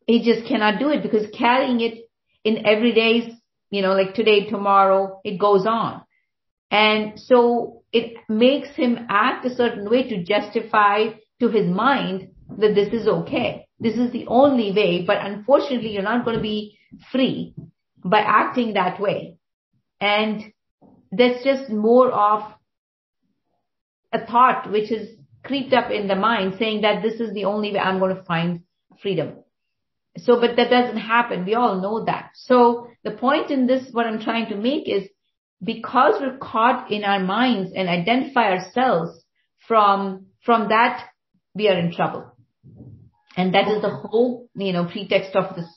he 0.07 0.23
just 0.23 0.47
cannot 0.47 0.79
do 0.79 0.89
it 0.89 1.03
because 1.03 1.27
carrying 1.37 1.79
it 1.81 2.09
in 2.43 2.65
everyday's, 2.65 3.33
you 3.69 3.81
know, 3.81 3.93
like 3.93 4.13
today, 4.13 4.49
tomorrow, 4.49 5.19
it 5.23 5.39
goes 5.39 5.65
on. 5.65 6.01
And 6.71 7.19
so 7.19 7.83
it 7.91 8.17
makes 8.27 8.69
him 8.75 9.07
act 9.09 9.45
a 9.45 9.55
certain 9.55 9.89
way 9.89 10.07
to 10.09 10.23
justify 10.23 11.09
to 11.39 11.49
his 11.49 11.67
mind 11.67 12.29
that 12.57 12.75
this 12.75 12.93
is 12.93 13.07
okay. 13.07 13.67
This 13.79 13.95
is 13.95 14.11
the 14.11 14.27
only 14.27 14.71
way, 14.71 15.03
but 15.05 15.17
unfortunately 15.25 15.89
you're 15.89 16.03
not 16.03 16.25
going 16.25 16.35
to 16.35 16.41
be 16.41 16.77
free 17.11 17.55
by 18.03 18.19
acting 18.19 18.73
that 18.73 18.99
way. 18.99 19.37
And 19.99 20.53
that's 21.11 21.43
just 21.43 21.69
more 21.69 22.11
of 22.11 22.53
a 24.11 24.25
thought 24.25 24.71
which 24.71 24.91
is 24.91 25.17
creeped 25.43 25.73
up 25.73 25.91
in 25.91 26.07
the 26.07 26.15
mind 26.15 26.55
saying 26.59 26.81
that 26.81 27.01
this 27.01 27.19
is 27.19 27.33
the 27.33 27.45
only 27.45 27.71
way 27.71 27.79
I'm 27.79 27.99
going 27.99 28.15
to 28.15 28.23
find 28.23 28.61
freedom. 29.01 29.43
So, 30.17 30.39
but 30.39 30.55
that 30.55 30.69
doesn't 30.69 30.97
happen. 30.97 31.45
We 31.45 31.55
all 31.55 31.81
know 31.81 32.05
that. 32.05 32.31
So 32.33 32.87
the 33.03 33.11
point 33.11 33.51
in 33.51 33.67
this, 33.67 33.87
what 33.91 34.05
I'm 34.05 34.21
trying 34.21 34.47
to 34.49 34.55
make 34.55 34.87
is 34.89 35.07
because 35.63 36.15
we're 36.19 36.37
caught 36.37 36.91
in 36.91 37.03
our 37.03 37.19
minds 37.19 37.71
and 37.75 37.89
identify 37.89 38.51
ourselves 38.51 39.23
from, 39.67 40.27
from 40.43 40.69
that, 40.69 41.05
we 41.53 41.67
are 41.67 41.77
in 41.77 41.91
trouble. 41.91 42.35
And 43.37 43.53
that 43.53 43.67
is 43.67 43.81
the 43.81 43.89
whole, 43.89 44.49
you 44.55 44.73
know, 44.73 44.85
pretext 44.85 45.35
of 45.35 45.55
this, 45.55 45.67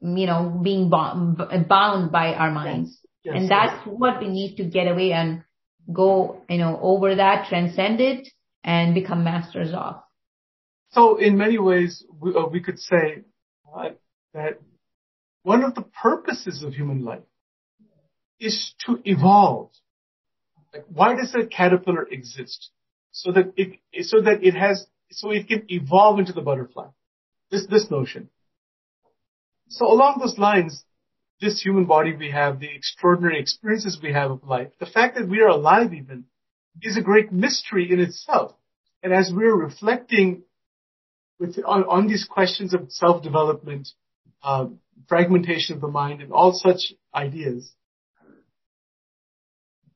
you 0.00 0.26
know, 0.26 0.60
being 0.62 0.90
bound, 0.90 1.40
bound 1.68 2.12
by 2.12 2.34
our 2.34 2.50
minds. 2.50 2.98
Yes. 3.24 3.34
and 3.36 3.50
that's 3.50 3.84
what 3.84 4.20
we 4.20 4.28
need 4.28 4.56
to 4.56 4.64
get 4.64 4.86
away 4.86 5.12
and 5.12 5.42
go, 5.92 6.42
you 6.48 6.58
know, 6.58 6.78
over 6.80 7.16
that, 7.16 7.48
transcend 7.48 8.00
it 8.00 8.28
and 8.62 8.94
become 8.94 9.24
masters 9.24 9.72
of. 9.74 9.96
So 10.90 11.16
in 11.16 11.36
many 11.36 11.58
ways, 11.58 12.04
we, 12.20 12.34
uh, 12.34 12.46
we 12.46 12.60
could 12.60 12.78
say 12.78 13.24
that 14.34 14.58
one 15.42 15.64
of 15.64 15.74
the 15.74 15.82
purposes 15.82 16.62
of 16.62 16.74
human 16.74 17.04
life 17.04 17.22
is 18.40 18.74
to 18.86 19.00
evolve. 19.04 19.70
Like, 20.72 20.84
why 20.92 21.14
does 21.14 21.34
a 21.34 21.46
caterpillar 21.46 22.06
exist? 22.10 22.70
So 23.12 23.32
that 23.32 23.52
it, 23.56 23.78
so 24.02 24.20
that 24.20 24.44
it 24.44 24.54
has, 24.54 24.86
so 25.10 25.30
it 25.30 25.48
can 25.48 25.64
evolve 25.68 26.18
into 26.18 26.32
the 26.32 26.42
butterfly. 26.42 26.88
This, 27.50 27.66
this 27.66 27.90
notion. 27.90 28.28
So 29.68 29.86
along 29.86 30.18
those 30.20 30.38
lines, 30.38 30.84
this 31.40 31.62
human 31.62 31.86
body 31.86 32.14
we 32.14 32.30
have, 32.30 32.60
the 32.60 32.68
extraordinary 32.74 33.40
experiences 33.40 33.98
we 34.02 34.12
have 34.12 34.30
of 34.30 34.44
life, 34.44 34.68
the 34.80 34.86
fact 34.86 35.16
that 35.16 35.28
we 35.28 35.40
are 35.40 35.48
alive 35.48 35.94
even, 35.94 36.24
is 36.82 36.96
a 36.96 37.02
great 37.02 37.32
mystery 37.32 37.90
in 37.90 38.00
itself. 38.00 38.54
And 39.02 39.12
as 39.12 39.32
we're 39.32 39.56
reflecting 39.56 40.42
with, 41.38 41.58
on, 41.64 41.84
on 41.84 42.06
these 42.08 42.24
questions 42.24 42.74
of 42.74 42.90
self-development, 42.90 43.88
uh, 44.42 44.66
fragmentation 45.08 45.74
of 45.76 45.80
the 45.80 45.88
mind, 45.88 46.20
and 46.22 46.32
all 46.32 46.52
such 46.52 46.92
ideas, 47.14 47.72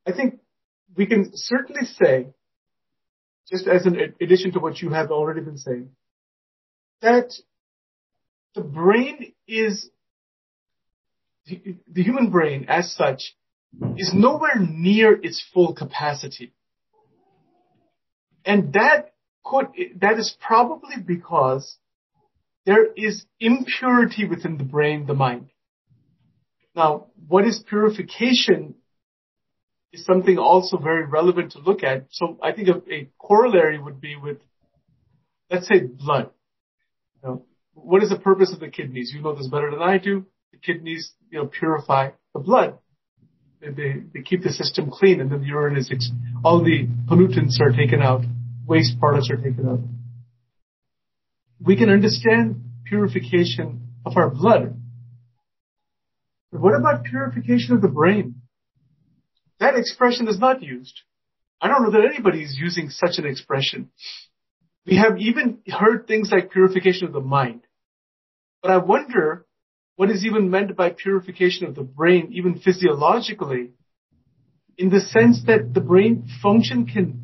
I 0.07 0.13
think 0.13 0.41
we 0.97 1.07
can 1.07 1.31
certainly 1.35 1.87
say, 1.87 2.27
just 3.51 3.67
as 3.67 3.87
an 3.87 4.15
addition 4.21 4.53
to 4.53 4.61
what 4.61 4.81
you 4.81 4.91
have 4.91 5.11
already 5.11 5.41
been 5.41 5.59
saying, 5.59 5.91
that 7.01 7.33
the 8.55 8.63
brain 8.63 9.33
is 9.47 9.91
the, 11.47 11.77
the 11.91 12.03
human 12.03 12.31
brain 12.31 12.67
as 12.69 12.95
such 12.95 13.35
is 13.97 14.13
nowhere 14.15 14.57
near 14.59 15.13
its 15.13 15.43
full 15.53 15.75
capacity. 15.75 16.53
And 18.45 18.73
that 18.75 19.12
could, 19.45 19.67
that 20.01 20.19
is 20.19 20.37
probably 20.41 20.97
because 21.05 21.77
there 22.65 22.93
is 22.93 23.25
impurity 23.41 24.27
within 24.27 24.57
the 24.57 24.65
brain, 24.65 25.07
the 25.07 25.15
mind. 25.15 25.49
Now, 26.75 27.07
what 27.29 27.47
is 27.47 27.63
purification 27.69 28.77
is 29.93 30.05
something 30.05 30.39
also 30.39 30.79
very 30.79 31.05
relevant 31.05 31.53
to 31.53 31.59
look 31.59 31.83
at. 31.83 32.07
So 32.11 32.39
I 32.43 32.53
think 32.53 32.69
a, 32.69 32.93
a 32.93 33.09
corollary 33.19 33.79
would 33.79 34.01
be 34.01 34.17
with, 34.17 34.39
let's 35.51 35.69
say, 35.69 35.81
blood. 35.81 36.31
You 37.23 37.29
know, 37.29 37.47
what 37.75 38.03
is 38.03 38.09
the 38.09 38.19
purpose 38.19 38.53
of 38.53 38.61
the 38.61 38.69
kidneys? 38.69 39.13
You 39.15 39.23
know 39.23 39.35
this 39.35 39.49
better 39.49 39.71
than 39.71 39.83
I 39.83 39.99
do. 39.99 40.27
The 40.53 40.59
kidneys, 40.59 41.13
you 41.31 41.41
know, 41.41 41.47
purify 41.47 42.11
the 42.33 42.41
blood. 42.41 42.79
They, 43.61 43.71
they, 43.71 44.03
they 44.15 44.23
keep 44.23 44.43
the 44.43 44.51
system 44.51 44.91
clean 44.91 45.21
and 45.21 45.31
then 45.31 45.41
the 45.41 45.47
urine 45.47 45.77
is, 45.77 45.91
ex- 45.93 46.11
all 46.43 46.65
the 46.65 46.89
pollutants 47.09 47.61
are 47.61 47.71
taken 47.71 48.01
out, 48.01 48.23
waste 48.67 48.99
products 48.99 49.31
are 49.31 49.37
taken 49.37 49.69
out. 49.69 49.81
We 51.65 51.77
can 51.77 51.91
understand 51.91 52.63
purification 52.85 53.89
of 54.05 54.17
our 54.17 54.31
blood. 54.31 54.77
But 56.51 56.61
what 56.61 56.75
about 56.75 57.05
purification 57.05 57.75
of 57.75 57.83
the 57.83 57.89
brain? 57.89 58.43
That 59.61 59.77
expression 59.77 60.29
is 60.29 60.39
not 60.39 60.63
used. 60.63 61.01
I 61.61 61.69
don't 61.69 61.85
know 61.85 61.93
that 61.93 62.05
anybody 62.05 62.43
is 62.43 62.59
using 62.59 62.91
such 62.91 63.19
an 63.19 63.27
expression. 63.27 63.91
We 64.85 64.97
have 64.97 65.19
even 65.19 65.59
heard 65.69 66.07
things 66.07 66.31
like 66.33 66.51
purification 66.51 67.07
of 67.07 67.13
the 67.13 67.21
mind. 67.21 67.63
But 68.63 68.73
I 68.73 68.79
wonder 68.79 69.47
what 69.97 70.11
is 70.11 70.25
even 70.25 70.51
meant 70.51 70.75
by 70.77 70.91
purification 70.91 71.67
of 71.67 71.77
the 71.77 71.85
brain, 71.85 72.31
even 72.33 72.59
physiologically, 72.59 73.71
in 74.77 74.91
the 74.91 75.01
sense 75.01 75.43
that 75.47 75.73
the 75.75 75.81
brain 75.81 76.29
function 76.43 76.87
can 76.87 77.22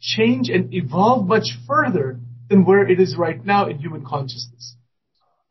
change 0.00 0.48
and 0.48 0.72
evolve 0.74 1.26
much 1.26 1.48
further 1.66 2.18
than 2.48 2.64
where 2.64 2.88
it 2.88 3.00
is 3.00 3.16
right 3.16 3.44
now 3.44 3.68
in 3.68 3.78
human 3.78 4.04
consciousness. 4.04 4.76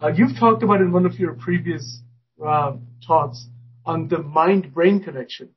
Uh, 0.02 0.12
you've 0.16 0.38
talked 0.40 0.64
about 0.64 0.82
in 0.82 0.92
one 0.92 1.06
of 1.06 1.14
your 1.20 1.34
previous 1.34 2.02
uh, 2.46 2.74
talks 3.06 3.48
on 3.86 4.08
the 4.08 4.20
mind-brain 4.20 5.04
connection 5.04 5.50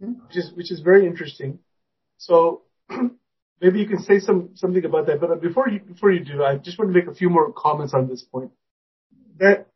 which 0.00 0.36
is 0.36 0.52
which 0.54 0.70
is 0.72 0.80
very 0.80 1.06
interesting. 1.06 1.58
So 2.16 2.62
maybe 3.60 3.80
you 3.80 3.86
can 3.86 4.02
say 4.02 4.18
some 4.18 4.50
something 4.54 4.84
about 4.84 5.06
that. 5.06 5.20
But 5.20 5.40
before 5.40 5.68
you 5.68 5.80
before 5.80 6.10
you 6.10 6.24
do, 6.24 6.42
I 6.42 6.56
just 6.56 6.78
want 6.78 6.92
to 6.92 6.98
make 6.98 7.08
a 7.08 7.14
few 7.14 7.30
more 7.30 7.52
comments 7.52 7.94
on 7.94 8.08
this 8.08 8.22
point. 8.22 8.50
That 9.38 9.68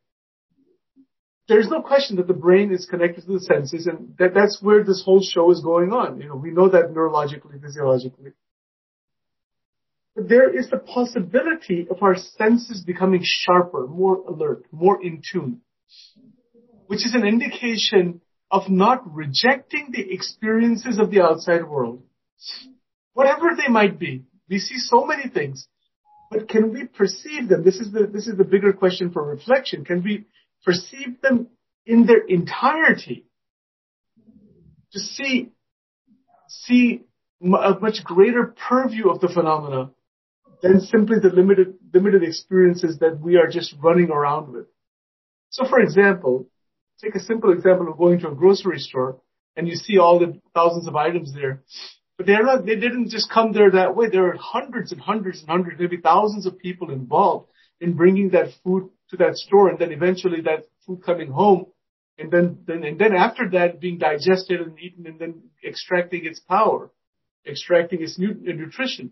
there's 1.47 1.67
no 1.69 1.81
question 1.81 2.17
that 2.17 2.27
the 2.27 2.33
brain 2.33 2.71
is 2.73 2.85
connected 2.85 3.25
to 3.25 3.33
the 3.33 3.39
senses, 3.39 3.85
and 3.87 4.15
that 4.17 4.33
that's 4.33 4.59
where 4.61 4.83
this 4.83 5.03
whole 5.03 5.21
show 5.21 5.51
is 5.51 5.61
going 5.61 5.91
on. 5.93 6.19
You 6.19 6.29
know, 6.29 6.35
we 6.35 6.51
know 6.51 6.69
that 6.69 6.93
neurologically, 6.93 7.61
physiologically. 7.61 8.31
But 10.15 10.29
there 10.29 10.57
is 10.57 10.69
the 10.69 10.77
possibility 10.77 11.87
of 11.89 12.01
our 12.01 12.15
senses 12.15 12.83
becoming 12.83 13.21
sharper, 13.23 13.85
more 13.85 14.23
alert, 14.27 14.65
more 14.71 15.03
in 15.03 15.21
tune. 15.29 15.61
which 16.87 17.05
is 17.05 17.13
an 17.13 17.25
indication 17.25 18.21
of 18.51 18.69
not 18.69 19.01
rejecting 19.13 19.89
the 19.91 20.13
experiences 20.13 20.99
of 20.99 21.11
the 21.11 21.21
outside 21.21 21.67
world, 21.67 22.03
whatever 23.13 23.49
they 23.57 23.71
might 23.71 23.99
be. 23.99 24.23
We 24.49 24.59
see 24.59 24.77
so 24.77 25.05
many 25.05 25.29
things, 25.29 25.67
but 26.29 26.47
can 26.47 26.71
we 26.71 26.85
perceive 26.85 27.49
them? 27.49 27.63
This 27.63 27.77
is 27.77 27.91
the, 27.91 28.05
this 28.05 28.27
is 28.27 28.37
the 28.37 28.43
bigger 28.43 28.71
question 28.73 29.11
for 29.11 29.23
reflection. 29.23 29.83
Can 29.83 30.03
we 30.03 30.25
perceive 30.65 31.21
them 31.21 31.47
in 31.85 32.05
their 32.05 32.25
entirety? 32.27 33.25
To 34.93 34.99
see, 34.99 35.51
see 36.47 37.01
a 37.41 37.79
much 37.79 38.03
greater 38.03 38.55
purview 38.67 39.09
of 39.09 39.19
the 39.19 39.27
phenomena 39.27 39.91
than 40.61 40.79
simply 40.79 41.17
the 41.21 41.29
limited, 41.29 41.75
limited 41.93 42.23
experiences 42.23 42.99
that 42.99 43.19
we 43.19 43.37
are 43.37 43.47
just 43.47 43.75
running 43.83 44.09
around 44.09 44.51
with. 44.51 44.65
So 45.49 45.65
for 45.65 45.79
example, 45.79 46.47
take 47.03 47.15
a 47.15 47.19
simple 47.19 47.51
example 47.51 47.89
of 47.89 47.97
going 47.97 48.19
to 48.21 48.29
a 48.29 48.35
grocery 48.35 48.79
store 48.79 49.21
and 49.55 49.67
you 49.67 49.75
see 49.75 49.97
all 49.97 50.19
the 50.19 50.39
thousands 50.53 50.87
of 50.87 50.95
items 50.95 51.33
there. 51.33 51.63
But 52.17 52.25
they're 52.27 52.43
not, 52.43 52.65
they 52.65 52.75
didn't 52.75 53.09
just 53.09 53.29
come 53.29 53.51
there 53.51 53.71
that 53.71 53.95
way. 53.95 54.09
There 54.09 54.27
are 54.27 54.37
hundreds 54.39 54.93
and 54.93 55.01
hundreds 55.01 55.41
and 55.41 55.49
hundreds, 55.49 55.79
maybe 55.79 55.97
thousands 55.97 56.45
of 56.45 56.57
people 56.57 56.89
involved 56.89 57.49
in 57.79 57.93
bringing 57.93 58.29
that 58.29 58.49
food 58.63 58.89
to 59.09 59.17
that 59.17 59.35
store 59.37 59.69
and 59.69 59.79
then 59.79 59.91
eventually 59.91 60.41
that 60.41 60.65
food 60.85 61.03
coming 61.03 61.31
home 61.31 61.67
and 62.17 62.31
then, 62.31 62.59
then, 62.65 62.83
and 62.83 62.97
then 62.97 63.13
after 63.13 63.49
that 63.51 63.79
being 63.79 63.97
digested 63.97 64.61
and 64.61 64.79
eaten 64.79 65.05
and 65.05 65.19
then 65.19 65.43
extracting 65.65 66.25
its 66.25 66.39
power, 66.39 66.91
extracting 67.45 68.01
its 68.01 68.17
nu- 68.17 68.39
nutrition. 68.41 69.11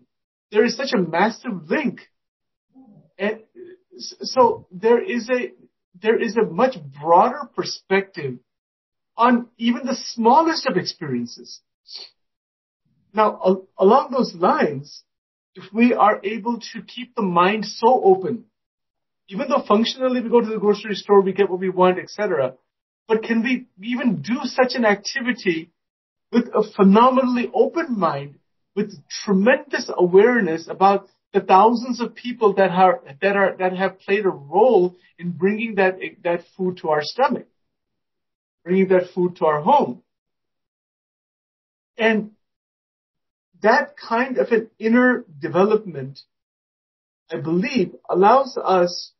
There 0.50 0.64
is 0.64 0.76
such 0.76 0.92
a 0.94 0.98
massive 0.98 1.68
link. 1.68 2.00
And 3.18 3.40
so 3.98 4.66
there 4.70 5.02
is 5.02 5.28
a, 5.28 5.52
there 6.00 6.20
is 6.20 6.36
a 6.36 6.44
much 6.44 6.76
broader 7.00 7.50
perspective 7.54 8.38
on 9.16 9.48
even 9.58 9.84
the 9.84 9.96
smallest 10.12 10.66
of 10.66 10.76
experiences. 10.76 11.60
Now, 13.12 13.38
al- 13.44 13.68
along 13.78 14.10
those 14.10 14.34
lines, 14.34 15.04
if 15.54 15.72
we 15.72 15.92
are 15.92 16.20
able 16.24 16.58
to 16.72 16.82
keep 16.82 17.14
the 17.14 17.22
mind 17.22 17.64
so 17.64 18.02
open, 18.02 18.46
even 19.28 19.48
though 19.48 19.64
functionally 19.66 20.20
we 20.20 20.28
go 20.28 20.40
to 20.40 20.46
the 20.46 20.58
grocery 20.58 20.94
store, 20.94 21.20
we 21.20 21.32
get 21.32 21.50
what 21.50 21.60
we 21.60 21.70
want, 21.70 21.98
etc., 21.98 22.54
but 23.06 23.22
can 23.22 23.42
we 23.42 23.66
even 23.82 24.22
do 24.22 24.40
such 24.44 24.72
an 24.74 24.84
activity 24.84 25.70
with 26.32 26.48
a 26.54 26.62
phenomenally 26.74 27.50
open 27.54 27.98
mind, 27.98 28.36
with 28.74 28.94
tremendous 29.24 29.90
awareness 29.96 30.68
about 30.68 31.06
the 31.32 31.40
thousands 31.40 32.00
of 32.00 32.14
people 32.14 32.54
that 32.54 32.70
are 32.70 33.02
that 33.20 33.36
are 33.36 33.56
that 33.58 33.76
have 33.76 34.00
played 34.00 34.24
a 34.24 34.30
role 34.30 34.96
in 35.18 35.32
bringing 35.32 35.74
that 35.76 35.98
that 36.22 36.40
food 36.56 36.78
to 36.78 36.88
our 36.88 37.02
stomach, 37.02 37.46
bringing 38.64 38.88
that 38.88 39.10
food 39.14 39.36
to 39.36 39.46
our 39.46 39.60
home, 39.60 40.02
and 41.98 42.30
that 43.62 43.94
kind 43.96 44.38
of 44.38 44.48
an 44.48 44.70
inner 44.78 45.24
development, 45.40 46.20
I 47.30 47.40
believe, 47.40 47.94
allows 48.08 48.56
us 48.56 49.12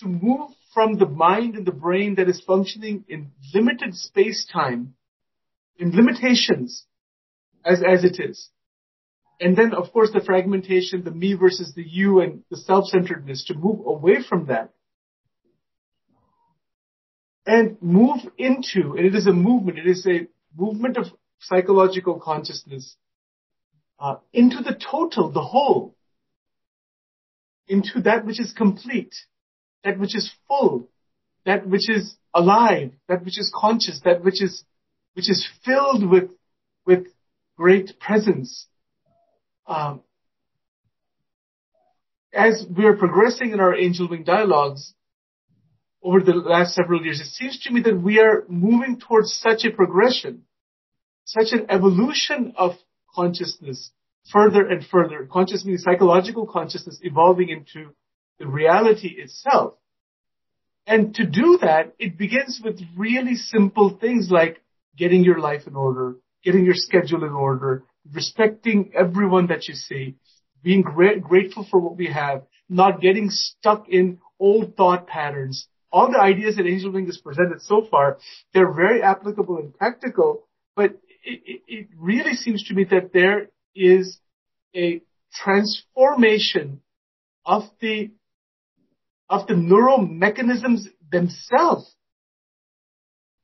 to 0.00 0.08
move 0.08 0.50
from 0.74 0.98
the 0.98 1.06
mind 1.06 1.54
and 1.54 1.66
the 1.66 1.72
brain 1.72 2.16
that 2.16 2.28
is 2.28 2.42
functioning 2.46 3.04
in 3.08 3.32
limited 3.54 3.94
space 3.94 4.46
time, 4.50 4.94
in 5.78 5.94
limitations, 5.94 6.84
as 7.64 7.82
as 7.82 8.04
it 8.04 8.18
is, 8.18 8.48
and 9.42 9.56
then, 9.56 9.74
of 9.74 9.92
course, 9.92 10.10
the 10.12 10.20
fragmentation, 10.20 11.02
the 11.02 11.10
me 11.10 11.34
versus 11.34 11.74
the 11.74 11.82
you 11.82 12.20
and 12.20 12.44
the 12.48 12.56
self-centeredness 12.56 13.44
to 13.46 13.54
move 13.54 13.80
away 13.84 14.22
from 14.26 14.46
that. 14.46 14.70
And 17.44 17.76
move 17.82 18.20
into, 18.38 18.94
and 18.96 19.04
it 19.04 19.16
is 19.16 19.26
a 19.26 19.32
movement, 19.32 19.78
it 19.78 19.86
is 19.88 20.06
a 20.06 20.28
movement 20.56 20.96
of 20.96 21.06
psychological 21.40 22.20
consciousness 22.20 22.94
uh, 23.98 24.16
into 24.32 24.62
the 24.62 24.74
total, 24.74 25.32
the 25.32 25.42
whole, 25.42 25.96
into 27.68 28.02
that 28.02 28.24
which 28.24 28.40
is 28.40 28.52
complete, 28.52 29.14
that 29.84 29.98
which 29.98 30.14
is 30.16 30.32
full, 30.48 30.88
that 31.44 31.66
which 31.66 31.88
is 31.88 32.16
alive, 32.34 32.92
that 33.08 33.24
which 33.24 33.38
is 33.38 33.52
conscious, 33.54 34.00
that 34.04 34.22
which 34.24 34.42
is, 34.42 34.64
which 35.14 35.30
is 35.30 35.48
filled 35.64 36.08
with, 36.08 36.30
with 36.86 37.06
great 37.56 37.98
presence. 37.98 38.66
Um, 39.66 40.02
as 42.34 42.64
we're 42.68 42.96
progressing 42.96 43.52
in 43.52 43.60
our 43.60 43.74
angel 43.74 44.08
wing 44.08 44.24
dialogues 44.24 44.94
over 46.02 46.20
the 46.20 46.32
last 46.32 46.74
several 46.74 47.04
years, 47.04 47.20
it 47.20 47.26
seems 47.26 47.60
to 47.60 47.72
me 47.72 47.82
that 47.82 48.00
we 48.00 48.18
are 48.18 48.44
moving 48.48 48.98
towards 48.98 49.32
such 49.32 49.64
a 49.64 49.70
progression, 49.70 50.42
such 51.24 51.52
an 51.52 51.66
evolution 51.68 52.54
of 52.56 52.72
consciousness 53.14 53.90
further 54.30 54.66
and 54.66 54.84
further. 54.84 55.28
Consciousness 55.30 55.64
means 55.64 55.82
psychological 55.82 56.46
consciousness 56.46 56.98
evolving 57.02 57.48
into 57.48 57.90
the 58.38 58.46
reality 58.46 59.08
itself. 59.18 59.74
And 60.86 61.14
to 61.14 61.24
do 61.26 61.58
that, 61.62 61.94
it 61.98 62.18
begins 62.18 62.60
with 62.62 62.80
really 62.96 63.36
simple 63.36 63.96
things 64.00 64.30
like 64.30 64.60
getting 64.96 65.24
your 65.24 65.38
life 65.38 65.66
in 65.66 65.76
order, 65.76 66.16
getting 66.42 66.64
your 66.64 66.74
schedule 66.74 67.24
in 67.24 67.32
order, 67.32 67.84
respecting 68.12 68.90
everyone 68.94 69.46
that 69.46 69.68
you 69.68 69.74
see, 69.74 70.16
being 70.62 70.82
gra- 70.82 71.20
grateful 71.20 71.66
for 71.70 71.78
what 71.78 71.96
we 71.96 72.08
have, 72.08 72.42
not 72.68 73.00
getting 73.00 73.28
stuck 73.30 73.88
in 73.88 74.18
old 74.40 74.76
thought 74.76 75.06
patterns. 75.06 75.68
All 75.92 76.10
the 76.10 76.20
ideas 76.20 76.56
that 76.56 76.66
Angel 76.66 76.90
Wing 76.90 77.06
has 77.06 77.18
presented 77.18 77.62
so 77.62 77.86
far, 77.88 78.18
they're 78.52 78.72
very 78.72 79.02
applicable 79.02 79.58
and 79.58 79.74
practical, 79.74 80.48
but 80.74 80.92
it, 81.24 81.40
it, 81.44 81.62
it 81.68 81.88
really 81.96 82.34
seems 82.34 82.64
to 82.64 82.74
me 82.74 82.84
that 82.84 83.12
there 83.12 83.50
is 83.74 84.18
a 84.74 85.02
transformation 85.34 86.80
of 87.44 87.64
the 87.80 88.10
of 89.28 89.46
the 89.46 89.54
neural 89.54 89.98
mechanisms 89.98 90.88
themselves. 91.10 91.94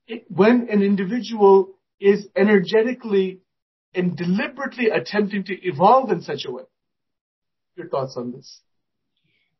It, 0.06 0.24
when 0.28 0.68
an 0.70 0.82
individual 0.82 1.78
is 2.00 2.28
energetically 2.36 3.40
and 3.94 4.16
deliberately 4.16 4.90
attempting 4.90 5.44
to 5.44 5.54
evolve 5.66 6.10
in 6.10 6.20
such 6.20 6.44
a 6.46 6.52
way. 6.52 6.64
Your 7.76 7.88
thoughts 7.88 8.16
on 8.16 8.32
this? 8.32 8.60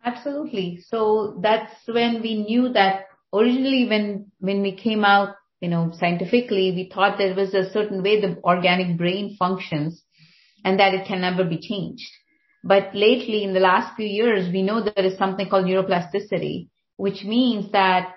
Absolutely. 0.04 0.80
So 0.86 1.38
that's 1.40 1.72
when 1.86 2.22
we 2.22 2.42
knew 2.44 2.72
that 2.72 3.06
originally 3.32 3.88
when, 3.88 4.30
when 4.38 4.62
we 4.62 4.76
came 4.76 5.04
out, 5.04 5.34
you 5.60 5.68
know, 5.68 5.92
scientifically, 5.98 6.72
we 6.72 6.90
thought 6.92 7.18
there 7.18 7.34
was 7.34 7.52
a 7.52 7.70
certain 7.72 8.02
way 8.02 8.20
the 8.20 8.38
organic 8.44 8.96
brain 8.96 9.36
functions 9.38 10.02
and 10.64 10.78
that 10.80 10.94
it 10.94 11.06
can 11.06 11.20
never 11.20 11.44
be 11.44 11.58
changed. 11.58 12.10
But 12.64 12.94
lately 12.94 13.44
in 13.44 13.54
the 13.54 13.60
last 13.60 13.96
few 13.96 14.06
years, 14.06 14.52
we 14.52 14.62
know 14.62 14.82
there 14.82 15.04
is 15.04 15.16
something 15.16 15.48
called 15.48 15.66
neuroplasticity, 15.66 16.68
which 16.96 17.24
means 17.24 17.72
that 17.72 18.14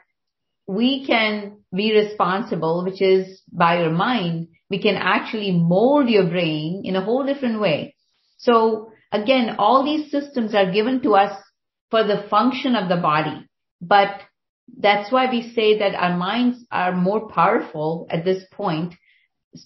we 0.67 1.05
can 1.05 1.57
be 1.73 1.93
responsible, 1.93 2.83
which 2.83 3.01
is 3.01 3.41
by 3.51 3.81
your 3.81 3.91
mind, 3.91 4.47
we 4.69 4.81
can 4.81 4.95
actually 4.95 5.51
mold 5.51 6.09
your 6.09 6.27
brain 6.27 6.81
in 6.85 6.95
a 6.95 7.03
whole 7.03 7.25
different 7.25 7.59
way. 7.59 7.95
So 8.37 8.91
again, 9.11 9.55
all 9.59 9.83
these 9.83 10.09
systems 10.09 10.55
are 10.55 10.71
given 10.71 11.01
to 11.01 11.15
us 11.15 11.37
for 11.89 12.03
the 12.03 12.25
function 12.29 12.75
of 12.75 12.89
the 12.89 12.95
body, 12.95 13.47
but 13.81 14.21
that's 14.77 15.11
why 15.11 15.29
we 15.29 15.51
say 15.53 15.79
that 15.79 15.95
our 15.95 16.15
minds 16.15 16.65
are 16.71 16.95
more 16.95 17.29
powerful 17.29 18.07
at 18.09 18.23
this 18.23 18.43
point 18.51 18.93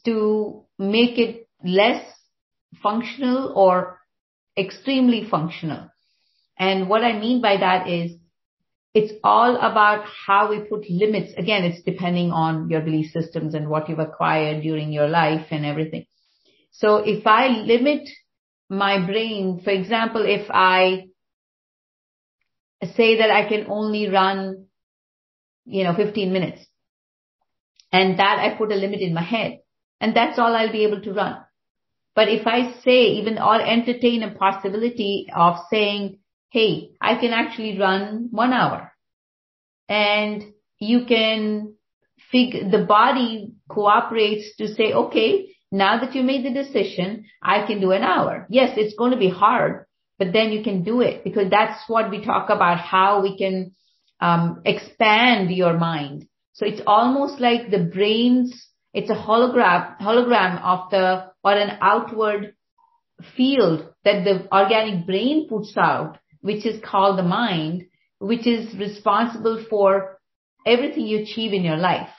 to 0.03 0.65
make 0.80 1.19
it 1.19 1.47
less 1.63 2.03
functional 2.82 3.53
or 3.55 3.99
extremely 4.57 5.28
functional. 5.30 5.89
And 6.57 6.88
what 6.88 7.03
I 7.03 7.19
mean 7.19 7.41
by 7.41 7.57
that 7.57 7.88
is 7.89 8.13
it's 8.93 9.13
all 9.23 9.57
about 9.57 10.05
how 10.26 10.49
we 10.49 10.59
put 10.59 10.89
limits. 10.89 11.34
Again, 11.38 11.65
it's 11.65 11.84
depending 11.84 12.32
on 12.32 12.69
your 12.69 12.80
belief 12.80 13.11
systems 13.11 13.53
and 13.53 13.69
what 13.69 13.89
you've 13.89 13.99
acquired 13.99 14.63
during 14.63 14.93
your 14.93 15.09
life 15.09 15.47
and 15.51 15.65
everything. 15.65 16.05
So 16.71 16.97
if 16.97 17.28
I 17.28 17.47
limit 17.47 18.07
my 18.69 19.05
brain, 19.05 19.61
for 19.63 19.71
example, 19.71 20.23
if 20.26 20.49
I 20.49 21.07
say 22.95 23.17
that 23.17 23.32
I 23.32 23.47
can 23.49 23.67
only 23.69 24.09
run, 24.09 24.67
you 25.65 25.84
know, 25.84 25.93
15 25.93 26.32
minutes 26.32 26.65
and 27.91 28.19
that 28.19 28.39
I 28.39 28.57
put 28.57 28.71
a 28.71 28.76
limit 28.76 29.01
in 29.01 29.13
my 29.13 29.23
head 29.23 29.59
and 29.99 30.15
that's 30.15 30.39
all 30.39 30.55
I'll 30.55 30.71
be 30.71 30.86
able 30.86 31.01
to 31.01 31.13
run. 31.13 31.45
But 32.16 32.30
if 32.30 32.47
I 32.47 32.74
say 32.84 33.18
even 33.18 33.38
or 33.38 33.61
entertain 33.61 34.24
a 34.24 34.34
possibility 34.34 35.28
of 35.36 35.57
saying, 35.70 36.20
hey, 36.49 36.91
I 37.01 37.20
can 37.20 37.34
actually 37.34 37.78
run 37.78 38.30
one 38.32 38.53
hour. 38.53 38.93
And 39.89 40.43
you 40.80 41.05
can 41.05 41.76
figure, 42.32 42.70
the 42.70 42.86
body 42.86 43.53
cooperates 43.70 44.55
to 44.57 44.74
say, 44.74 44.93
okay, 44.93 45.55
now 45.72 45.99
that 45.99 46.16
you 46.16 46.24
made 46.24 46.45
the 46.45 46.53
decision, 46.63 47.26
I 47.43 47.68
can 47.68 47.82
do 47.82 47.91
an 47.91 48.03
hour. 48.03 48.47
Yes, 48.49 48.78
it's 48.78 48.95
going 48.95 49.11
to 49.11 49.18
be 49.18 49.30
hard, 49.30 49.86
but 50.18 50.32
then 50.32 50.51
you 50.51 50.63
can 50.63 50.84
do 50.84 51.01
it 51.01 51.24
because 51.24 51.49
that's 51.49 51.84
what 51.88 52.09
we 52.09 52.24
talk 52.24 52.49
about, 52.49 52.80
how 52.80 53.22
we 53.22 53.38
can 53.38 53.76
um, 54.22 54.61
expand 54.63 55.51
your 55.51 55.78
mind. 55.78 56.28
So 56.53 56.66
it's 56.66 56.82
almost 56.88 57.41
like 57.41 57.70
the 57.70 57.84
brain's, 57.84 58.70
it's 58.93 59.09
a 59.09 59.13
hologram, 59.13 59.99
hologram 59.99 60.61
of 60.63 60.89
the, 60.89 61.32
or 61.46 61.54
an 61.54 61.78
outward 61.80 62.56
field 63.38 63.88
that 64.04 64.26
the 64.26 64.52
organic 64.52 65.06
brain 65.06 65.48
puts 65.48 65.78
out, 65.78 66.18
which 66.41 66.66
is 66.66 66.82
called 66.84 67.20
the 67.20 67.24
mind, 67.24 67.84
which 68.18 68.48
is 68.48 68.76
responsible 68.78 69.64
for 69.70 70.20
everything 70.66 71.06
you 71.06 71.20
achieve 71.20 71.54
in 71.54 71.64
your 71.64 71.78
life. 71.78 72.10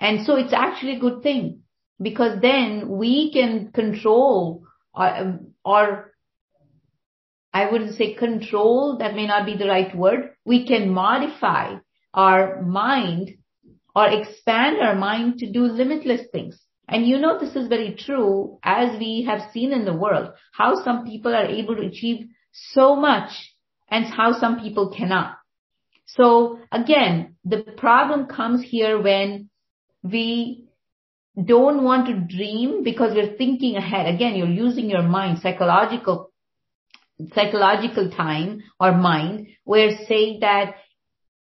And 0.00 0.26
so 0.26 0.34
it's 0.36 0.52
actually 0.52 0.96
a 0.96 1.00
good 1.00 1.22
thing 1.22 1.62
because 2.02 2.40
then 2.42 2.88
we 2.88 3.32
can 3.32 3.70
control 3.72 4.64
or, 4.92 5.38
or 5.64 6.12
I 7.52 7.70
wouldn't 7.70 7.96
say 7.96 8.14
control, 8.14 8.98
that 8.98 9.14
may 9.14 9.26
not 9.26 9.46
be 9.46 9.56
the 9.56 9.68
right 9.68 9.94
word. 9.96 10.32
We 10.44 10.66
can 10.66 10.90
modify 10.90 11.76
our 12.12 12.60
mind 12.62 13.30
or 13.94 14.08
expand 14.08 14.78
our 14.82 14.96
mind 14.96 15.38
to 15.38 15.50
do 15.50 15.62
limitless 15.62 16.22
things. 16.32 16.60
And 16.88 17.06
you 17.06 17.18
know 17.18 17.38
this 17.38 17.56
is 17.56 17.68
very 17.68 17.96
true 17.98 18.58
as 18.62 18.98
we 18.98 19.26
have 19.28 19.50
seen 19.52 19.72
in 19.72 19.84
the 19.84 19.94
world, 19.94 20.30
how 20.52 20.82
some 20.84 21.04
people 21.04 21.34
are 21.34 21.46
able 21.46 21.74
to 21.76 21.86
achieve 21.86 22.26
so 22.52 22.94
much 22.96 23.30
and 23.88 24.04
how 24.04 24.38
some 24.38 24.60
people 24.60 24.94
cannot. 24.96 25.36
So 26.06 26.60
again, 26.70 27.36
the 27.44 27.62
problem 27.76 28.26
comes 28.26 28.62
here 28.62 29.00
when 29.00 29.50
we 30.02 30.66
don't 31.42 31.82
want 31.82 32.06
to 32.06 32.36
dream 32.36 32.82
because 32.82 33.14
we're 33.14 33.36
thinking 33.36 33.76
ahead. 33.76 34.12
Again, 34.14 34.36
you're 34.36 34.46
using 34.46 34.88
your 34.88 35.02
mind, 35.02 35.40
psychological, 35.40 36.32
psychological 37.34 38.10
time 38.10 38.62
or 38.80 38.92
mind. 38.92 39.48
We're 39.64 39.98
saying 40.08 40.40
that 40.40 40.76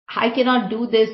I 0.07 0.29
cannot 0.29 0.69
do 0.69 0.87
this. 0.87 1.09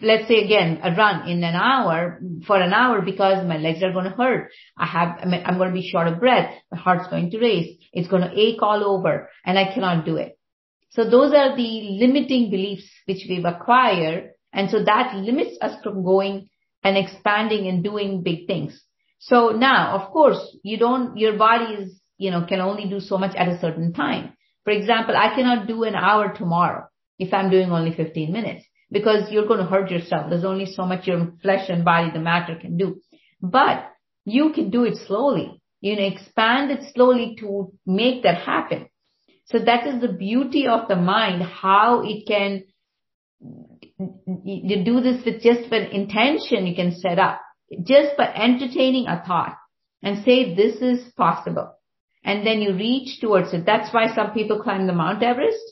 Let's 0.00 0.28
say 0.28 0.44
again, 0.44 0.80
a 0.82 0.94
run 0.94 1.28
in 1.28 1.42
an 1.42 1.54
hour 1.54 2.20
for 2.46 2.60
an 2.60 2.72
hour 2.72 3.02
because 3.02 3.46
my 3.46 3.58
legs 3.58 3.82
are 3.82 3.92
going 3.92 4.04
to 4.04 4.16
hurt. 4.16 4.50
I 4.76 4.86
have, 4.86 5.18
I'm 5.22 5.58
going 5.58 5.70
to 5.70 5.74
be 5.74 5.88
short 5.88 6.06
of 6.06 6.20
breath. 6.20 6.54
My 6.70 6.78
heart's 6.78 7.08
going 7.08 7.30
to 7.30 7.38
race. 7.38 7.76
It's 7.92 8.08
going 8.08 8.22
to 8.22 8.38
ache 8.38 8.62
all 8.62 8.84
over 8.84 9.28
and 9.44 9.58
I 9.58 9.72
cannot 9.74 10.04
do 10.04 10.16
it. 10.16 10.38
So 10.90 11.04
those 11.04 11.32
are 11.34 11.56
the 11.56 11.98
limiting 12.00 12.50
beliefs 12.50 12.88
which 13.06 13.26
we've 13.28 13.44
acquired. 13.44 14.30
And 14.52 14.70
so 14.70 14.84
that 14.84 15.14
limits 15.16 15.58
us 15.60 15.82
from 15.82 16.04
going 16.04 16.48
and 16.82 16.96
expanding 16.96 17.66
and 17.66 17.82
doing 17.82 18.22
big 18.22 18.46
things. 18.46 18.80
So 19.18 19.50
now, 19.50 19.98
of 19.98 20.10
course, 20.12 20.38
you 20.62 20.78
don't, 20.78 21.16
your 21.16 21.36
body 21.36 21.74
is, 21.74 22.00
you 22.18 22.30
know, 22.30 22.46
can 22.48 22.60
only 22.60 22.88
do 22.88 23.00
so 23.00 23.18
much 23.18 23.34
at 23.36 23.48
a 23.48 23.58
certain 23.60 23.92
time. 23.92 24.34
For 24.64 24.70
example, 24.70 25.16
I 25.16 25.34
cannot 25.34 25.66
do 25.66 25.82
an 25.84 25.94
hour 25.94 26.32
tomorrow 26.32 26.86
if 27.18 27.34
I'm 27.34 27.50
doing 27.50 27.72
only 27.72 27.94
15 27.94 28.32
minutes 28.32 28.64
because 28.90 29.30
you're 29.30 29.46
going 29.46 29.60
to 29.60 29.66
hurt 29.66 29.90
yourself. 29.90 30.30
There's 30.30 30.44
only 30.44 30.66
so 30.66 30.84
much 30.84 31.06
your 31.06 31.32
flesh 31.42 31.68
and 31.68 31.84
body, 31.84 32.10
the 32.12 32.20
matter 32.20 32.56
can 32.60 32.76
do. 32.76 33.00
But 33.40 33.90
you 34.24 34.52
can 34.52 34.70
do 34.70 34.84
it 34.84 34.96
slowly. 35.06 35.62
You 35.80 35.96
know, 35.96 36.06
expand 36.06 36.70
it 36.70 36.92
slowly 36.94 37.36
to 37.40 37.72
make 37.86 38.24
that 38.24 38.38
happen. 38.42 38.88
So 39.46 39.58
that 39.58 39.86
is 39.86 40.00
the 40.00 40.12
beauty 40.12 40.66
of 40.66 40.88
the 40.88 40.96
mind, 40.96 41.42
how 41.42 42.02
it 42.04 42.26
can 42.26 42.64
you 44.44 44.84
do 44.84 45.00
this 45.00 45.24
with 45.24 45.42
just 45.42 45.72
an 45.72 45.90
intention 45.90 46.66
you 46.66 46.74
can 46.74 46.94
set 46.94 47.18
up, 47.18 47.40
just 47.82 48.16
by 48.16 48.32
entertaining 48.32 49.06
a 49.06 49.22
thought 49.26 49.56
and 50.02 50.24
say 50.24 50.54
this 50.54 50.76
is 50.80 51.12
possible. 51.14 51.74
And 52.24 52.46
then 52.46 52.60
you 52.60 52.74
reach 52.74 53.20
towards 53.20 53.52
it. 53.52 53.64
That's 53.64 53.92
why 53.92 54.14
some 54.14 54.32
people 54.32 54.62
climb 54.62 54.86
the 54.86 54.92
Mount 54.92 55.22
Everest, 55.22 55.62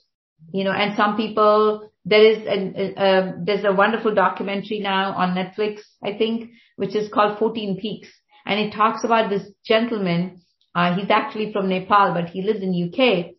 you 0.52 0.64
know, 0.64 0.72
and 0.72 0.96
some 0.96 1.16
people, 1.16 1.90
there 2.06 2.24
is 2.24 2.38
a, 2.46 3.02
a, 3.02 3.34
there's 3.44 3.64
a 3.64 3.74
wonderful 3.74 4.14
documentary 4.14 4.78
now 4.78 5.12
on 5.12 5.34
Netflix, 5.34 5.80
I 6.02 6.16
think, 6.16 6.50
which 6.76 6.94
is 6.94 7.12
called 7.12 7.38
14 7.38 7.78
Peaks. 7.80 8.08
And 8.46 8.60
it 8.60 8.72
talks 8.72 9.02
about 9.02 9.28
this 9.28 9.42
gentleman, 9.64 10.40
uh, 10.72 10.94
he's 10.94 11.10
actually 11.10 11.52
from 11.52 11.68
Nepal, 11.68 12.14
but 12.14 12.28
he 12.28 12.42
lives 12.42 12.60
in 12.62 12.92
UK, 12.92 13.32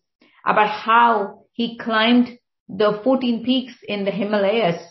about 0.45 0.69
how 0.69 1.45
he 1.53 1.77
climbed 1.77 2.37
the 2.67 2.99
14 3.05 3.45
peaks 3.45 3.73
in 3.87 4.03
the 4.03 4.11
Himalayas 4.11 4.81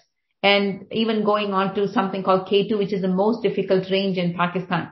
and 0.43 0.87
even 0.91 1.25
going 1.25 1.53
on 1.53 1.75
to 1.75 1.89
something 1.89 2.23
called 2.23 2.49
K2, 2.49 2.79
which 2.79 2.95
is 2.95 3.03
the 3.03 3.09
most 3.09 3.43
difficult 3.43 3.91
range 3.91 4.17
in 4.17 4.35
Pakistan. 4.35 4.91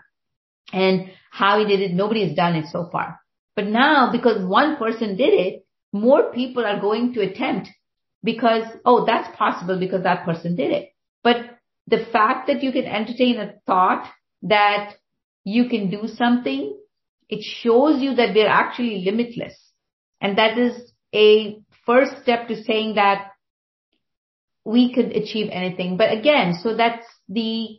And 0.74 1.10
how 1.30 1.58
he 1.58 1.64
did 1.64 1.80
it, 1.80 1.94
nobody 1.94 2.26
has 2.26 2.36
done 2.36 2.54
it 2.54 2.66
so 2.70 2.90
far. 2.92 3.18
But 3.56 3.66
now, 3.66 4.12
because 4.12 4.44
one 4.44 4.76
person 4.76 5.16
did 5.16 5.32
it, 5.32 5.64
more 5.92 6.32
people 6.32 6.66
are 6.66 6.80
going 6.80 7.14
to 7.14 7.22
attempt 7.22 7.68
because, 8.24 8.64
oh, 8.84 9.04
that's 9.04 9.36
possible 9.36 9.78
because 9.78 10.02
that 10.02 10.24
person 10.24 10.56
did 10.56 10.72
it. 10.72 10.88
But 11.22 11.36
the 11.86 12.06
fact 12.10 12.48
that 12.48 12.62
you 12.62 12.72
can 12.72 12.86
entertain 12.86 13.38
a 13.38 13.54
thought 13.66 14.10
that 14.42 14.94
you 15.44 15.68
can 15.68 15.90
do 15.90 16.08
something, 16.08 16.76
it 17.28 17.44
shows 17.44 18.00
you 18.00 18.14
that 18.14 18.34
we're 18.34 18.48
actually 18.48 19.04
limitless. 19.04 19.54
And 20.20 20.38
that 20.38 20.58
is 20.58 20.92
a 21.14 21.58
first 21.84 22.22
step 22.22 22.48
to 22.48 22.62
saying 22.62 22.94
that 22.94 23.32
we 24.64 24.94
could 24.94 25.12
achieve 25.12 25.50
anything. 25.52 25.98
But 25.98 26.12
again, 26.12 26.54
so 26.62 26.74
that's 26.74 27.06
the 27.28 27.78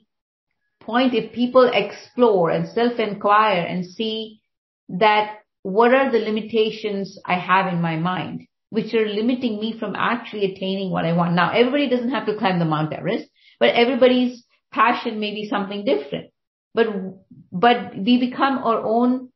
point. 0.80 1.16
If 1.16 1.34
people 1.34 1.72
explore 1.74 2.52
and 2.52 2.70
self-inquire 2.70 3.64
and 3.64 3.84
see 3.84 4.42
that 4.90 5.40
what 5.64 5.96
are 5.96 6.12
the 6.12 6.20
limitations 6.20 7.20
I 7.26 7.40
have 7.40 7.74
in 7.74 7.82
my 7.82 7.96
mind, 7.96 8.48
which 8.70 8.94
are 8.94 9.08
limiting 9.08 9.60
me 9.60 9.78
from 9.80 9.96
actually 9.96 10.54
attaining 10.54 10.92
what 10.92 11.06
I 11.06 11.14
want. 11.14 11.34
Now, 11.34 11.52
everybody 11.52 11.90
doesn't 11.90 12.12
have 12.12 12.26
to 12.26 12.38
climb 12.38 12.60
the 12.60 12.66
Mount 12.66 12.94
Everest, 12.94 13.28
but 13.60 13.70
everybody's 13.70 14.44
passion 14.72 15.20
may 15.20 15.32
be 15.32 15.48
something 15.50 15.86
different. 15.86 16.32
But, 16.74 16.88
but 17.52 17.96
we 17.98 18.20
become 18.20 18.58
our 18.58 18.82
own 18.84 19.30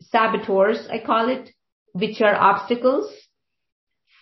saboteurs, 0.00 0.86
I 0.90 0.98
call 1.04 1.28
it, 1.28 1.50
which 1.92 2.20
are 2.20 2.34
obstacles 2.34 3.12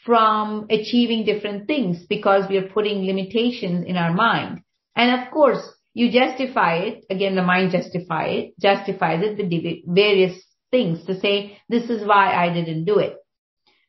from 0.05 0.67
achieving 0.71 1.25
different 1.25 1.67
things 1.67 2.05
because 2.09 2.49
we 2.49 2.57
are 2.57 2.69
putting 2.69 3.07
limitations 3.07 3.85
in 3.87 3.97
our 3.97 4.13
mind. 4.13 4.63
And 4.97 5.21
of 5.21 5.31
course, 5.31 5.63
you 5.95 6.11
justify 6.11 6.77
it, 6.79 7.05
again, 7.11 7.35
the 7.35 7.43
mind 7.43 7.73
justify 7.73 8.27
it, 8.27 8.55
justifies 8.59 9.23
it 9.23 9.37
with 9.37 9.95
various 9.95 10.43
things 10.71 11.05
to 11.07 11.21
say, 11.21 11.59
this 11.69 11.91
is 11.91 12.07
why 12.07 12.35
I 12.35 12.53
didn't 12.53 12.85
do 12.85 12.99
it. 12.99 13.17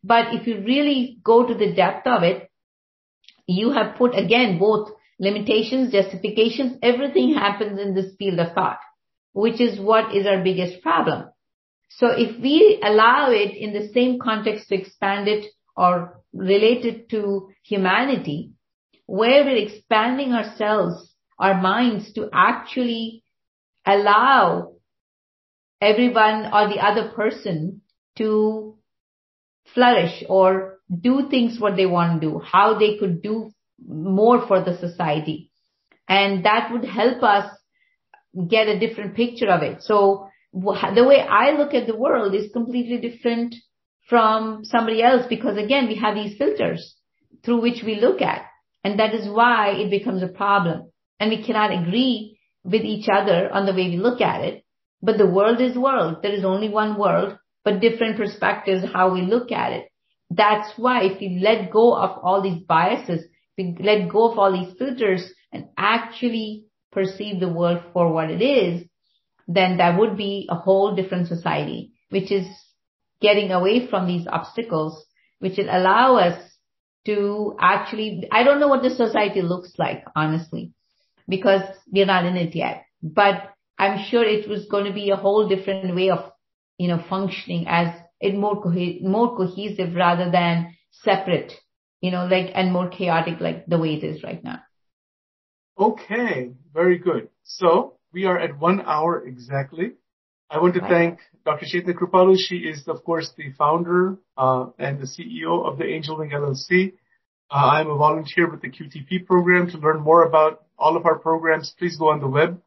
But 0.04 0.34
if 0.34 0.48
you 0.48 0.64
really 0.66 1.20
go 1.24 1.48
to 1.48 1.54
the 1.54 1.74
depth 1.74 2.08
of 2.08 2.24
it, 2.24 2.50
you 3.48 3.72
have 3.72 3.98
put 3.98 4.18
again 4.18 4.60
both 4.60 4.90
limitations, 5.20 5.92
justifications, 5.92 6.78
everything 6.82 7.34
happens 7.34 7.80
in 7.80 7.94
this 7.96 8.14
field 8.18 8.40
of 8.40 8.54
thought, 8.54 8.80
which 9.32 9.62
is 9.62 9.80
what 9.80 10.16
is 10.16 10.26
our 10.28 10.44
biggest 10.44 10.82
problem. 10.82 11.30
So 11.90 12.08
if 12.08 12.42
we 12.42 12.82
allow 12.84 13.30
it 13.32 13.56
in 13.56 13.74
the 13.74 13.92
same 13.94 14.20
context 14.20 14.70
to 14.70 14.76
expand 14.76 15.28
it 15.28 15.46
or 15.78 16.22
related 16.34 17.10
to 17.12 17.52
humanity, 17.64 18.54
where 19.06 19.44
we're 19.44 19.68
expanding 19.68 20.34
ourselves, 20.34 21.14
our 21.38 21.62
minds 21.62 22.14
to 22.14 22.30
actually 22.34 23.24
allow 23.86 24.74
everyone 25.82 26.46
or 26.54 26.70
the 26.70 26.80
other 26.80 27.10
person 27.10 27.82
to 28.18 28.73
flourish 29.74 30.24
or 30.30 30.80
do 31.02 31.28
things 31.30 31.60
what 31.60 31.76
they 31.76 31.86
want 31.86 32.22
to 32.22 32.28
do, 32.28 32.40
how 32.40 32.78
they 32.78 32.98
could 32.98 33.22
do 33.22 33.52
more 33.86 34.46
for 34.48 34.64
the 34.64 34.78
society. 34.78 35.50
And 36.08 36.46
that 36.46 36.72
would 36.72 36.86
help 36.86 37.24
us 37.24 37.50
get 38.48 38.68
a 38.68 38.80
different 38.80 39.16
picture 39.16 39.50
of 39.50 39.64
it. 39.64 39.84
So 39.84 40.28
the 40.54 41.06
way 41.08 41.20
I 41.20 41.52
look 41.52 41.74
at 41.74 41.88
the 41.88 41.96
world 41.96 42.36
is 42.36 42.52
completely 42.52 42.98
different 42.98 43.56
from 44.08 44.66
somebody 44.66 45.02
else 45.02 45.26
because 45.28 45.58
again, 45.58 45.88
we 45.88 45.96
have 45.96 46.16
these 46.16 46.38
filters 46.38 46.96
through 47.44 47.62
which 47.62 47.84
we 47.84 47.96
look 47.96 48.22
at. 48.22 48.46
And 48.84 49.00
that 49.00 49.14
is 49.14 49.28
why 49.28 49.72
it 49.72 49.90
becomes 49.90 50.22
a 50.22 50.28
problem. 50.28 50.92
And 51.20 51.30
we 51.30 51.44
cannot 51.44 51.72
agree 51.72 52.38
with 52.64 52.82
each 52.82 53.08
other 53.12 53.50
on 53.52 53.66
the 53.66 53.72
way 53.72 53.90
we 53.90 53.98
look 53.98 54.22
at 54.22 54.42
it. 54.42 54.64
But 55.02 55.18
the 55.18 55.28
world 55.28 55.62
is 55.62 55.78
world. 55.78 56.18
There 56.22 56.34
is 56.34 56.46
only 56.46 56.70
one 56.70 56.98
world, 56.98 57.38
but 57.64 57.80
different 57.80 58.18
perspectives 58.18 58.86
how 58.94 59.14
we 59.14 59.22
look 59.22 59.52
at 59.52 59.74
it. 59.74 59.88
That's 60.30 60.72
why 60.78 61.04
if 61.04 61.20
we 61.20 61.40
let 61.42 61.72
go 61.72 61.96
of 61.96 62.20
all 62.24 62.42
these 62.42 62.64
biases, 62.64 63.26
we 63.58 63.76
let 63.80 64.10
go 64.10 64.32
of 64.32 64.40
all 64.40 64.52
these 64.52 64.76
filters 64.78 65.32
and 65.52 65.68
actually 65.78 66.66
perceive 66.92 67.40
the 67.40 67.50
world 67.50 67.82
for 67.94 68.12
what 68.12 68.30
it 68.30 68.42
is, 68.42 68.86
then 69.48 69.78
that 69.78 70.00
would 70.00 70.18
be 70.18 70.48
a 70.50 70.56
whole 70.56 70.96
different 70.96 71.28
society, 71.28 71.94
which 72.10 72.32
is 72.32 72.48
getting 73.22 73.52
away 73.52 73.88
from 73.88 74.08
these 74.08 74.28
obstacles, 74.28 75.06
which 75.40 75.58
will 75.58 75.70
allow 75.70 76.18
us 76.18 76.42
to 77.06 77.56
actually, 77.60 78.28
I 78.32 78.44
don't 78.44 78.60
know 78.60 78.68
what 78.68 78.84
the 78.84 78.90
society 78.90 79.42
looks 79.42 79.74
like, 79.78 80.04
honestly, 80.16 80.74
because 81.28 81.62
we're 81.92 82.06
not 82.06 82.26
in 82.26 82.38
it 82.38 82.56
yet, 82.56 82.86
but 83.02 83.50
I'm 83.78 84.06
sure 84.06 84.24
it 84.24 84.48
was 84.48 84.66
going 84.70 84.86
to 84.86 84.94
be 84.94 85.10
a 85.10 85.16
whole 85.16 85.48
different 85.50 85.96
way 85.96 86.10
of, 86.10 86.32
you 86.78 86.88
know, 86.88 87.04
functioning 87.10 87.66
as 87.68 87.94
it 88.20 88.36
more, 88.36 88.62
co- 88.62 89.00
more 89.02 89.36
cohesive 89.36 89.96
rather 89.96 90.32
than 90.32 90.76
separate, 90.92 91.54
you 92.02 92.12
know, 92.12 92.26
like, 92.26 92.52
and 92.54 92.72
more 92.72 92.90
chaotic 92.90 93.40
like 93.40 93.66
the 93.66 93.78
way 93.78 93.96
it 93.96 94.04
is 94.04 94.24
right 94.24 94.44
now. 94.44 94.60
Okay, 95.78 96.52
very 96.74 96.98
good. 97.00 97.30
So 97.44 97.98
we 98.14 98.26
are 98.26 98.38
at 98.38 98.60
one 98.60 98.82
hour 98.82 99.26
exactly. 99.26 99.94
I 100.50 100.60
want 100.60 100.76
to 100.76 100.82
thank 100.82 101.20
Dr. 101.46 101.66
Chaitanya 101.66 101.96
Kripalu. 101.96 102.36
She 102.38 102.58
is, 102.58 102.88
of 102.88 103.04
course, 103.04 103.32
the 103.36 103.52
founder 103.58 104.18
uh, 104.38 104.68
and 104.78 105.00
the 105.00 105.08
CEO 105.08 105.66
of 105.66 105.80
the 105.80 105.86
Angel 105.86 106.18
Wing 106.18 106.30
LLC. 106.30 106.94
Uh, 107.50 107.56
I'm 107.56 107.90
a 107.90 107.96
volunteer 107.96 108.50
with 108.50 108.62
the 108.62 108.70
QTP 108.70 109.26
program. 109.26 109.70
To 109.72 109.78
learn 109.78 110.02
more 110.02 110.24
about 110.24 110.64
all 110.78 110.96
of 110.96 111.08
our 111.08 111.18
programs, 111.18 111.74
please 111.78 111.98
go 111.98 112.10
on 112.10 112.20
the 112.20 112.28
web. 112.28 112.62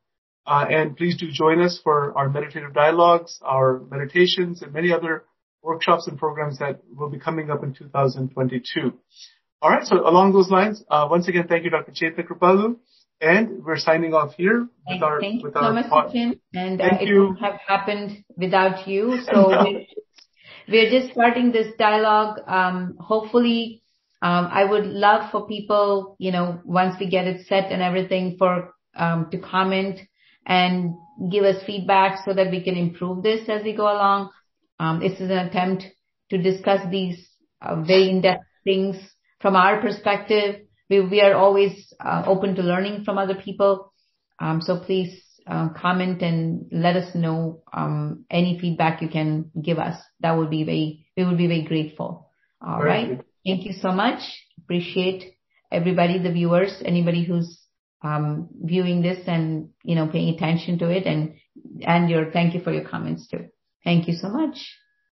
Uh, 0.47 0.65
and 0.71 0.97
please 0.97 1.17
do 1.17 1.31
join 1.31 1.61
us 1.61 1.81
for 1.83 2.17
our 2.17 2.29
meditative 2.29 2.73
dialogues, 2.73 3.41
our 3.43 3.83
meditations, 3.91 4.63
and 4.63 4.73
many 4.73 4.93
other 4.93 5.25
workshops 5.63 6.07
and 6.07 6.17
programs 6.19 6.59
that 6.61 6.81
will 6.97 7.11
be 7.11 7.19
coming 7.19 7.51
up 7.51 7.65
in 7.65 7.75
2022. 7.75 8.93
All 9.61 9.71
right. 9.71 9.85
So 9.85 10.09
along 10.09 10.33
those 10.33 10.49
lines, 10.49 10.85
uh, 10.89 11.09
once 11.11 11.27
again, 11.27 11.47
thank 11.49 11.65
you, 11.65 11.71
Dr. 11.71 11.91
Chaitanya 11.93 12.23
Kripalu. 12.23 12.77
And 13.21 13.65
we're 13.65 13.79
signing 13.79 14.13
off 14.13 14.35
here 14.35 14.69
with 14.87 15.03
our 15.03 15.21
Thank 15.21 15.43
with 15.43 15.55
you 15.55 15.61
our 15.61 15.71
so 15.71 15.75
much, 15.75 15.89
pod- 15.89 16.15
And 16.53 16.81
uh, 16.83 16.99
it 17.01 17.13
wouldn't 17.13 17.41
have 17.41 17.59
happened 17.67 18.25
without 18.37 18.87
you. 18.87 19.23
So 19.25 19.33
no. 19.33 19.65
we're, 19.65 19.87
we're, 20.69 20.91
just 20.91 21.15
starting 21.15 21.51
this 21.51 21.73
dialogue. 21.79 22.41
Um, 22.47 22.97
hopefully, 23.01 23.83
um, 24.21 24.49
I 24.53 24.65
would 24.65 24.85
love 24.85 25.31
for 25.33 25.47
people, 25.47 26.17
you 26.19 26.31
know, 26.31 26.61
once 26.65 26.97
we 27.01 27.09
get 27.09 27.27
it 27.27 27.47
set 27.47 27.73
and 27.73 27.81
everything, 27.81 28.37
for 28.39 28.75
um, 28.95 29.29
to 29.31 29.39
comment 29.39 30.01
and 30.47 30.95
give 31.31 31.45
us 31.45 31.63
feedback 31.67 32.21
so 32.25 32.33
that 32.33 32.51
we 32.51 32.63
can 32.63 32.77
improve 32.77 33.23
this 33.23 33.49
as 33.49 33.63
we 33.63 33.75
go 33.75 33.85
along. 33.85 34.31
Um, 34.79 35.01
this 35.01 35.15
is 35.15 35.31
an 35.31 35.39
attempt 35.39 35.85
to 36.31 36.39
discuss 36.39 36.81
these 36.91 37.27
uh, 37.61 37.83
very 37.83 38.11
in-depth 38.11 38.45
things 38.65 38.97
from 39.41 39.57
our 39.57 39.81
perspective 39.81 40.67
we, 40.89 41.01
we 41.01 41.21
are 41.21 41.35
always 41.35 41.93
uh, 42.01 42.23
open 42.27 42.55
to 42.57 42.63
learning 42.63 43.05
from 43.05 43.19
other 43.19 43.35
people. 43.35 43.93
Um, 44.39 44.61
so 44.61 44.79
please 44.79 45.23
uh, 45.47 45.69
comment 45.71 46.23
and 46.23 46.67
let 46.71 46.97
us 46.97 47.15
know 47.15 47.63
um, 47.73 48.25
any 48.31 48.59
feedback 48.61 49.03
you 49.03 49.09
can 49.09 49.51
give 49.61 49.79
us. 49.79 49.97
That 50.21 50.37
would 50.37 50.51
be 50.51 50.65
very, 50.65 51.07
we 51.17 51.25
would 51.25 51.39
be 51.39 51.47
very 51.47 51.63
grateful. 51.63 52.31
All 52.61 52.83
right. 52.83 53.21
Thank 53.45 53.65
you 53.65 53.75
so 53.81 53.93
much. 53.93 54.21
Appreciate 54.59 55.35
everybody, 55.71 56.19
the 56.19 56.33
viewers, 56.33 56.83
anybody 56.85 57.25
who's 57.25 57.56
um, 58.03 58.49
viewing 58.63 59.03
this 59.03 59.19
and 59.27 59.71
you 59.83 59.95
know 59.95 60.09
paying 60.09 60.35
attention 60.35 60.79
to 60.79 60.91
it, 60.91 61.07
and 61.07 61.35
and 61.83 62.11
your 62.11 62.31
thank 62.31 62.55
you 62.55 62.61
for 62.61 62.73
your 62.73 62.89
comments 62.89 63.29
too. 63.29 63.47
Thank 63.85 64.09
you 64.09 64.15
so 64.15 64.29
much. 64.29 64.59